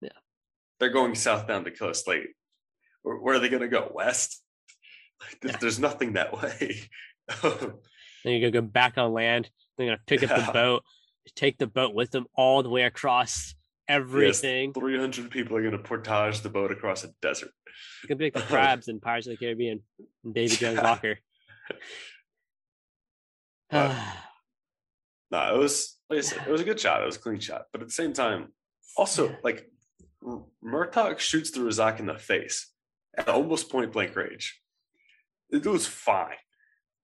Yeah. 0.02 0.10
They're 0.80 0.90
going 0.90 1.16
south 1.16 1.48
down 1.48 1.64
the 1.64 1.72
coast. 1.72 2.08
Like, 2.08 2.36
where, 3.04 3.18
where 3.18 3.36
are 3.36 3.40
they 3.40 3.50
going 3.50 3.62
to 3.62 3.68
go? 3.68 3.92
West? 3.94 4.42
Like, 5.22 5.40
there's, 5.42 5.54
Yeah. 5.54 5.58
there's 5.62 5.80
nothing 5.80 6.14
that 6.14 6.34
way. 6.34 6.82
Then 8.24 8.34
you're 8.34 8.52
gonna 8.52 8.62
go 8.64 8.68
back 8.68 9.00
on 9.00 9.14
land. 9.14 9.50
They're 9.78 9.88
gonna 9.88 10.02
pick 10.06 10.22
up 10.24 10.30
Yeah. 10.30 10.46
the 10.46 10.52
boat, 10.52 10.84
take 11.36 11.58
the 11.58 11.68
boat 11.68 11.94
with 11.94 12.12
them 12.12 12.26
all 12.36 12.64
the 12.64 12.70
way 12.70 12.84
across 12.84 13.56
everything. 13.88 14.74
300 14.74 15.30
people 15.30 15.56
are 15.58 15.62
going 15.62 15.72
to 15.74 15.78
portage 15.80 16.42
the 16.42 16.50
boat 16.50 16.72
across 16.72 17.04
a 17.04 17.10
desert. 17.22 17.52
It's 18.02 18.08
gonna 18.08 18.18
be 18.18 18.26
like 18.26 18.34
the 18.34 18.42
crabs 18.54 18.88
in 18.88 19.00
Pirates 19.00 19.28
of 19.28 19.32
the 19.32 19.38
Caribbean 19.38 19.82
and 20.24 20.34
Davy 20.34 20.56
Jones. 20.56 20.80
Walker. 20.84 21.18
But- 23.70 23.96
No, 25.32 25.56
it 25.56 25.58
was 25.58 25.98
like 26.10 26.20
I 26.20 26.22
said, 26.22 26.46
it 26.46 26.52
was 26.52 26.62
a 26.62 26.66
good 26.66 26.80
shot. 26.80 27.02
It 27.02 27.06
was 27.06 27.16
a 27.16 27.20
clean 27.20 27.40
shot, 27.40 27.68
but 27.72 27.82
at 27.82 27.88
the 27.88 27.94
same 27.94 28.12
time, 28.12 28.50
also 28.98 29.34
like 29.44 29.66
M- 30.26 30.44
Murtagh 30.64 31.20
shoots 31.20 31.52
the 31.52 31.62
Ra'zac 31.62 32.00
in 32.00 32.06
the 32.06 32.18
face 32.18 32.70
at 33.18 33.30
almost 33.30 33.70
point 33.70 33.94
blank 33.94 34.16
range. 34.16 34.60
It 35.50 35.66
was 35.66 35.88
fine. 35.88 36.36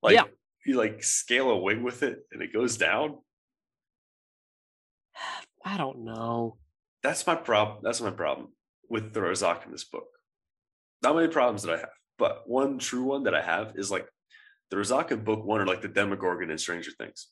Like 0.04 0.16
Yeah. 0.16 0.24
you 0.66 0.76
like 0.78 1.04
scale 1.04 1.50
a 1.52 1.58
wing 1.58 1.84
with 1.84 2.04
it 2.04 2.20
and 2.34 2.42
it 2.42 2.52
goes 2.54 2.76
down. 2.78 3.18
I 5.68 5.76
don't 5.76 6.06
know. 6.06 6.56
That's 7.04 7.28
my 7.28 7.36
problem. 7.36 7.80
That's 7.84 8.00
my 8.00 8.12
problem 8.12 8.54
with 8.90 9.14
the 9.14 9.20
Ra'zac 9.20 9.66
in 9.66 9.72
this 9.74 9.84
book. 9.84 10.08
Not 11.04 11.16
many 11.16 11.28
problems 11.28 11.64
that 11.64 11.74
I 11.74 11.80
have, 11.80 11.90
but 12.18 12.44
one 12.46 12.80
true 12.80 13.04
one 13.04 13.24
that 13.24 13.36
I 13.36 13.42
have 13.42 13.74
is 13.76 13.92
like 13.92 14.08
the 14.72 14.78
Ra'zac 14.78 15.12
in 15.12 15.26
book 15.26 15.44
one 15.44 15.60
are 15.60 15.66
like 15.66 15.82
the 15.82 15.90
Demogorgon 15.90 16.52
in 16.52 16.58
Stranger 16.58 16.92
Things. 16.92 17.28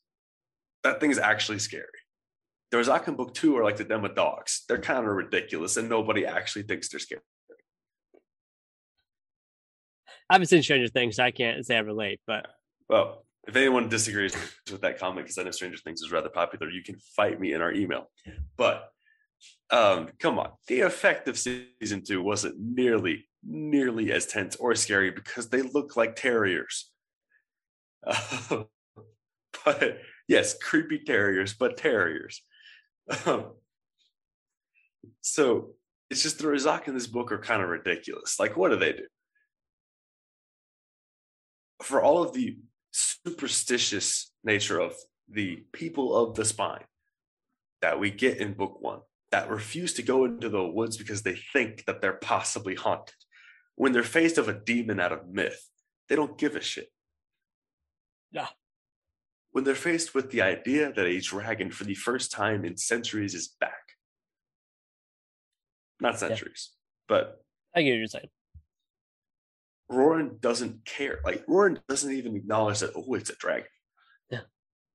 That 0.84 1.00
thing 1.00 1.12
is 1.12 1.18
actually 1.18 1.60
scary. 1.60 1.86
The 2.72 2.78
Ra'zac 2.78 3.08
in 3.08 3.16
book 3.16 3.34
two 3.34 3.56
are 3.58 3.64
like 3.64 3.78
the 3.78 3.86
Demodogs. 3.86 4.66
They're 4.68 4.80
kind 4.80 5.00
of 5.00 5.16
ridiculous 5.16 5.78
and 5.78 5.88
nobody 5.88 6.26
actually 6.26 6.64
thinks 6.64 6.90
they're 6.90 7.00
scary. 7.00 7.22
I 10.30 10.34
haven't 10.34 10.48
seen 10.48 10.62
Stranger 10.62 10.90
Things, 10.90 11.16
so 11.16 11.24
I 11.24 11.32
can't 11.32 11.66
say 11.66 11.78
I 11.78 11.80
relate, 11.80 12.20
but 12.28 12.48
Well, 12.90 13.24
if 13.48 13.56
anyone 13.56 13.89
disagrees 13.89 14.36
with 14.72 14.82
that 14.82 15.00
comment, 15.00 15.26
because 15.26 15.38
I 15.38 15.43
know 15.43 15.52
Stranger 15.52 15.78
Things 15.78 16.02
is 16.02 16.12
rather 16.12 16.30
popular, 16.30 16.70
you 16.70 16.84
can 16.84 16.98
fight 17.16 17.39
me 17.39 17.54
in 17.54 17.62
our 17.62 17.72
email. 17.72 18.10
But 18.58 18.89
um, 19.70 20.10
come 20.20 20.39
on, 20.39 20.52
the 20.68 20.82
effect 20.82 21.28
of 21.28 21.38
season 21.38 22.04
two 22.04 22.22
wasn't 22.22 22.60
nearly, 22.60 23.26
nearly 23.43 24.12
as 24.12 24.26
tense 24.26 24.56
or 24.56 24.74
scary 24.76 25.12
because 25.12 25.50
they 25.50 25.62
look 25.62 25.96
like 25.96 26.16
terriers. 26.16 26.91
Uh, 28.06 28.64
but 29.66 30.00
yes, 30.28 30.58
creepy 30.58 31.00
terriers, 31.00 31.54
but 31.54 31.78
terriers. 31.78 32.41
Um, 33.26 33.52
so 35.22 35.76
it's 36.10 36.24
just 36.24 36.39
the 36.39 36.46
Ra'zac 36.46 36.88
in 36.88 36.93
this 36.93 37.08
book 37.08 37.32
are 37.32 37.39
kind 37.39 37.62
of 37.62 37.70
ridiculous. 37.70 38.39
Like, 38.39 38.58
what 38.58 38.70
do 38.70 38.78
they 38.78 38.93
do? 38.93 39.06
for 41.82 42.02
all 42.02 42.24
of 42.24 42.34
the 42.34 42.58
superstitious 42.96 44.32
nature 44.43 44.80
of 44.80 44.93
the 45.30 45.58
people 45.74 46.16
of 46.16 46.36
the 46.36 46.46
spine 46.46 46.86
that 47.82 48.00
we 48.00 48.10
get 48.10 48.38
in 48.38 48.54
book 48.54 48.78
one 48.82 49.00
that 49.32 49.50
refuse 49.50 49.93
to 49.93 50.02
go 50.02 50.24
into 50.24 50.48
the 50.48 50.64
woods 50.66 50.96
because 50.96 51.22
they 51.22 51.36
think 51.52 51.84
that 51.86 52.02
they're 52.02 52.14
possibly 52.14 52.74
haunted 52.74 53.16
when 53.76 53.91
they're 53.91 54.04
faced 54.04 54.38
of 54.38 54.48
a 54.48 54.54
demon 54.54 55.00
out 55.02 55.12
of 55.12 55.28
myth 55.28 55.70
they 56.08 56.16
don't 56.16 56.38
give 56.38 56.56
a 56.56 56.62
shit 56.62 56.88
Yeah. 58.32 58.48
when 59.52 59.66
they're 59.66 59.76
faced 59.76 60.16
with 60.16 60.32
the 60.32 60.41
idea 60.41 60.93
that 60.93 61.06
a 61.06 61.20
dragon 61.20 61.72
for 61.72 61.84
the 61.84 61.96
first 61.96 62.32
time 62.32 62.64
in 62.64 62.78
centuries 62.78 63.34
is 63.36 63.50
back 63.60 63.98
not 66.00 66.18
centuries 66.18 66.72
but 67.10 67.41
I 67.76 67.82
get 67.82 67.91
what 67.91 67.98
you're 67.98 68.08
saying. 68.08 68.30
Roran 69.92 70.42
doesn't 70.42 70.86
care. 70.86 71.20
Like 71.24 71.46
Roran 71.46 71.80
doesn't 71.88 72.12
even 72.12 72.36
acknowledge 72.36 72.80
that 72.80 72.92
oh, 72.96 73.14
it's 73.14 73.30
a 73.30 73.36
dragon. 73.36 73.68
Yeah. 74.30 74.42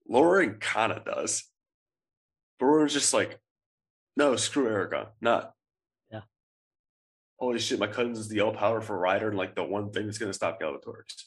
Lauren 0.09 0.55
kind 0.55 0.93
of 0.93 1.05
does, 1.05 1.45
but 2.59 2.67
Roran's 2.67 2.93
just 2.93 3.15
like, 3.15 3.39
no, 4.17 4.37
screw 4.37 4.69
Eragon, 4.69 5.09
not. 5.21 5.53
Yeah. 6.11 6.23
Holy 7.39 7.59
shit, 7.59 7.79
my 7.79 7.87
cousin's 7.87 8.19
is 8.19 8.29
the 8.29 8.41
all 8.41 8.53
powerful 8.53 8.97
rider 8.97 9.29
and 9.29 9.39
like 9.39 9.55
the 9.55 9.65
one 9.65 9.93
thing 9.93 10.07
that's 10.07 10.19
gonna 10.19 10.33
stop 10.33 10.61
Galbatorix. 10.61 11.25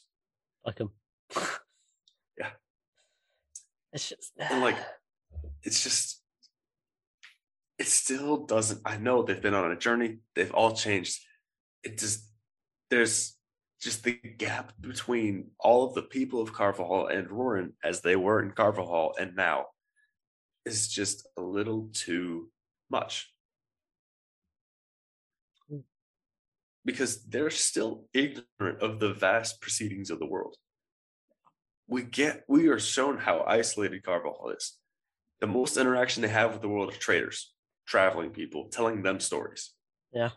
Fuck 0.64 0.80
him. 0.80 0.90
Yeah. 2.36 2.50
It's 3.92 4.08
just 4.08 4.32
And 4.38 4.60
like, 4.60 4.74
ah. 4.76 5.48
it's 5.62 5.84
just, 5.84 6.20
it 7.78 7.86
still 7.86 8.44
doesn't. 8.44 8.80
I 8.84 8.96
know 8.96 9.22
they've 9.22 9.40
been 9.40 9.54
on 9.54 9.70
a 9.70 9.76
journey. 9.76 10.18
They've 10.34 10.52
all 10.52 10.72
changed. 10.72 11.20
It 11.84 11.98
just 11.98 12.28
there's 12.90 13.36
just 13.84 14.02
the 14.02 14.12
gap 14.38 14.72
between 14.80 15.50
all 15.60 15.86
of 15.86 15.94
the 15.94 16.02
people 16.02 16.40
of 16.40 16.54
Carvahall 16.54 17.14
and 17.14 17.28
Roran 17.28 17.72
as 17.84 18.00
they 18.00 18.16
were 18.16 18.42
in 18.42 18.50
Carvahall 18.50 19.12
and 19.20 19.36
now 19.36 19.66
is 20.64 20.88
just 20.88 21.28
a 21.36 21.42
little 21.42 21.90
too 21.92 22.48
much. 22.90 23.30
Because 26.86 27.24
they're 27.24 27.50
still 27.50 28.06
ignorant 28.14 28.80
of 28.80 29.00
the 29.00 29.12
vast 29.12 29.60
proceedings 29.60 30.10
of 30.10 30.18
the 30.18 30.26
world. 30.26 30.56
We 31.86 32.02
get 32.02 32.44
we 32.48 32.68
are 32.68 32.78
shown 32.78 33.18
how 33.18 33.44
isolated 33.46 34.02
Carvahall 34.02 34.56
is. 34.56 34.78
The 35.40 35.46
most 35.46 35.76
interaction 35.76 36.22
they 36.22 36.28
have 36.28 36.52
with 36.52 36.62
the 36.62 36.68
world 36.68 36.90
of 36.90 36.98
traders, 36.98 37.52
traveling 37.86 38.30
people, 38.30 38.68
telling 38.70 39.02
them 39.02 39.20
stories. 39.20 39.72
Yeah. 40.12 40.30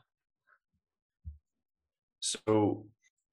So 2.20 2.88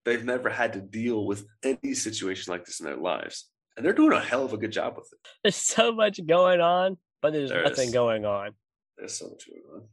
they've 0.05 0.23
never 0.23 0.49
had 0.49 0.73
to 0.73 0.81
deal 0.81 1.25
with 1.25 1.45
any 1.63 1.93
situation 1.93 2.51
like 2.51 2.63
this 2.65 2.79
in 2.79 2.85
their 2.85 2.95
lives. 2.97 3.49
And 3.75 3.85
they're 3.85 3.93
doing 3.93 4.13
a 4.13 4.19
hell 4.21 4.45
of 4.45 4.53
a 4.53 4.57
good 4.57 4.71
job 4.71 4.95
with 4.95 5.09
it. 5.11 5.19
there's 5.43 5.55
so 5.57 5.91
much 5.91 6.25
going 6.25 6.61
on, 6.61 6.97
but 7.21 7.33
there's 7.33 7.49
There 7.49 7.63
nothing 7.63 7.89
is. 7.89 7.93
going 7.93 8.25
on. 8.25 8.51
There's 8.97 9.17
so 9.17 9.25
much 9.29 9.47
going 9.47 9.61
on. 9.73 9.87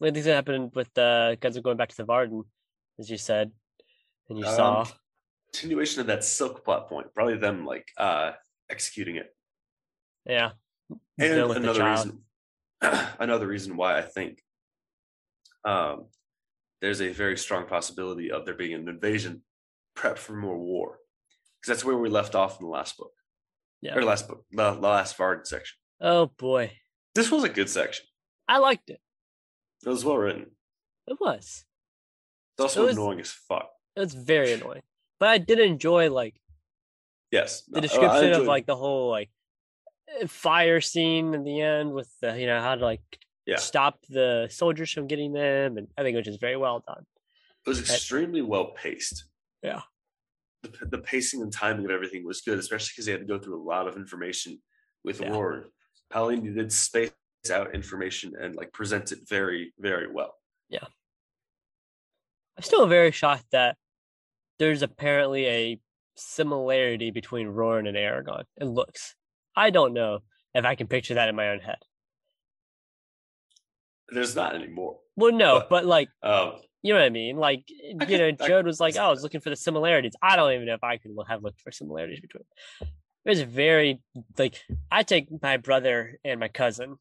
Do 0.00 0.06
you 0.18 0.24
think 0.24 0.34
happened 0.34 0.70
with 0.74 0.92
the 0.94 1.36
guys 1.40 1.56
are 1.56 1.62
going 1.62 1.76
back 1.76 1.88
to 1.90 1.96
the 1.96 2.04
Varden, 2.04 2.44
as 2.98 3.10
you 3.10 3.16
said, 3.18 3.50
and 4.28 4.38
you 4.38 4.44
Um, 4.46 4.54
saw? 4.54 4.86
Continuation 5.52 6.00
of 6.02 6.06
that 6.08 6.22
silk 6.24 6.64
plot 6.64 6.88
point, 6.88 7.06
probably 7.14 7.36
them 7.36 7.64
like 7.64 7.88
uh 7.96 8.32
executing 8.68 9.16
it. 9.16 9.34
Yeah. 10.26 10.50
And 10.90 11.00
Dealing 11.18 11.48
with 11.48 11.62
the 11.62 11.70
another 11.70 11.90
reason 11.90 12.22
another 13.20 13.46
reason 13.46 13.76
why 13.76 13.96
I 13.98 14.02
think 14.02 14.42
um 15.64 16.06
there's 16.80 17.00
a 17.00 17.08
very 17.12 17.36
strong 17.36 17.66
possibility 17.66 18.30
of 18.30 18.44
there 18.44 18.54
being 18.54 18.74
an 18.74 18.88
invasion 18.88 19.42
prep 19.94 20.18
for 20.18 20.34
more 20.34 20.58
war. 20.58 20.98
Because 21.60 21.76
that's 21.78 21.84
where 21.84 21.96
we 21.96 22.08
left 22.08 22.34
off 22.34 22.60
in 22.60 22.66
the 22.66 22.70
last 22.72 22.96
book. 22.98 23.12
Yeah. 23.80 23.96
Or 23.96 24.02
last 24.04 24.28
book, 24.28 24.44
the, 24.52 24.72
the 24.72 24.80
last 24.80 25.16
Varden 25.16 25.44
section. 25.44 25.76
Oh 26.00 26.26
boy, 26.26 26.72
This 27.14 27.30
was 27.30 27.44
a 27.44 27.48
good 27.48 27.68
section. 27.70 28.04
I 28.48 28.58
liked 28.58 28.90
it. 28.90 29.00
It 29.84 29.88
was 29.88 30.04
well 30.04 30.16
written. 30.18 30.46
It 31.06 31.18
was. 31.20 31.64
It's 32.54 32.62
also 32.62 32.82
It 32.82 32.86
was- 32.86 32.96
annoying 32.96 33.20
as 33.20 33.30
fuck. 33.30 33.68
It 33.96 34.00
was 34.00 34.14
very 34.14 34.52
annoying, 34.52 34.82
but 35.18 35.30
I 35.30 35.38
did 35.38 35.58
enjoy 35.58 36.10
like 36.10 36.40
Yes. 37.30 37.62
the 37.62 37.80
description 37.80 38.32
of 38.32 38.44
like 38.44 38.66
the 38.66 38.76
whole 38.76 39.10
like 39.10 39.30
fire 40.28 40.80
scene 40.80 41.34
in 41.34 41.44
the 41.44 41.60
end 41.60 41.92
with 41.92 42.10
the 42.20 42.38
you 42.38 42.46
know 42.46 42.60
how 42.60 42.74
to 42.74 42.84
like 42.84 43.00
Yeah. 43.46 43.56
stop 43.56 43.98
the 44.08 44.48
soldiers 44.50 44.90
from 44.92 45.06
getting 45.06 45.32
them, 45.32 45.76
and 45.78 45.86
I 45.96 46.02
think 46.02 46.16
which 46.16 46.26
is 46.28 46.36
very 46.36 46.56
well 46.56 46.82
done. 46.86 47.04
it 47.64 47.68
was 47.68 47.78
extremely 47.80 48.42
well 48.42 48.72
paced. 48.72 49.24
Yeah. 49.62 49.82
The, 50.62 50.86
the 50.86 50.98
pacing 50.98 51.42
and 51.42 51.52
timing 51.52 51.84
of 51.84 51.90
everything 51.90 52.24
was 52.24 52.40
good, 52.40 52.58
especially 52.58 52.90
because 52.94 53.06
they 53.06 53.12
had 53.12 53.20
to 53.20 53.26
go 53.26 53.38
through 53.38 53.60
a 53.60 53.64
lot 53.64 53.86
of 53.86 53.96
information 53.96 54.60
with 55.04 55.20
Yeah. 55.20 55.30
Warren. 55.32 55.64
Paolini 56.12 56.54
did 56.54 56.72
space 56.72 57.10
out 57.52 57.74
information 57.74 58.32
and 58.40 58.56
like 58.56 58.72
present 58.72 59.12
it 59.12 59.20
very, 59.28 59.72
very 59.78 60.10
well. 60.10 60.34
Yeah, 60.68 60.84
I'm 62.56 62.62
still 62.64 62.86
very 62.86 63.12
shocked 63.12 63.46
that 63.52 63.76
there's 64.58 64.82
apparently 64.82 65.46
a 65.46 65.80
similarity 66.16 67.10
between 67.10 67.48
Roran 67.48 67.86
and 67.86 67.96
Eragon. 67.96 68.44
It 68.56 68.64
looks. 68.64 69.14
I 69.54 69.70
don't 69.70 69.92
know 69.92 70.20
if 70.54 70.64
I 70.64 70.74
can 70.74 70.86
picture 70.86 71.14
that 71.14 71.28
in 71.28 71.36
my 71.36 71.50
own 71.50 71.60
head. 71.60 71.78
There's 74.08 74.36
not 74.36 74.54
anymore. 74.54 74.98
Well, 75.16 75.32
no, 75.32 75.60
But- 75.60 75.68
but 75.70 75.84
like 75.86 76.08
Um, 76.22 76.60
you 76.82 76.92
know 76.92 77.00
what 77.00 77.06
I 77.06 77.10
mean. 77.10 77.36
Like 77.36 77.64
you 77.68 77.96
can- 77.98 78.18
know, 78.18 78.28
I- 78.28 78.32
Jeod 78.48 78.64
was 78.64 78.78
like, 78.80 78.96
"Oh, 78.96 79.02
I 79.06 79.08
was 79.10 79.22
looking 79.22 79.40
for 79.40 79.50
the 79.50 79.56
similarities." 79.56 80.12
I 80.22 80.36
don't 80.36 80.52
even 80.52 80.66
know 80.66 80.74
if 80.74 80.84
I 80.84 80.96
could 80.98 81.10
have 81.28 81.42
looked 81.42 81.60
for 81.60 81.72
similarities 81.72 82.20
between. 82.20 82.44
them. 82.80 82.88
It 83.24 83.28
was 83.30 83.42
very 83.42 84.00
like 84.38 84.62
I 84.90 85.02
take 85.02 85.26
my 85.42 85.56
brother 85.56 86.20
and 86.24 86.38
my 86.38 86.48
cousin. 86.48 86.98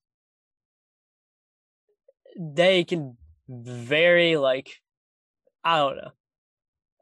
They 2.38 2.84
can 2.84 3.18
very 3.48 4.38
like 4.38 4.82
I 5.64 5.78
don't 5.78 5.98
know. 5.98 6.12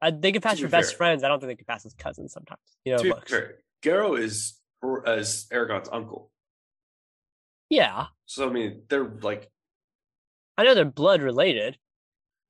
I, 0.02 0.12
they 0.12 0.32
can 0.34 0.42
pass 0.42 0.60
for 0.60 0.66
be 0.68 0.72
best 0.72 0.92
fair. 0.92 0.98
friends. 0.98 1.24
I 1.24 1.30
don't 1.30 1.40
think 1.40 1.50
they 1.52 1.56
can 1.56 1.66
pass 1.66 1.86
as 1.86 1.94
cousins 1.94 2.34
sometimes. 2.34 2.60
You 2.84 2.94
know, 2.94 3.04
to 3.04 3.10
looks. 3.10 3.32
fair, 3.32 3.60
Garrow 3.82 4.16
is 4.16 4.60
or 4.82 5.08
as 5.08 5.46
Eragon's 5.52 5.88
uncle. 5.92 6.30
Yeah, 7.70 8.08
So 8.26 8.48
I 8.48 8.52
mean, 8.52 8.84
they're 8.90 9.08
like 9.22 9.50
I 10.58 10.64
know 10.64 10.76
they're 10.76 10.86
blood 10.86 11.22
related. 11.22 11.78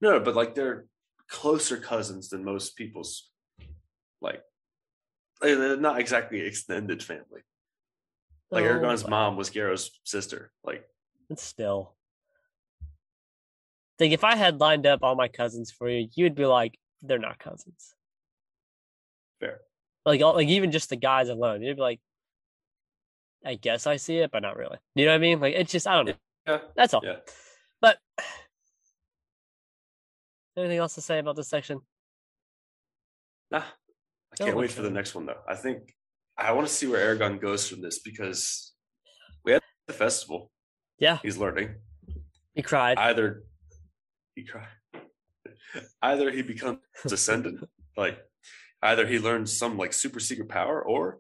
no, 0.02 0.20
but 0.20 0.36
like 0.36 0.56
they're 0.56 0.86
closer 1.30 1.78
cousins 1.78 2.30
than 2.30 2.44
most 2.44 2.76
people's. 2.76 3.30
Like, 4.22 4.42
like, 5.42 5.58
they're 5.58 5.78
not 5.78 6.00
exactly 6.00 6.42
extended 6.42 7.04
family. 7.04 7.42
Like 8.52 8.66
so, 8.66 8.70
Eragon's 8.72 9.08
mom 9.08 9.36
was 9.36 9.50
Garrow's 9.50 9.92
sister. 10.04 10.52
Like, 10.64 10.86
But 11.30 11.40
still. 11.40 11.96
Think 14.00 14.14
if 14.14 14.24
I 14.24 14.36
had 14.36 14.60
lined 14.60 14.86
up 14.86 15.00
all 15.04 15.16
my 15.16 15.28
cousins 15.28 15.72
for 15.72 15.90
you, 15.90 16.08
you'd 16.16 16.36
be 16.36 16.46
like, 16.46 16.78
they're 17.02 17.20
not 17.20 17.38
cousins. 17.40 17.94
Fair. 19.40 19.60
Like 20.06 20.22
all, 20.22 20.34
like 20.36 20.48
even 20.50 20.72
just 20.72 20.90
the 20.90 20.96
guys 20.96 21.30
alone, 21.30 21.62
you'd 21.62 21.76
be 21.78 21.82
like, 21.82 22.00
I 23.46 23.56
guess 23.56 23.88
I 23.88 23.98
see 23.98 24.18
it, 24.18 24.32
but 24.32 24.42
not 24.42 24.58
really. 24.58 24.78
You 24.96 25.06
know 25.06 25.12
what 25.12 25.16
I 25.16 25.20
mean? 25.20 25.40
Like 25.40 25.56
it's 25.56 25.72
just 25.72 25.88
I 25.88 25.96
don't 25.96 26.06
know. 26.08 26.14
yeah, 26.48 26.60
That's 26.76 26.94
all. 26.94 27.02
yeah. 27.04 27.18
But 27.84 27.98
anything 30.58 30.78
else 30.80 30.96
to 30.96 31.02
say 31.02 31.20
about 31.20 31.36
this 31.36 31.50
section? 31.50 31.82
Nah, 33.52 33.60
I 33.60 33.64
Oh, 34.42 34.46
can't 34.46 34.58
wait 34.58 34.72
for 34.72 34.82
the 34.82 34.90
next 34.90 35.14
one 35.14 35.26
though. 35.28 35.42
I 35.48 35.56
think 35.56 35.94
I 36.38 36.54
want 36.54 36.66
to 36.66 36.74
see 36.74 36.88
where 36.88 37.16
Eragon 37.16 37.40
goes 37.42 37.68
from 37.70 37.82
this 37.82 38.00
because 38.00 38.74
we 39.44 39.52
had 39.52 39.62
the 39.86 39.94
festival. 39.94 40.50
Yeah, 40.98 41.20
He's 41.22 41.38
learning. 41.38 41.76
he 42.56 42.62
cried. 42.62 42.98
Either 42.98 43.44
he 44.34 44.46
cry, 44.46 44.68
either 46.02 46.32
he 46.32 46.42
becomes 46.42 46.80
ascendant, 47.06 47.68
like 47.98 48.18
either 48.82 49.06
he 49.06 49.20
learns 49.20 49.56
some 49.56 49.78
like 49.78 49.92
super 49.92 50.20
secret 50.22 50.48
power, 50.50 50.82
or 50.82 51.20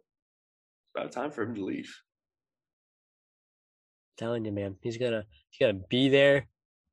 it's 0.86 0.92
about 0.96 1.12
time 1.12 1.30
for 1.32 1.44
him 1.44 1.56
to 1.56 1.66
leave. 1.66 1.94
telling 4.18 4.46
you, 4.46 4.52
man, 4.54 4.78
he's 4.82 4.98
gonna 4.98 5.26
he's 5.50 5.60
gonna 5.68 5.80
be 5.90 6.08
there, 6.10 6.48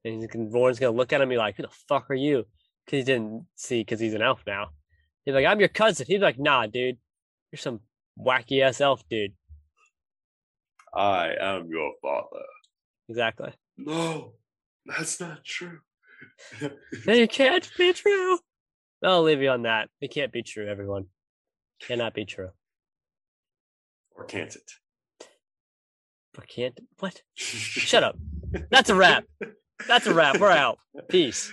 and 0.05 0.14
he's 0.22 0.26
gonna 0.26 0.48
gonna 0.51 0.90
look 0.90 1.12
at 1.12 1.16
him 1.16 1.22
and 1.22 1.30
be 1.30 1.36
like, 1.36 1.57
"Who 1.57 1.62
the 1.62 1.68
fuck 1.88 2.11
are 2.11 2.14
you?" 2.14 2.46
Because 2.84 2.98
he 2.98 3.05
didn't 3.05 3.46
see 3.57 3.80
because 3.80 4.01
he's 4.01 4.14
an 4.14 4.22
elf 4.22 4.42
now. 4.46 4.70
He's 5.24 5.34
like, 5.34 5.46
"I'm 5.46 5.61
your 5.61 5.68
cousin." 5.68 6.07
He's 6.09 6.20
like, 6.20 6.38
"Nah, 6.38 6.66
dude, 6.66 6.98
you're 7.53 7.59
some 7.59 7.80
wacky 8.18 8.62
ass 8.62 8.80
elf, 8.80 9.03
dude." 9.09 9.34
I 10.94 11.34
am 11.40 11.68
your 11.68 11.92
father. 12.03 12.44
Exactly. 13.09 13.53
No, 13.76 14.34
that's 14.84 15.20
not 15.20 15.44
true. 15.44 15.80
No, 17.07 17.14
you 17.14 17.26
can't 17.28 17.68
be 17.78 17.92
true. 17.92 18.38
I'll 19.03 19.22
leave 19.22 19.40
you 19.40 19.48
on 19.51 19.62
that. 19.62 19.88
It 20.01 20.12
can't 20.12 20.32
be 20.32 20.42
true, 20.42 20.68
everyone. 20.68 21.07
Cannot 21.80 22.12
be 22.12 22.24
true. 22.26 22.51
or 24.16 24.24
can't 24.24 24.55
it? 24.55 24.70
Or 26.36 26.44
can't 26.44 26.78
what? 26.98 27.22
Shut 27.34 28.03
up. 28.03 28.18
That's 28.70 28.90
a 28.90 28.94
wrap. 28.94 29.24
That's 29.87 30.07
a 30.07 30.14
wrap. 30.14 30.39
We're 30.39 30.51
out. 30.51 30.78
Peace. 31.09 31.53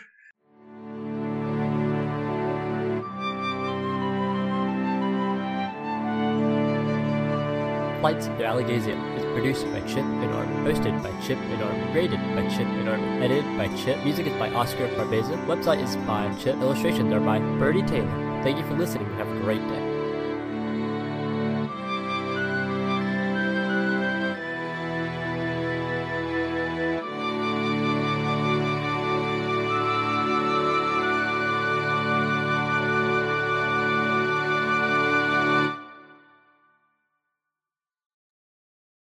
Flights 7.99 8.27
to 8.27 8.31
Alagaësia 8.33 9.17
is 9.17 9.23
produced 9.33 9.65
by 9.65 9.81
Chip 9.81 10.05
and 10.05 10.31
Arm, 10.31 10.47
hosted 10.63 11.01
by 11.01 11.09
Chip 11.25 11.37
and 11.39 11.61
Arm, 11.63 11.91
graded 11.91 12.19
by 12.35 12.47
Chip 12.47 12.67
and 12.67 12.87
Arm, 12.87 13.01
edited 13.23 13.45
by 13.57 13.67
Chip, 13.75 14.01
music 14.03 14.27
is 14.27 14.33
by 14.33 14.49
Oscar 14.51 14.87
Barbeza, 14.89 15.35
website 15.45 15.83
is 15.83 15.95
by 16.05 16.31
Chip, 16.35 16.55
illustrations 16.57 17.11
are 17.11 17.19
by 17.19 17.39
Birdie 17.57 17.81
Taylor. 17.81 18.41
Thank 18.43 18.59
you 18.59 18.67
for 18.67 18.75
listening 18.75 19.07
and 19.07 19.15
have 19.15 19.27
a 19.27 19.39
great 19.41 19.67
day. 19.67 19.86